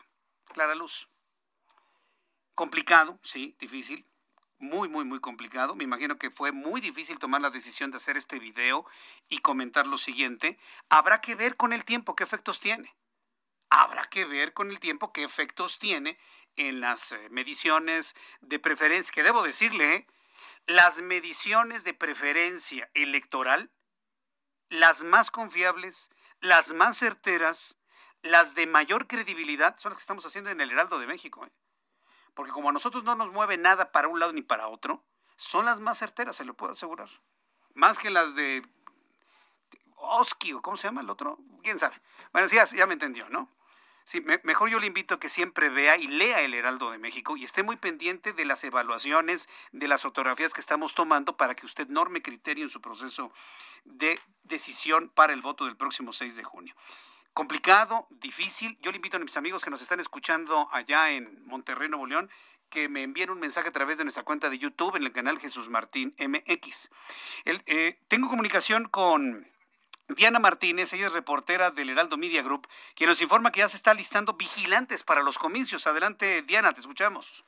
[0.47, 1.09] Clara Luz.
[2.57, 4.05] Complicado, sí, difícil,
[4.59, 5.77] muy, muy, muy complicado.
[5.77, 8.85] Me imagino que fue muy difícil tomar la decisión de hacer este video
[9.29, 10.59] y comentar lo siguiente.
[10.89, 12.93] Habrá que ver con el tiempo qué efectos tiene.
[13.71, 16.19] Habrá que ver con el tiempo qué efectos tiene
[16.57, 19.13] en las eh, mediciones de preferencia.
[19.13, 20.07] Que debo decirle, ¿eh?
[20.67, 23.71] las mediciones de preferencia electoral,
[24.69, 26.11] las más confiables,
[26.41, 27.79] las más certeras,
[28.23, 31.45] las de mayor credibilidad, son las que estamos haciendo en el Heraldo de México.
[31.45, 31.53] ¿eh?
[32.35, 35.05] Porque como a nosotros no nos mueve nada para un lado ni para otro,
[35.37, 37.09] son las más certeras, se lo puedo asegurar.
[37.75, 38.63] Más que las de
[39.97, 42.01] Oski, o cómo se llama el otro, quién sabe.
[42.33, 43.49] Bueno, sí, ya, me entendió, ¿no?
[44.05, 47.37] Sí, mejor yo le invito a que siempre vea y lea el Heraldo de México
[47.37, 51.67] y esté muy pendiente de las evaluaciones, de las fotografías que estamos tomando para que
[51.67, 53.33] usted norme criterio en su proceso
[53.85, 56.75] de decisión para el voto del próximo 6 de junio
[57.35, 58.79] complicado, difícil.
[58.83, 62.31] Yo le invito a mis amigos que nos están escuchando allá en Monterrey, Nuevo León,
[62.69, 65.39] que me envíen un mensaje a través de nuestra cuenta de YouTube en el canal
[65.39, 66.91] Jesús Martín MX.
[67.45, 69.47] Eh, tengo comunicación con
[70.15, 73.77] Diana Martínez, ella es reportera del Heraldo Media Group, quien nos informa que ya se
[73.77, 75.87] está listando vigilantes para los comicios.
[75.87, 77.45] Adelante, Diana, te escuchamos.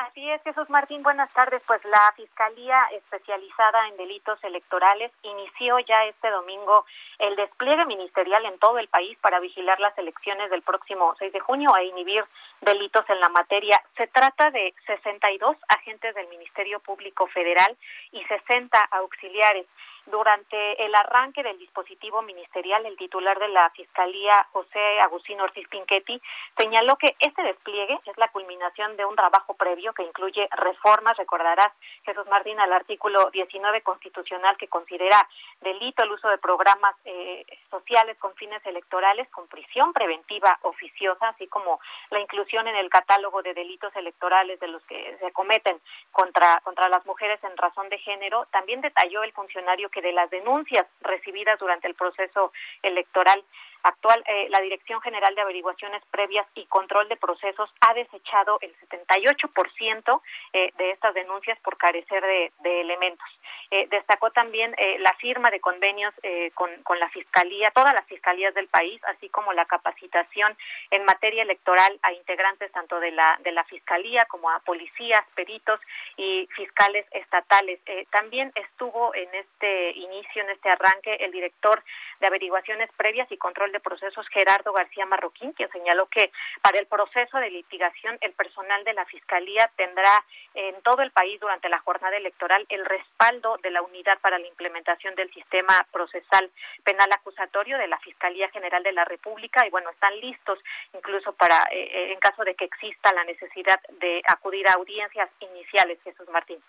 [0.00, 1.60] Así es, Jesús Martín, buenas tardes.
[1.66, 6.86] Pues la Fiscalía Especializada en Delitos Electorales inició ya este domingo
[7.18, 11.40] el despliegue ministerial en todo el país para vigilar las elecciones del próximo 6 de
[11.40, 12.24] junio e inhibir
[12.60, 13.82] delitos en la materia.
[13.96, 17.76] Se trata de 62 agentes del Ministerio Público Federal
[18.12, 19.66] y 60 auxiliares.
[20.06, 26.20] Durante el arranque del dispositivo ministerial, el titular de la Fiscalía, José Agustín Ortiz Pinchetti,
[26.56, 31.72] señaló que este despliegue es la culminación de un trabajo previo que incluye reformas, recordarás,
[32.04, 35.28] Jesús Martín, al artículo 19 constitucional que considera
[35.60, 41.46] delito el uso de programas eh, sociales con fines electorales con prisión preventiva oficiosa, así
[41.46, 41.78] como
[42.10, 46.88] la inclusión en el catálogo de delitos electorales de los que se cometen contra, contra
[46.88, 48.46] las mujeres en razón de género.
[48.50, 52.52] También detalló el funcionario que de las denuncias recibidas durante el proceso
[52.82, 53.44] electoral
[53.82, 58.74] actual, eh, la Dirección General de Averiguaciones Previas y Control de Procesos ha desechado el
[58.80, 63.26] 78% eh, de estas denuncias por carecer de, elementos.
[63.70, 66.14] Eh, destacó también la firma de convenios
[66.54, 70.56] con, con, la Fiscalía, todas las fiscalías del país, así como la capacitación
[70.90, 75.80] en materia electoral a integrantes tanto de la, de la Fiscalía como a policías, peritos
[76.16, 77.80] y fiscales estatales.
[78.10, 81.82] también estuvo en este inicio, en este arranque, el director
[82.20, 86.32] de Averiguaciones Previas y Control de Procesos Gerardo García Marroquín, quien señaló que
[86.62, 90.24] para el proceso de litigación el personal de la Fiscalía tendrá
[90.54, 94.46] en todo el país durante la jornada electoral el respaldo de la Unidad para la
[94.46, 96.50] Implementación del Sistema Procesal
[96.84, 100.58] Penal Acusatorio de la Fiscalía General de la República y bueno, están listos
[100.92, 105.30] incluso para, eh, eh, en caso de que exista la necesidad de acudir a audiencias
[105.40, 106.60] iniciales, Jesús Martín.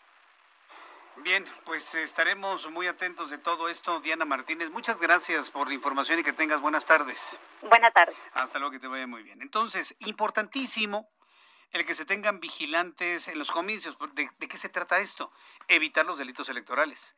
[1.17, 4.71] Bien, pues estaremos muy atentos de todo esto, Diana Martínez.
[4.71, 7.37] Muchas gracias por la información y que tengas buenas tardes.
[7.61, 8.15] Buenas tardes.
[8.33, 9.41] Hasta luego, que te vaya muy bien.
[9.41, 11.09] Entonces, importantísimo
[11.71, 13.97] el que se tengan vigilantes en los comicios.
[14.13, 15.31] ¿De, de qué se trata esto?
[15.67, 17.15] Evitar los delitos electorales.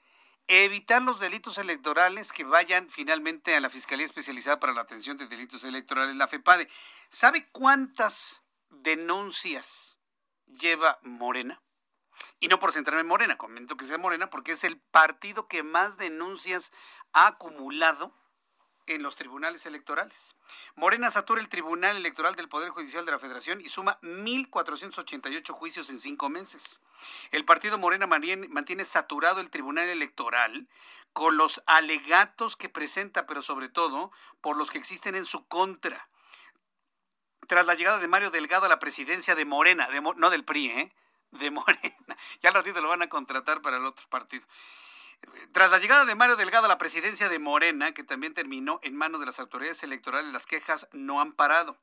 [0.48, 5.28] Evitar los delitos electorales que vayan finalmente a la Fiscalía Especializada para la Atención de
[5.28, 6.68] Delitos Electorales, la FEPADE.
[7.08, 9.98] ¿Sabe cuántas denuncias
[10.48, 11.62] lleva Morena?
[12.44, 15.64] Y no por centrarme en Morena, comento que sea Morena porque es el partido que
[15.64, 16.74] más denuncias
[17.14, 18.12] ha acumulado
[18.86, 20.36] en los tribunales electorales.
[20.76, 25.90] Morena satura el Tribunal Electoral del Poder Judicial de la Federación y suma 1.488 juicios
[25.90, 26.82] en cinco meses.
[27.32, 30.68] El partido Morena mantiene saturado el Tribunal Electoral
[31.14, 34.12] con los alegatos que presenta, pero sobre todo
[34.42, 36.10] por los que existen en su contra.
[37.48, 39.88] Tras la llegada de Mario Delgado a la presidencia de Morena,
[40.18, 40.94] no del PRI, ¿eh?
[41.40, 41.82] De Morena.
[42.42, 44.46] Ya al ratito lo van a contratar para el otro partido.
[45.52, 48.96] Tras la llegada de Mario Delgado a la presidencia de Morena, que también terminó en
[48.96, 51.78] manos de las autoridades electorales, las quejas no han parado.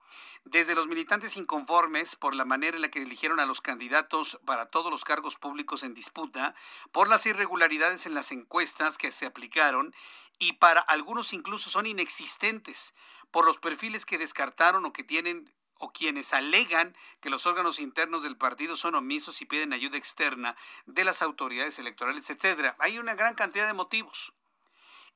[0.45, 4.67] Desde los militantes inconformes por la manera en la que eligieron a los candidatos para
[4.67, 6.55] todos los cargos públicos en disputa,
[6.93, 9.95] por las irregularidades en las encuestas que se aplicaron
[10.39, 12.95] y para algunos incluso son inexistentes,
[13.31, 18.23] por los perfiles que descartaron o que tienen o quienes alegan que los órganos internos
[18.23, 20.55] del partido son omisos y piden ayuda externa
[20.87, 22.77] de las autoridades electorales, etcétera.
[22.79, 24.33] Hay una gran cantidad de motivos.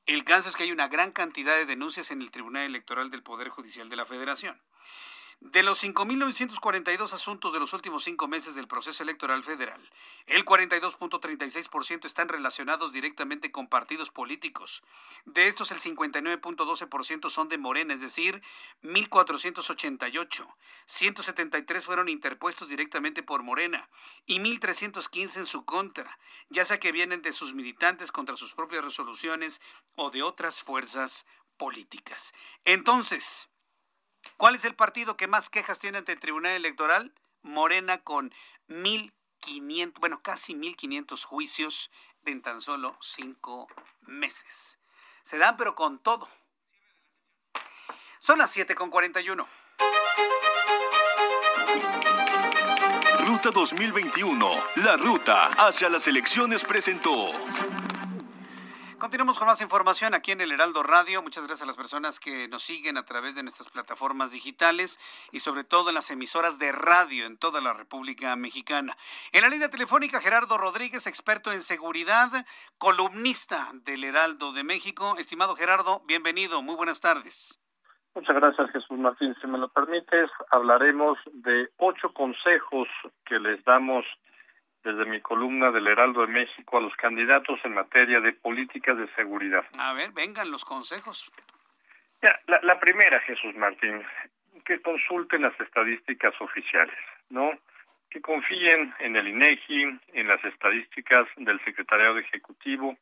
[0.07, 3.23] El caso es que hay una gran cantidad de denuncias en el Tribunal Electoral del
[3.23, 4.59] Poder Judicial de la Federación.
[5.41, 9.81] De los 5.942 asuntos de los últimos cinco meses del proceso electoral federal,
[10.27, 14.81] el 42.36% están relacionados directamente con partidos políticos.
[15.25, 18.41] De estos, el 59.12% son de Morena, es decir,
[18.83, 20.55] 1.488.
[20.85, 23.89] 173 fueron interpuestos directamente por Morena
[24.25, 26.17] y 1.315 en su contra,
[26.49, 29.61] ya sea que vienen de sus militantes contra sus propias resoluciones
[29.95, 31.25] o de otras fuerzas
[31.57, 32.33] políticas.
[32.63, 33.49] Entonces,
[34.37, 37.13] ¿Cuál es el partido que más quejas tiene ante el Tribunal Electoral?
[37.41, 38.33] Morena con
[38.69, 41.91] 1.500, bueno, casi 1.500 juicios
[42.25, 43.67] en tan solo cinco
[44.01, 44.79] meses.
[45.21, 46.27] Se dan, pero con todo.
[48.19, 49.47] Son las 7 con 41.
[53.25, 57.13] Ruta 2021, la ruta hacia las elecciones presentó.
[59.05, 61.21] Continuamos con más información aquí en el Heraldo Radio.
[61.21, 64.97] Muchas gracias a las personas que nos siguen a través de nuestras plataformas digitales
[65.31, 68.97] y sobre todo en las emisoras de radio en toda la República Mexicana.
[69.31, 72.29] En la línea telefónica, Gerardo Rodríguez, experto en seguridad,
[72.79, 75.13] columnista del Heraldo de México.
[75.19, 76.63] Estimado Gerardo, bienvenido.
[76.63, 77.61] Muy buenas tardes.
[78.15, 79.35] Muchas gracias, Jesús Martín.
[79.39, 82.87] Si me lo permites, hablaremos de ocho consejos
[83.23, 84.03] que les damos
[84.85, 89.07] desde mi columna del Heraldo de México a los candidatos en materia de políticas de
[89.15, 89.65] seguridad.
[89.79, 91.31] A ver, vengan los consejos.
[92.21, 94.03] la, la primera, Jesús Martín,
[94.63, 96.95] que consulten las estadísticas oficiales,
[97.29, 97.51] ¿no?
[98.11, 102.95] Que confíen en el INEGI, en las estadísticas del Secretariado Ejecutivo,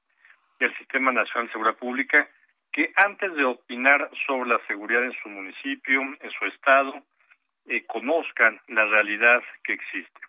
[0.59, 2.29] del Sistema Nacional de Seguridad Pública,
[2.71, 7.03] que antes de opinar sobre la seguridad en su municipio, en su estado,
[7.67, 10.21] eh, conozcan la realidad que existe.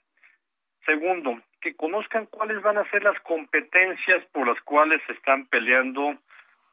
[0.84, 6.18] Segundo, que conozcan cuáles van a ser las competencias por las cuales se están peleando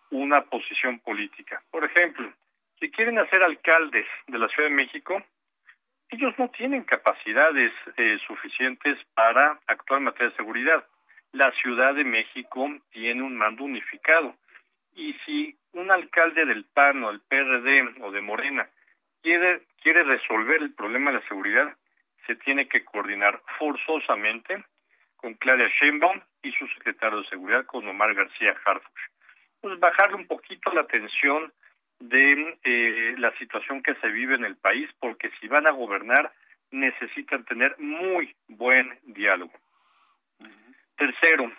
[0.10, 1.62] una posición política.
[1.72, 2.32] Por ejemplo,
[2.80, 5.24] si quieren hacer alcaldes de la Ciudad de México,
[6.10, 10.86] ellos no tienen capacidades eh, suficientes para actuar en materia de seguridad.
[11.32, 14.36] La Ciudad de México tiene un mando unificado.
[14.94, 18.68] Y si un alcalde del PAN o del PRD o de Morena
[19.22, 21.78] quiere, quiere resolver el problema de la seguridad,
[22.32, 24.64] se tiene que coordinar forzosamente
[25.18, 29.02] con Claudia Sheinbaum y su secretario de Seguridad, con Omar García Harfuch.
[29.60, 31.52] Pues bajarle un poquito la tensión
[32.00, 36.32] de eh, la situación que se vive en el país, porque si van a gobernar
[36.72, 39.52] necesitan tener muy buen diálogo.
[40.96, 41.52] Tercero,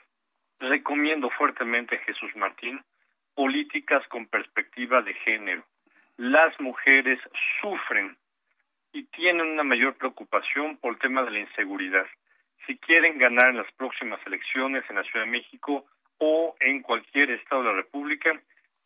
[0.59, 2.83] recomiendo fuertemente, Jesús Martín,
[3.35, 5.65] políticas con perspectiva de género.
[6.17, 7.21] Las mujeres
[7.61, 8.17] sufren
[8.93, 12.07] y tienen una mayor preocupación por el tema de la inseguridad.
[12.67, 15.87] Si quieren ganar en las próximas elecciones en la Ciudad de México
[16.19, 18.41] o en cualquier estado de la República,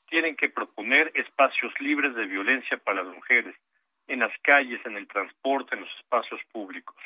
[0.09, 3.57] tienen que proponer espacios libres de violencia para las mujeres,
[4.07, 6.97] en las calles, en el transporte, en los espacios públicos.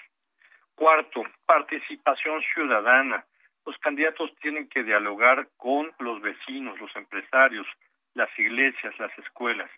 [0.74, 3.24] Cuarto, participación ciudadana.
[3.64, 7.66] Los candidatos tienen que dialogar con los vecinos, los empresarios,
[8.14, 9.70] las iglesias, las escuelas.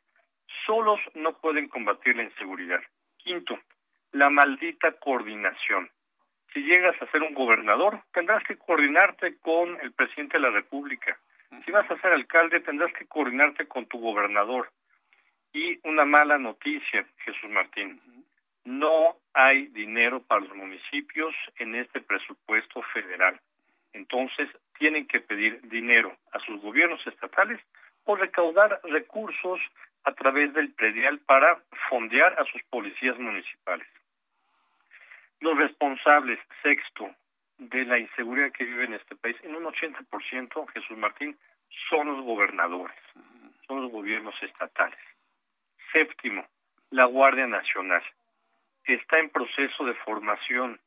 [0.67, 2.83] Solos no pueden combatir la inseguridad.
[3.23, 3.59] Quinto,
[4.13, 5.89] la maldita coordinación.
[6.53, 11.17] Si llegas a ser un gobernador, tendrás que coordinarte con el presidente de la República.
[11.65, 14.71] Si vas a ser alcalde, tendrás que coordinarte con tu gobernador.
[15.53, 18.01] Y una mala noticia, Jesús Martín.
[18.65, 23.41] No hay dinero para los municipios en este presupuesto federal.
[23.93, 27.61] Entonces, tienen que pedir dinero a sus gobiernos estatales
[28.05, 29.61] o recaudar recursos
[30.05, 33.87] a través del predial para fondear a sus policías municipales.
[35.41, 37.11] Los responsables, sexto,
[37.59, 41.37] de la inseguridad que vive en este país, en un 80%, Jesús Martín,
[41.89, 42.97] son los gobernadores,
[43.67, 44.99] son los gobiernos estatales.
[45.93, 46.47] Séptimo,
[46.91, 48.03] la Guardia Nacional.
[48.85, 50.81] Está en proceso de formación.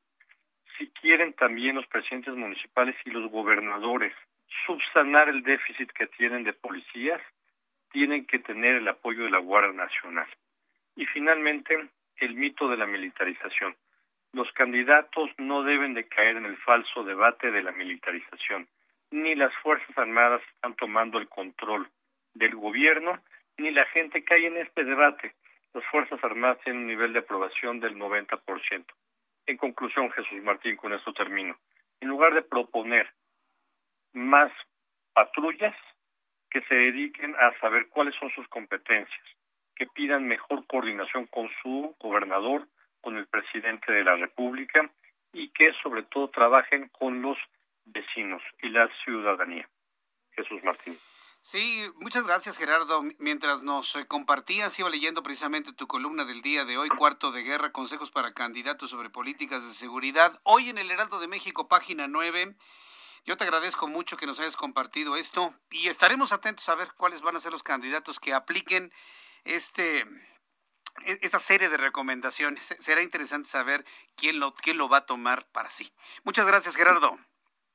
[0.78, 4.14] Si quieren también los presidentes municipales y los gobernadores
[4.66, 7.22] subsanar el déficit que tienen de policías,
[7.96, 10.28] tienen que tener el apoyo de la Guardia Nacional.
[10.98, 13.74] Y finalmente, el mito de la militarización.
[14.34, 18.68] Los candidatos no deben de caer en el falso debate de la militarización.
[19.12, 21.90] Ni las Fuerzas Armadas están tomando el control
[22.34, 23.18] del gobierno,
[23.58, 25.34] ni la gente cae en este debate.
[25.74, 28.84] Las Fuerzas Armadas tienen un nivel de aprobación del 90%.
[29.46, 31.58] En conclusión, Jesús Martín, con esto termino.
[32.02, 33.10] En lugar de proponer
[34.12, 34.52] más
[35.14, 35.78] patrullas,
[36.50, 39.26] que se dediquen a saber cuáles son sus competencias,
[39.76, 42.68] que pidan mejor coordinación con su gobernador,
[43.02, 44.90] con el presidente de la República
[45.34, 47.38] y que sobre todo trabajen con los
[47.86, 49.68] vecinos y la ciudadanía.
[50.32, 50.98] Jesús Martín.
[51.42, 53.04] Sí, muchas gracias Gerardo.
[53.20, 57.44] Mientras nos eh, compartías, iba leyendo precisamente tu columna del día de hoy, Cuarto de
[57.44, 60.40] Guerra, Consejos para Candidatos sobre Políticas de Seguridad.
[60.42, 62.56] Hoy en el Heraldo de México, página 9.
[63.26, 67.24] Yo te agradezco mucho que nos hayas compartido esto y estaremos atentos a ver cuáles
[67.24, 68.94] van a ser los candidatos que apliquen
[69.46, 70.02] este
[71.04, 72.76] e, esta serie de recomendaciones.
[72.80, 73.84] Será interesante saber
[74.16, 75.92] quién lo, quién lo va a tomar para sí.
[76.24, 77.18] Muchas gracias, Gerardo.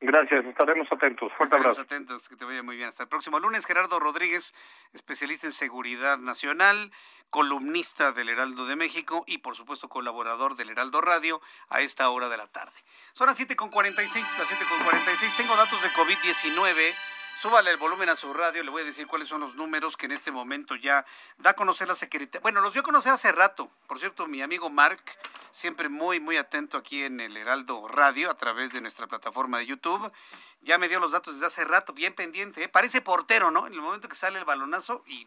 [0.01, 1.31] Gracias, estaremos atentos.
[1.37, 2.89] Fuerte estaremos atentos, que te vaya muy bien.
[2.89, 4.55] Hasta el próximo lunes, Gerardo Rodríguez,
[4.95, 6.91] especialista en seguridad nacional,
[7.29, 12.31] columnista del Heraldo de México y, por supuesto, colaborador del Heraldo Radio a esta hora
[12.31, 12.73] de la tarde.
[13.13, 15.37] Son las 7.46, las 7.46.
[15.37, 16.95] Tengo datos de COVID-19
[17.41, 20.05] súbale el volumen a su radio, le voy a decir cuáles son los números que
[20.05, 21.07] en este momento ya
[21.39, 22.43] da a conocer la Secretaría.
[22.43, 23.71] Bueno, los dio a conocer hace rato.
[23.87, 25.03] Por cierto, mi amigo Mark,
[25.51, 29.65] siempre muy, muy atento aquí en el Heraldo Radio a través de nuestra plataforma de
[29.65, 30.13] YouTube,
[30.61, 32.63] ya me dio los datos desde hace rato, bien pendiente.
[32.63, 32.69] ¿eh?
[32.69, 33.67] Parece portero, ¿no?
[33.67, 35.27] En el momento que sale el balonazo y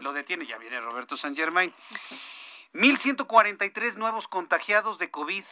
[0.00, 1.74] lo detiene, ya viene Roberto San Germain.
[2.72, 5.44] 1143 nuevos contagiados de COVID.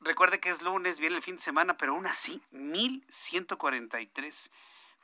[0.00, 4.52] Recuerde que es lunes, viene el fin de semana, pero aún así, 1143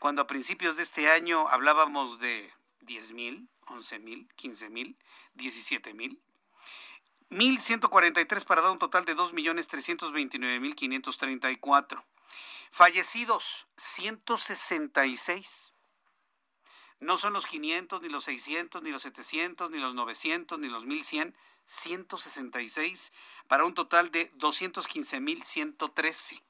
[0.03, 4.99] cuando a principios de este año hablábamos de 10 mil, 11 mil, 15 mil,
[5.35, 6.21] 17 mil.
[7.31, 12.05] 1.143 para dar un total de 2.329.534.
[12.73, 15.73] Fallecidos, 166.
[16.99, 20.85] No son los 500, ni los 600, ni los 700, ni los 900, ni los
[20.85, 21.37] 1100.
[21.65, 23.13] 166
[23.47, 26.43] para un total de 215.113.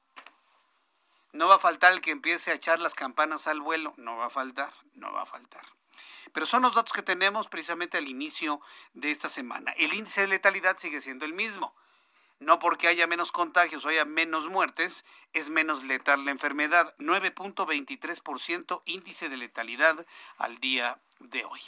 [1.33, 4.27] No va a faltar el que empiece a echar las campanas al vuelo, no va
[4.27, 5.65] a faltar, no va a faltar.
[6.31, 8.61] Pero son los datos que tenemos precisamente al inicio
[8.93, 9.71] de esta semana.
[9.71, 11.75] El índice de letalidad sigue siendo el mismo.
[12.39, 16.93] No porque haya menos contagios o haya menos muertes, es menos letal la enfermedad.
[16.99, 20.05] 9.23% índice de letalidad
[20.37, 21.59] al día de hoy.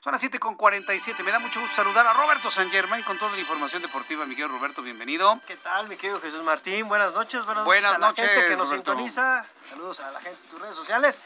[0.00, 1.22] Son las 7.47.
[1.22, 4.26] Me da mucho gusto saludar a Roberto San Germán con toda la información deportiva.
[4.26, 5.40] Miguel Roberto, bienvenido.
[5.46, 6.88] ¿Qué tal, mi querido Jesús Martín?
[6.88, 7.44] Buenas noches.
[7.44, 9.44] Buenas, buenas noches a la gente que nos sintoniza.
[9.68, 11.18] Saludos a la gente de tus redes sociales.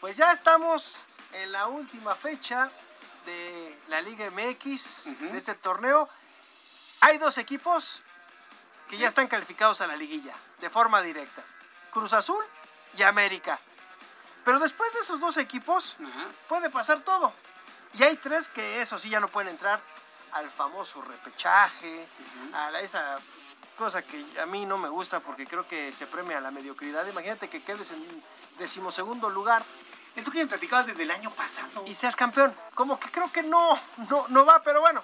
[0.00, 2.70] Pues ya estamos en la última fecha
[3.24, 6.08] de la Liga MX, de este torneo.
[7.00, 8.02] Hay dos equipos
[8.88, 11.44] que ya están calificados a la liguilla de forma directa.
[11.92, 12.44] Cruz Azul
[12.96, 13.60] y América.
[14.48, 15.98] Pero después de esos dos equipos
[16.48, 17.34] puede pasar todo.
[17.92, 19.78] Y hay tres que eso sí ya no pueden entrar
[20.32, 22.06] al famoso repechaje,
[22.54, 23.18] a esa
[23.76, 27.06] cosa que a mí no me gusta porque creo que se premia la mediocridad.
[27.06, 28.24] Imagínate que quedes en
[28.58, 29.62] decimosegundo lugar.
[30.16, 31.84] Esto que me platicabas desde el año pasado.
[31.84, 32.54] Y seas campeón.
[32.74, 35.02] Como que creo que no, no, no va, pero bueno.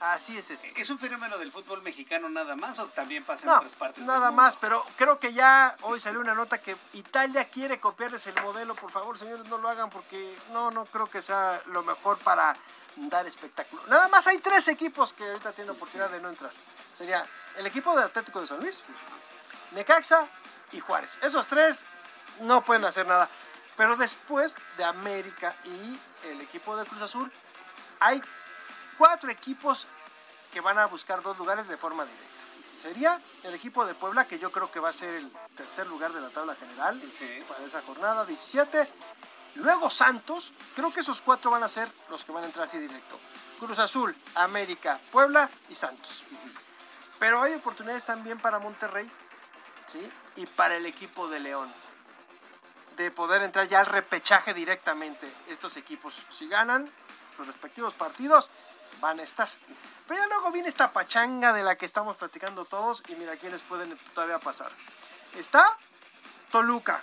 [0.00, 0.80] Así es este.
[0.80, 4.20] ¿Es un fenómeno del fútbol mexicano nada más o también pasa en otras partes nada
[4.20, 4.42] del mundo?
[4.42, 8.76] más, pero creo que ya hoy salió una nota que Italia quiere copiarles el modelo.
[8.76, 12.54] Por favor, señores, no lo hagan porque no, no creo que sea lo mejor para
[12.96, 13.82] dar espectáculo.
[13.88, 16.52] Nada más hay tres equipos que ahorita tienen oportunidad de no entrar.
[16.94, 17.24] Sería
[17.56, 18.84] el equipo de Atlético de San Luis,
[19.72, 20.28] Necaxa
[20.72, 21.18] y Juárez.
[21.22, 21.86] Esos tres
[22.40, 23.28] no pueden hacer nada.
[23.76, 27.32] Pero después de América y el equipo de Cruz Azul,
[28.00, 28.20] hay
[28.98, 29.86] cuatro equipos
[30.52, 32.26] que van a buscar dos lugares de forma directa.
[32.82, 36.12] Sería el equipo de Puebla, que yo creo que va a ser el tercer lugar
[36.12, 37.00] de la tabla general
[37.48, 38.88] para esa jornada, 17.
[39.56, 42.78] Luego Santos, creo que esos cuatro van a ser los que van a entrar así
[42.78, 43.18] directo.
[43.58, 46.22] Cruz Azul, América, Puebla y Santos.
[47.18, 49.10] Pero hay oportunidades también para Monterrey
[49.88, 50.12] ¿sí?
[50.36, 51.72] y para el equipo de León
[52.96, 55.28] de poder entrar ya al repechaje directamente.
[55.48, 56.90] Estos equipos, si ganan
[57.36, 58.50] sus respectivos partidos,
[59.00, 59.48] van a estar.
[60.06, 63.62] Pero ya luego viene esta pachanga de la que estamos platicando todos y mira quiénes
[63.62, 64.70] pueden todavía pasar.
[65.34, 65.76] Está
[66.50, 67.02] Toluca,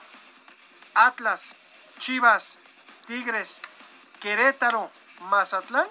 [0.94, 1.56] Atlas,
[2.00, 2.58] Chivas,
[3.06, 3.62] Tigres,
[4.20, 4.90] Querétaro,
[5.22, 5.88] Mazatlán.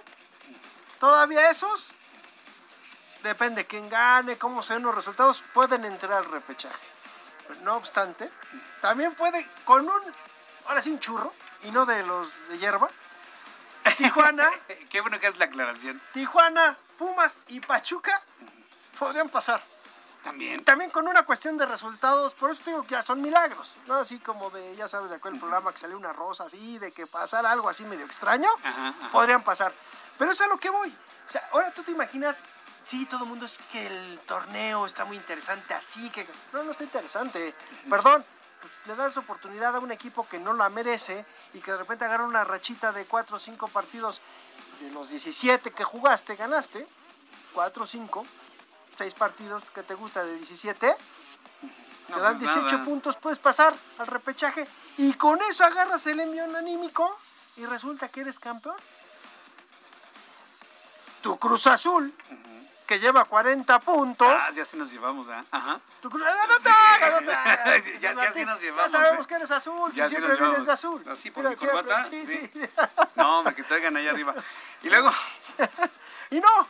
[0.98, 1.92] Todavía esos,
[3.22, 6.86] depende quién gane, cómo sean los resultados, pueden entrar al repechaje.
[7.46, 8.30] Pero no obstante,
[8.80, 10.02] también puede con un,
[10.66, 11.32] ahora sí un churro,
[11.62, 12.88] y no de los de hierba,
[13.96, 14.50] Tijuana.
[14.90, 16.00] Qué bueno que es la aclaración.
[16.12, 18.20] Tijuana, Pumas y Pachuca
[18.98, 19.62] podrían pasar.
[20.22, 20.64] También.
[20.64, 23.96] También con una cuestión de resultados, por eso digo que ya son milagros, ¿no?
[23.96, 27.06] Así como de, ya sabes, de aquel programa que salió una rosa así, de que
[27.06, 28.48] pasara algo así medio extraño,
[29.12, 29.74] podrían pasar.
[30.16, 30.88] Pero es a lo que voy.
[30.88, 32.42] O sea, ahora tú te imaginas,
[32.84, 36.26] sí, todo el mundo es que el torneo está muy interesante, así que.
[36.54, 37.54] No, no está interesante.
[37.90, 38.24] Perdón,
[38.64, 42.06] pues le das oportunidad a un equipo que no la merece y que de repente
[42.06, 44.22] agarra una rachita de cuatro o cinco partidos.
[44.80, 46.86] De los 17 que jugaste, ganaste
[47.52, 48.26] 4, 5,
[48.96, 50.96] 6 partidos que te gusta de 17,
[52.06, 54.66] te dan 18 puntos, puedes pasar al repechaje.
[54.96, 57.14] Y con eso agarras el envión anímico
[57.56, 58.76] y resulta que eres campeón.
[61.20, 62.14] Tu Cruz Azul,
[62.86, 64.26] que lleva 40 puntos.
[64.28, 65.44] Ah, ya sí nos llevamos, ¿ah?
[65.50, 65.80] Ajá.
[65.80, 67.84] Ah, no te hagas, no te hagas.
[68.00, 68.92] ya, ya sí nos llevamos.
[68.92, 69.28] Ya sabemos ¿eh?
[69.28, 71.04] que eres azul, Ya sí siempre vienes de azul.
[71.08, 72.02] Así por Mira, mi corbata.
[72.04, 72.50] Sí, Sí.
[72.52, 72.60] sí.
[73.16, 74.34] No, hombre, que traigan ahí arriba.
[74.82, 75.10] Y luego.
[76.30, 76.68] y no,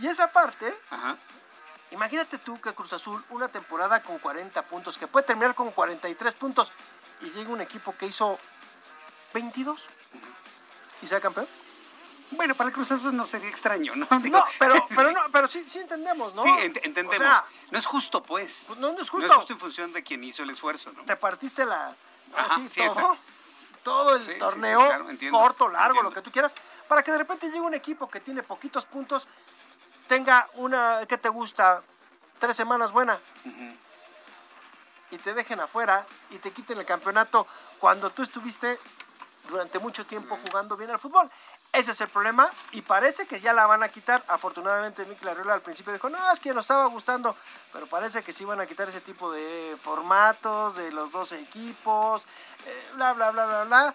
[0.00, 1.16] y esa parte, Ajá.
[1.90, 6.34] imagínate tú que Cruz Azul, una temporada con 40 puntos, que puede terminar con 43
[6.34, 6.72] puntos,
[7.22, 8.38] y llega un equipo que hizo
[9.34, 9.86] 22
[11.02, 11.46] y sea campeón.
[12.32, 14.06] Bueno, para el Cruz Azul no sería extraño, ¿no?
[14.30, 16.42] No, pero, pero, no, pero sí, sí entendemos, ¿no?
[16.42, 17.14] Sí, ent- entendemos.
[17.14, 18.68] O sea, no es justo, pues.
[18.78, 19.26] no, no es justo.
[19.26, 21.02] No es justo en función de quien hizo el esfuerzo, ¿no?
[21.04, 21.94] te partiste la
[22.34, 23.16] Ajá, así, sí, todo,
[23.84, 26.10] todo el Sí, sí, sí, torneo, claro, entiendo, corto, largo, entiendo.
[26.10, 26.52] lo que tú quieras,
[26.88, 29.26] para que de repente llegue un equipo que tiene poquitos puntos,
[30.08, 31.82] tenga una, ¿qué te gusta?
[32.40, 33.18] Tres semanas buena.
[35.10, 37.46] Y te dejen afuera y te quiten el campeonato
[37.78, 38.78] cuando tú estuviste
[39.48, 41.30] durante mucho tiempo jugando bien al fútbol.
[41.72, 44.24] Ese es el problema y parece que ya la van a quitar.
[44.28, 47.36] Afortunadamente Mikel Arriola al principio dijo, no, es que nos estaba gustando,
[47.72, 52.24] pero parece que sí van a quitar ese tipo de formatos de los 12 equipos,
[52.64, 53.94] eh, bla, bla, bla, bla, bla.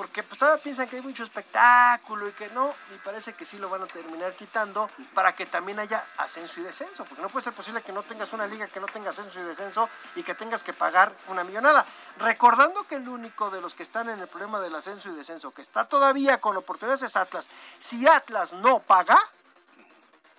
[0.00, 3.58] Porque pues todavía piensan que hay mucho espectáculo y que no, y parece que sí
[3.58, 7.44] lo van a terminar quitando para que también haya ascenso y descenso, porque no puede
[7.44, 10.34] ser posible que no tengas una liga que no tenga ascenso y descenso y que
[10.34, 11.84] tengas que pagar una millonada.
[12.16, 15.52] Recordando que el único de los que están en el problema del ascenso y descenso,
[15.52, 17.50] que está todavía con oportunidades es Atlas.
[17.78, 19.18] Si Atlas no paga,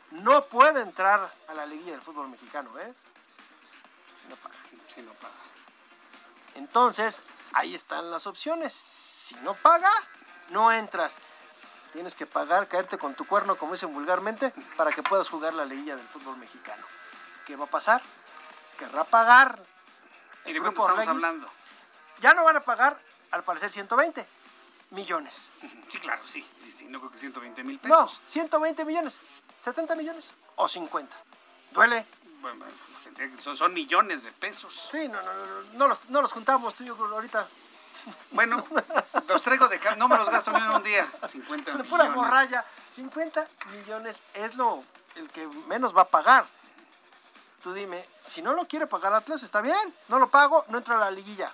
[0.10, 2.92] no puede entrar a la liguilla del fútbol mexicano, ¿eh?
[4.20, 4.56] Si no paga.
[4.96, 5.36] Sí, no paga.
[6.56, 7.22] Entonces,
[7.54, 8.84] ahí están las opciones.
[9.18, 9.92] Si no paga,
[10.50, 11.18] no entras.
[11.94, 15.66] Tienes que pagar, caerte con tu cuerno, como dicen vulgarmente, para que puedas jugar la
[15.66, 16.86] liguilla del fútbol mexicano.
[17.46, 18.02] ¿Qué va a pasar?
[18.78, 19.62] Querrá pagar.
[20.46, 21.10] ¿Y de el cuánto grupo estamos Orlegui.
[21.12, 21.52] hablando?
[22.22, 22.98] Ya no van a pagar,
[23.32, 24.26] al parecer, 120
[24.92, 25.52] millones.
[25.90, 26.86] Sí, claro, sí, sí, sí.
[26.86, 28.22] No creo que 120 mil No, pesos.
[28.28, 29.20] 120 millones.
[29.60, 31.16] 70 millones o 50.
[31.72, 32.06] ¿Duele?
[32.42, 32.66] Bueno,
[33.42, 34.88] son, son millones de pesos.
[34.92, 37.48] Sí, no, no, no, no los, no los juntamos tú y yo ahorita.
[38.32, 38.66] Bueno,
[39.28, 41.08] los traigo de cam- no me los gasto ni en un día.
[41.28, 42.16] 50 Con pura millones.
[42.16, 42.66] morralla.
[42.90, 44.84] 50 millones es lo
[45.16, 46.46] el que menos va a pagar.
[47.62, 49.94] Tú dime, si no lo quiere pagar Atlas, está bien.
[50.08, 51.54] No lo pago, no entro a la liguilla.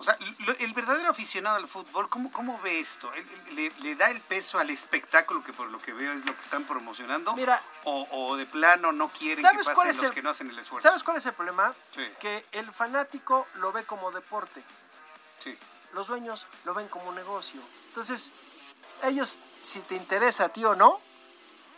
[0.00, 0.16] O sea,
[0.60, 3.12] el verdadero aficionado al fútbol, ¿cómo, cómo ve esto?
[3.12, 6.24] ¿Él- él- ¿Le, le da el peso al espectáculo que por lo que veo es
[6.24, 7.34] lo que están promocionando?
[7.36, 10.30] Mira, o, o de plano no quieren que ¿Sabes cuál pasen los el- que no
[10.30, 10.88] hacen el esfuerzo?
[10.88, 11.74] ¿Sabes cuál es el problema?
[11.94, 12.02] Sí.
[12.18, 14.64] Que el fanático lo ve como deporte.
[15.44, 15.58] Sí.
[15.92, 17.60] Los dueños lo ven como negocio.
[17.88, 18.32] Entonces,
[19.02, 20.98] ellos, si te interesa a ti o no,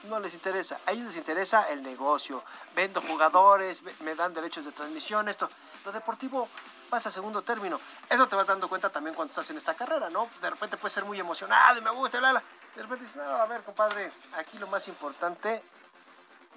[0.05, 0.79] no les interesa.
[0.87, 2.45] A ellos les interesa el negocio.
[2.77, 5.51] Vendo jugadores, me dan derechos de transmisión, esto.
[5.85, 6.49] Lo deportivo
[6.93, 7.81] pasa a segundo término.
[8.11, 10.29] Eso te vas dando cuenta también cuando estás en esta carrera, ¿no?
[10.43, 12.43] De repente puedes ser muy emocionado y me gusta, la, la.
[12.77, 15.63] De repente dices, no, a ver, compadre, aquí lo más importante,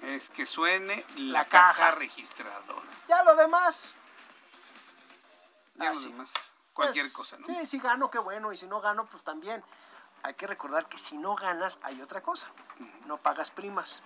[0.02, 1.72] Es que suene la, La caja.
[1.78, 1.90] caja.
[1.92, 2.86] registradora.
[3.08, 3.94] ya lo demás.
[5.76, 6.08] Ya lo Así.
[6.12, 6.30] demás,
[6.74, 7.46] cualquier Pues, cosa, ¿no?
[7.46, 9.64] Sí, si gano, qué bueno, y si no gano, pues también.
[10.22, 12.48] Hay que recordar que si no ganas, hay otra cosa.
[13.06, 14.02] No pagas primas.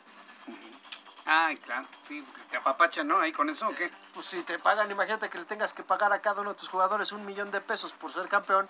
[1.26, 3.20] Ay, claro, sí, te apapachan, ¿no?
[3.20, 3.90] Ahí con eso, ¿o qué?
[4.14, 6.68] Pues si te pagan, imagínate que le tengas que pagar a cada uno de tus
[6.68, 8.68] jugadores un millón de pesos por ser campeón.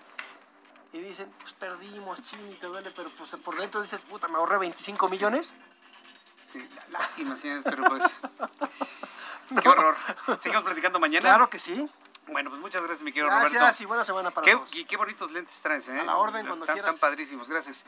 [0.93, 4.57] Y dicen, pues perdimos, chini, te duele, pero pues por dentro dices, puta, me ahorré
[4.57, 5.53] 25 millones.
[6.51, 8.03] Sí, lá- lástima, señores, pero pues...
[9.61, 9.95] Qué horror.
[10.39, 11.29] ¿Seguimos platicando mañana?
[11.29, 11.89] Claro que sí.
[12.27, 13.83] Bueno, pues muchas gracias, mi querido Gracias Roberto.
[13.83, 14.75] y buena semana para qué, todos.
[14.75, 15.99] y qué bonitos lentes traes, ¿eh?
[15.99, 16.91] A la orden, cuando tan, quieras.
[16.91, 17.85] Tan padrísimos, gracias.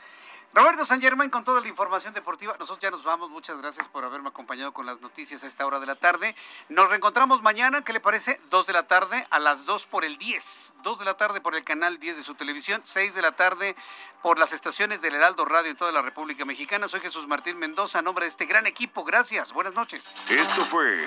[0.52, 2.54] Roberto San Germán con toda la información deportiva.
[2.58, 3.28] Nosotros ya nos vamos.
[3.30, 6.36] Muchas gracias por haberme acompañado con las noticias a esta hora de la tarde.
[6.68, 8.40] Nos reencontramos mañana, ¿qué le parece?
[8.50, 10.74] 2 de la tarde a las 2 por el 10.
[10.84, 12.82] 2 de la tarde por el canal 10 de su televisión.
[12.84, 13.74] 6 de la tarde
[14.22, 16.86] por las estaciones del Heraldo Radio en toda la República Mexicana.
[16.86, 19.02] Soy Jesús Martín Mendoza, a nombre de este gran equipo.
[19.02, 19.52] Gracias.
[19.52, 20.16] Buenas noches.
[20.28, 21.04] Esto fue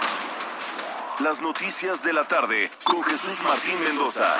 [1.19, 4.35] Las Noticias de la Tarde con Jesús Martín Mendoza.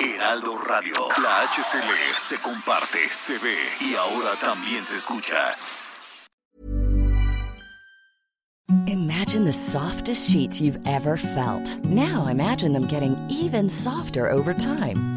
[0.00, 0.96] Heraldo Radio.
[1.22, 5.54] La HCL se comparte, se ve y ahora también se escucha.
[8.88, 11.78] Imagine the softest sheets you've ever felt.
[11.84, 15.13] Now imagine them getting even softer over time.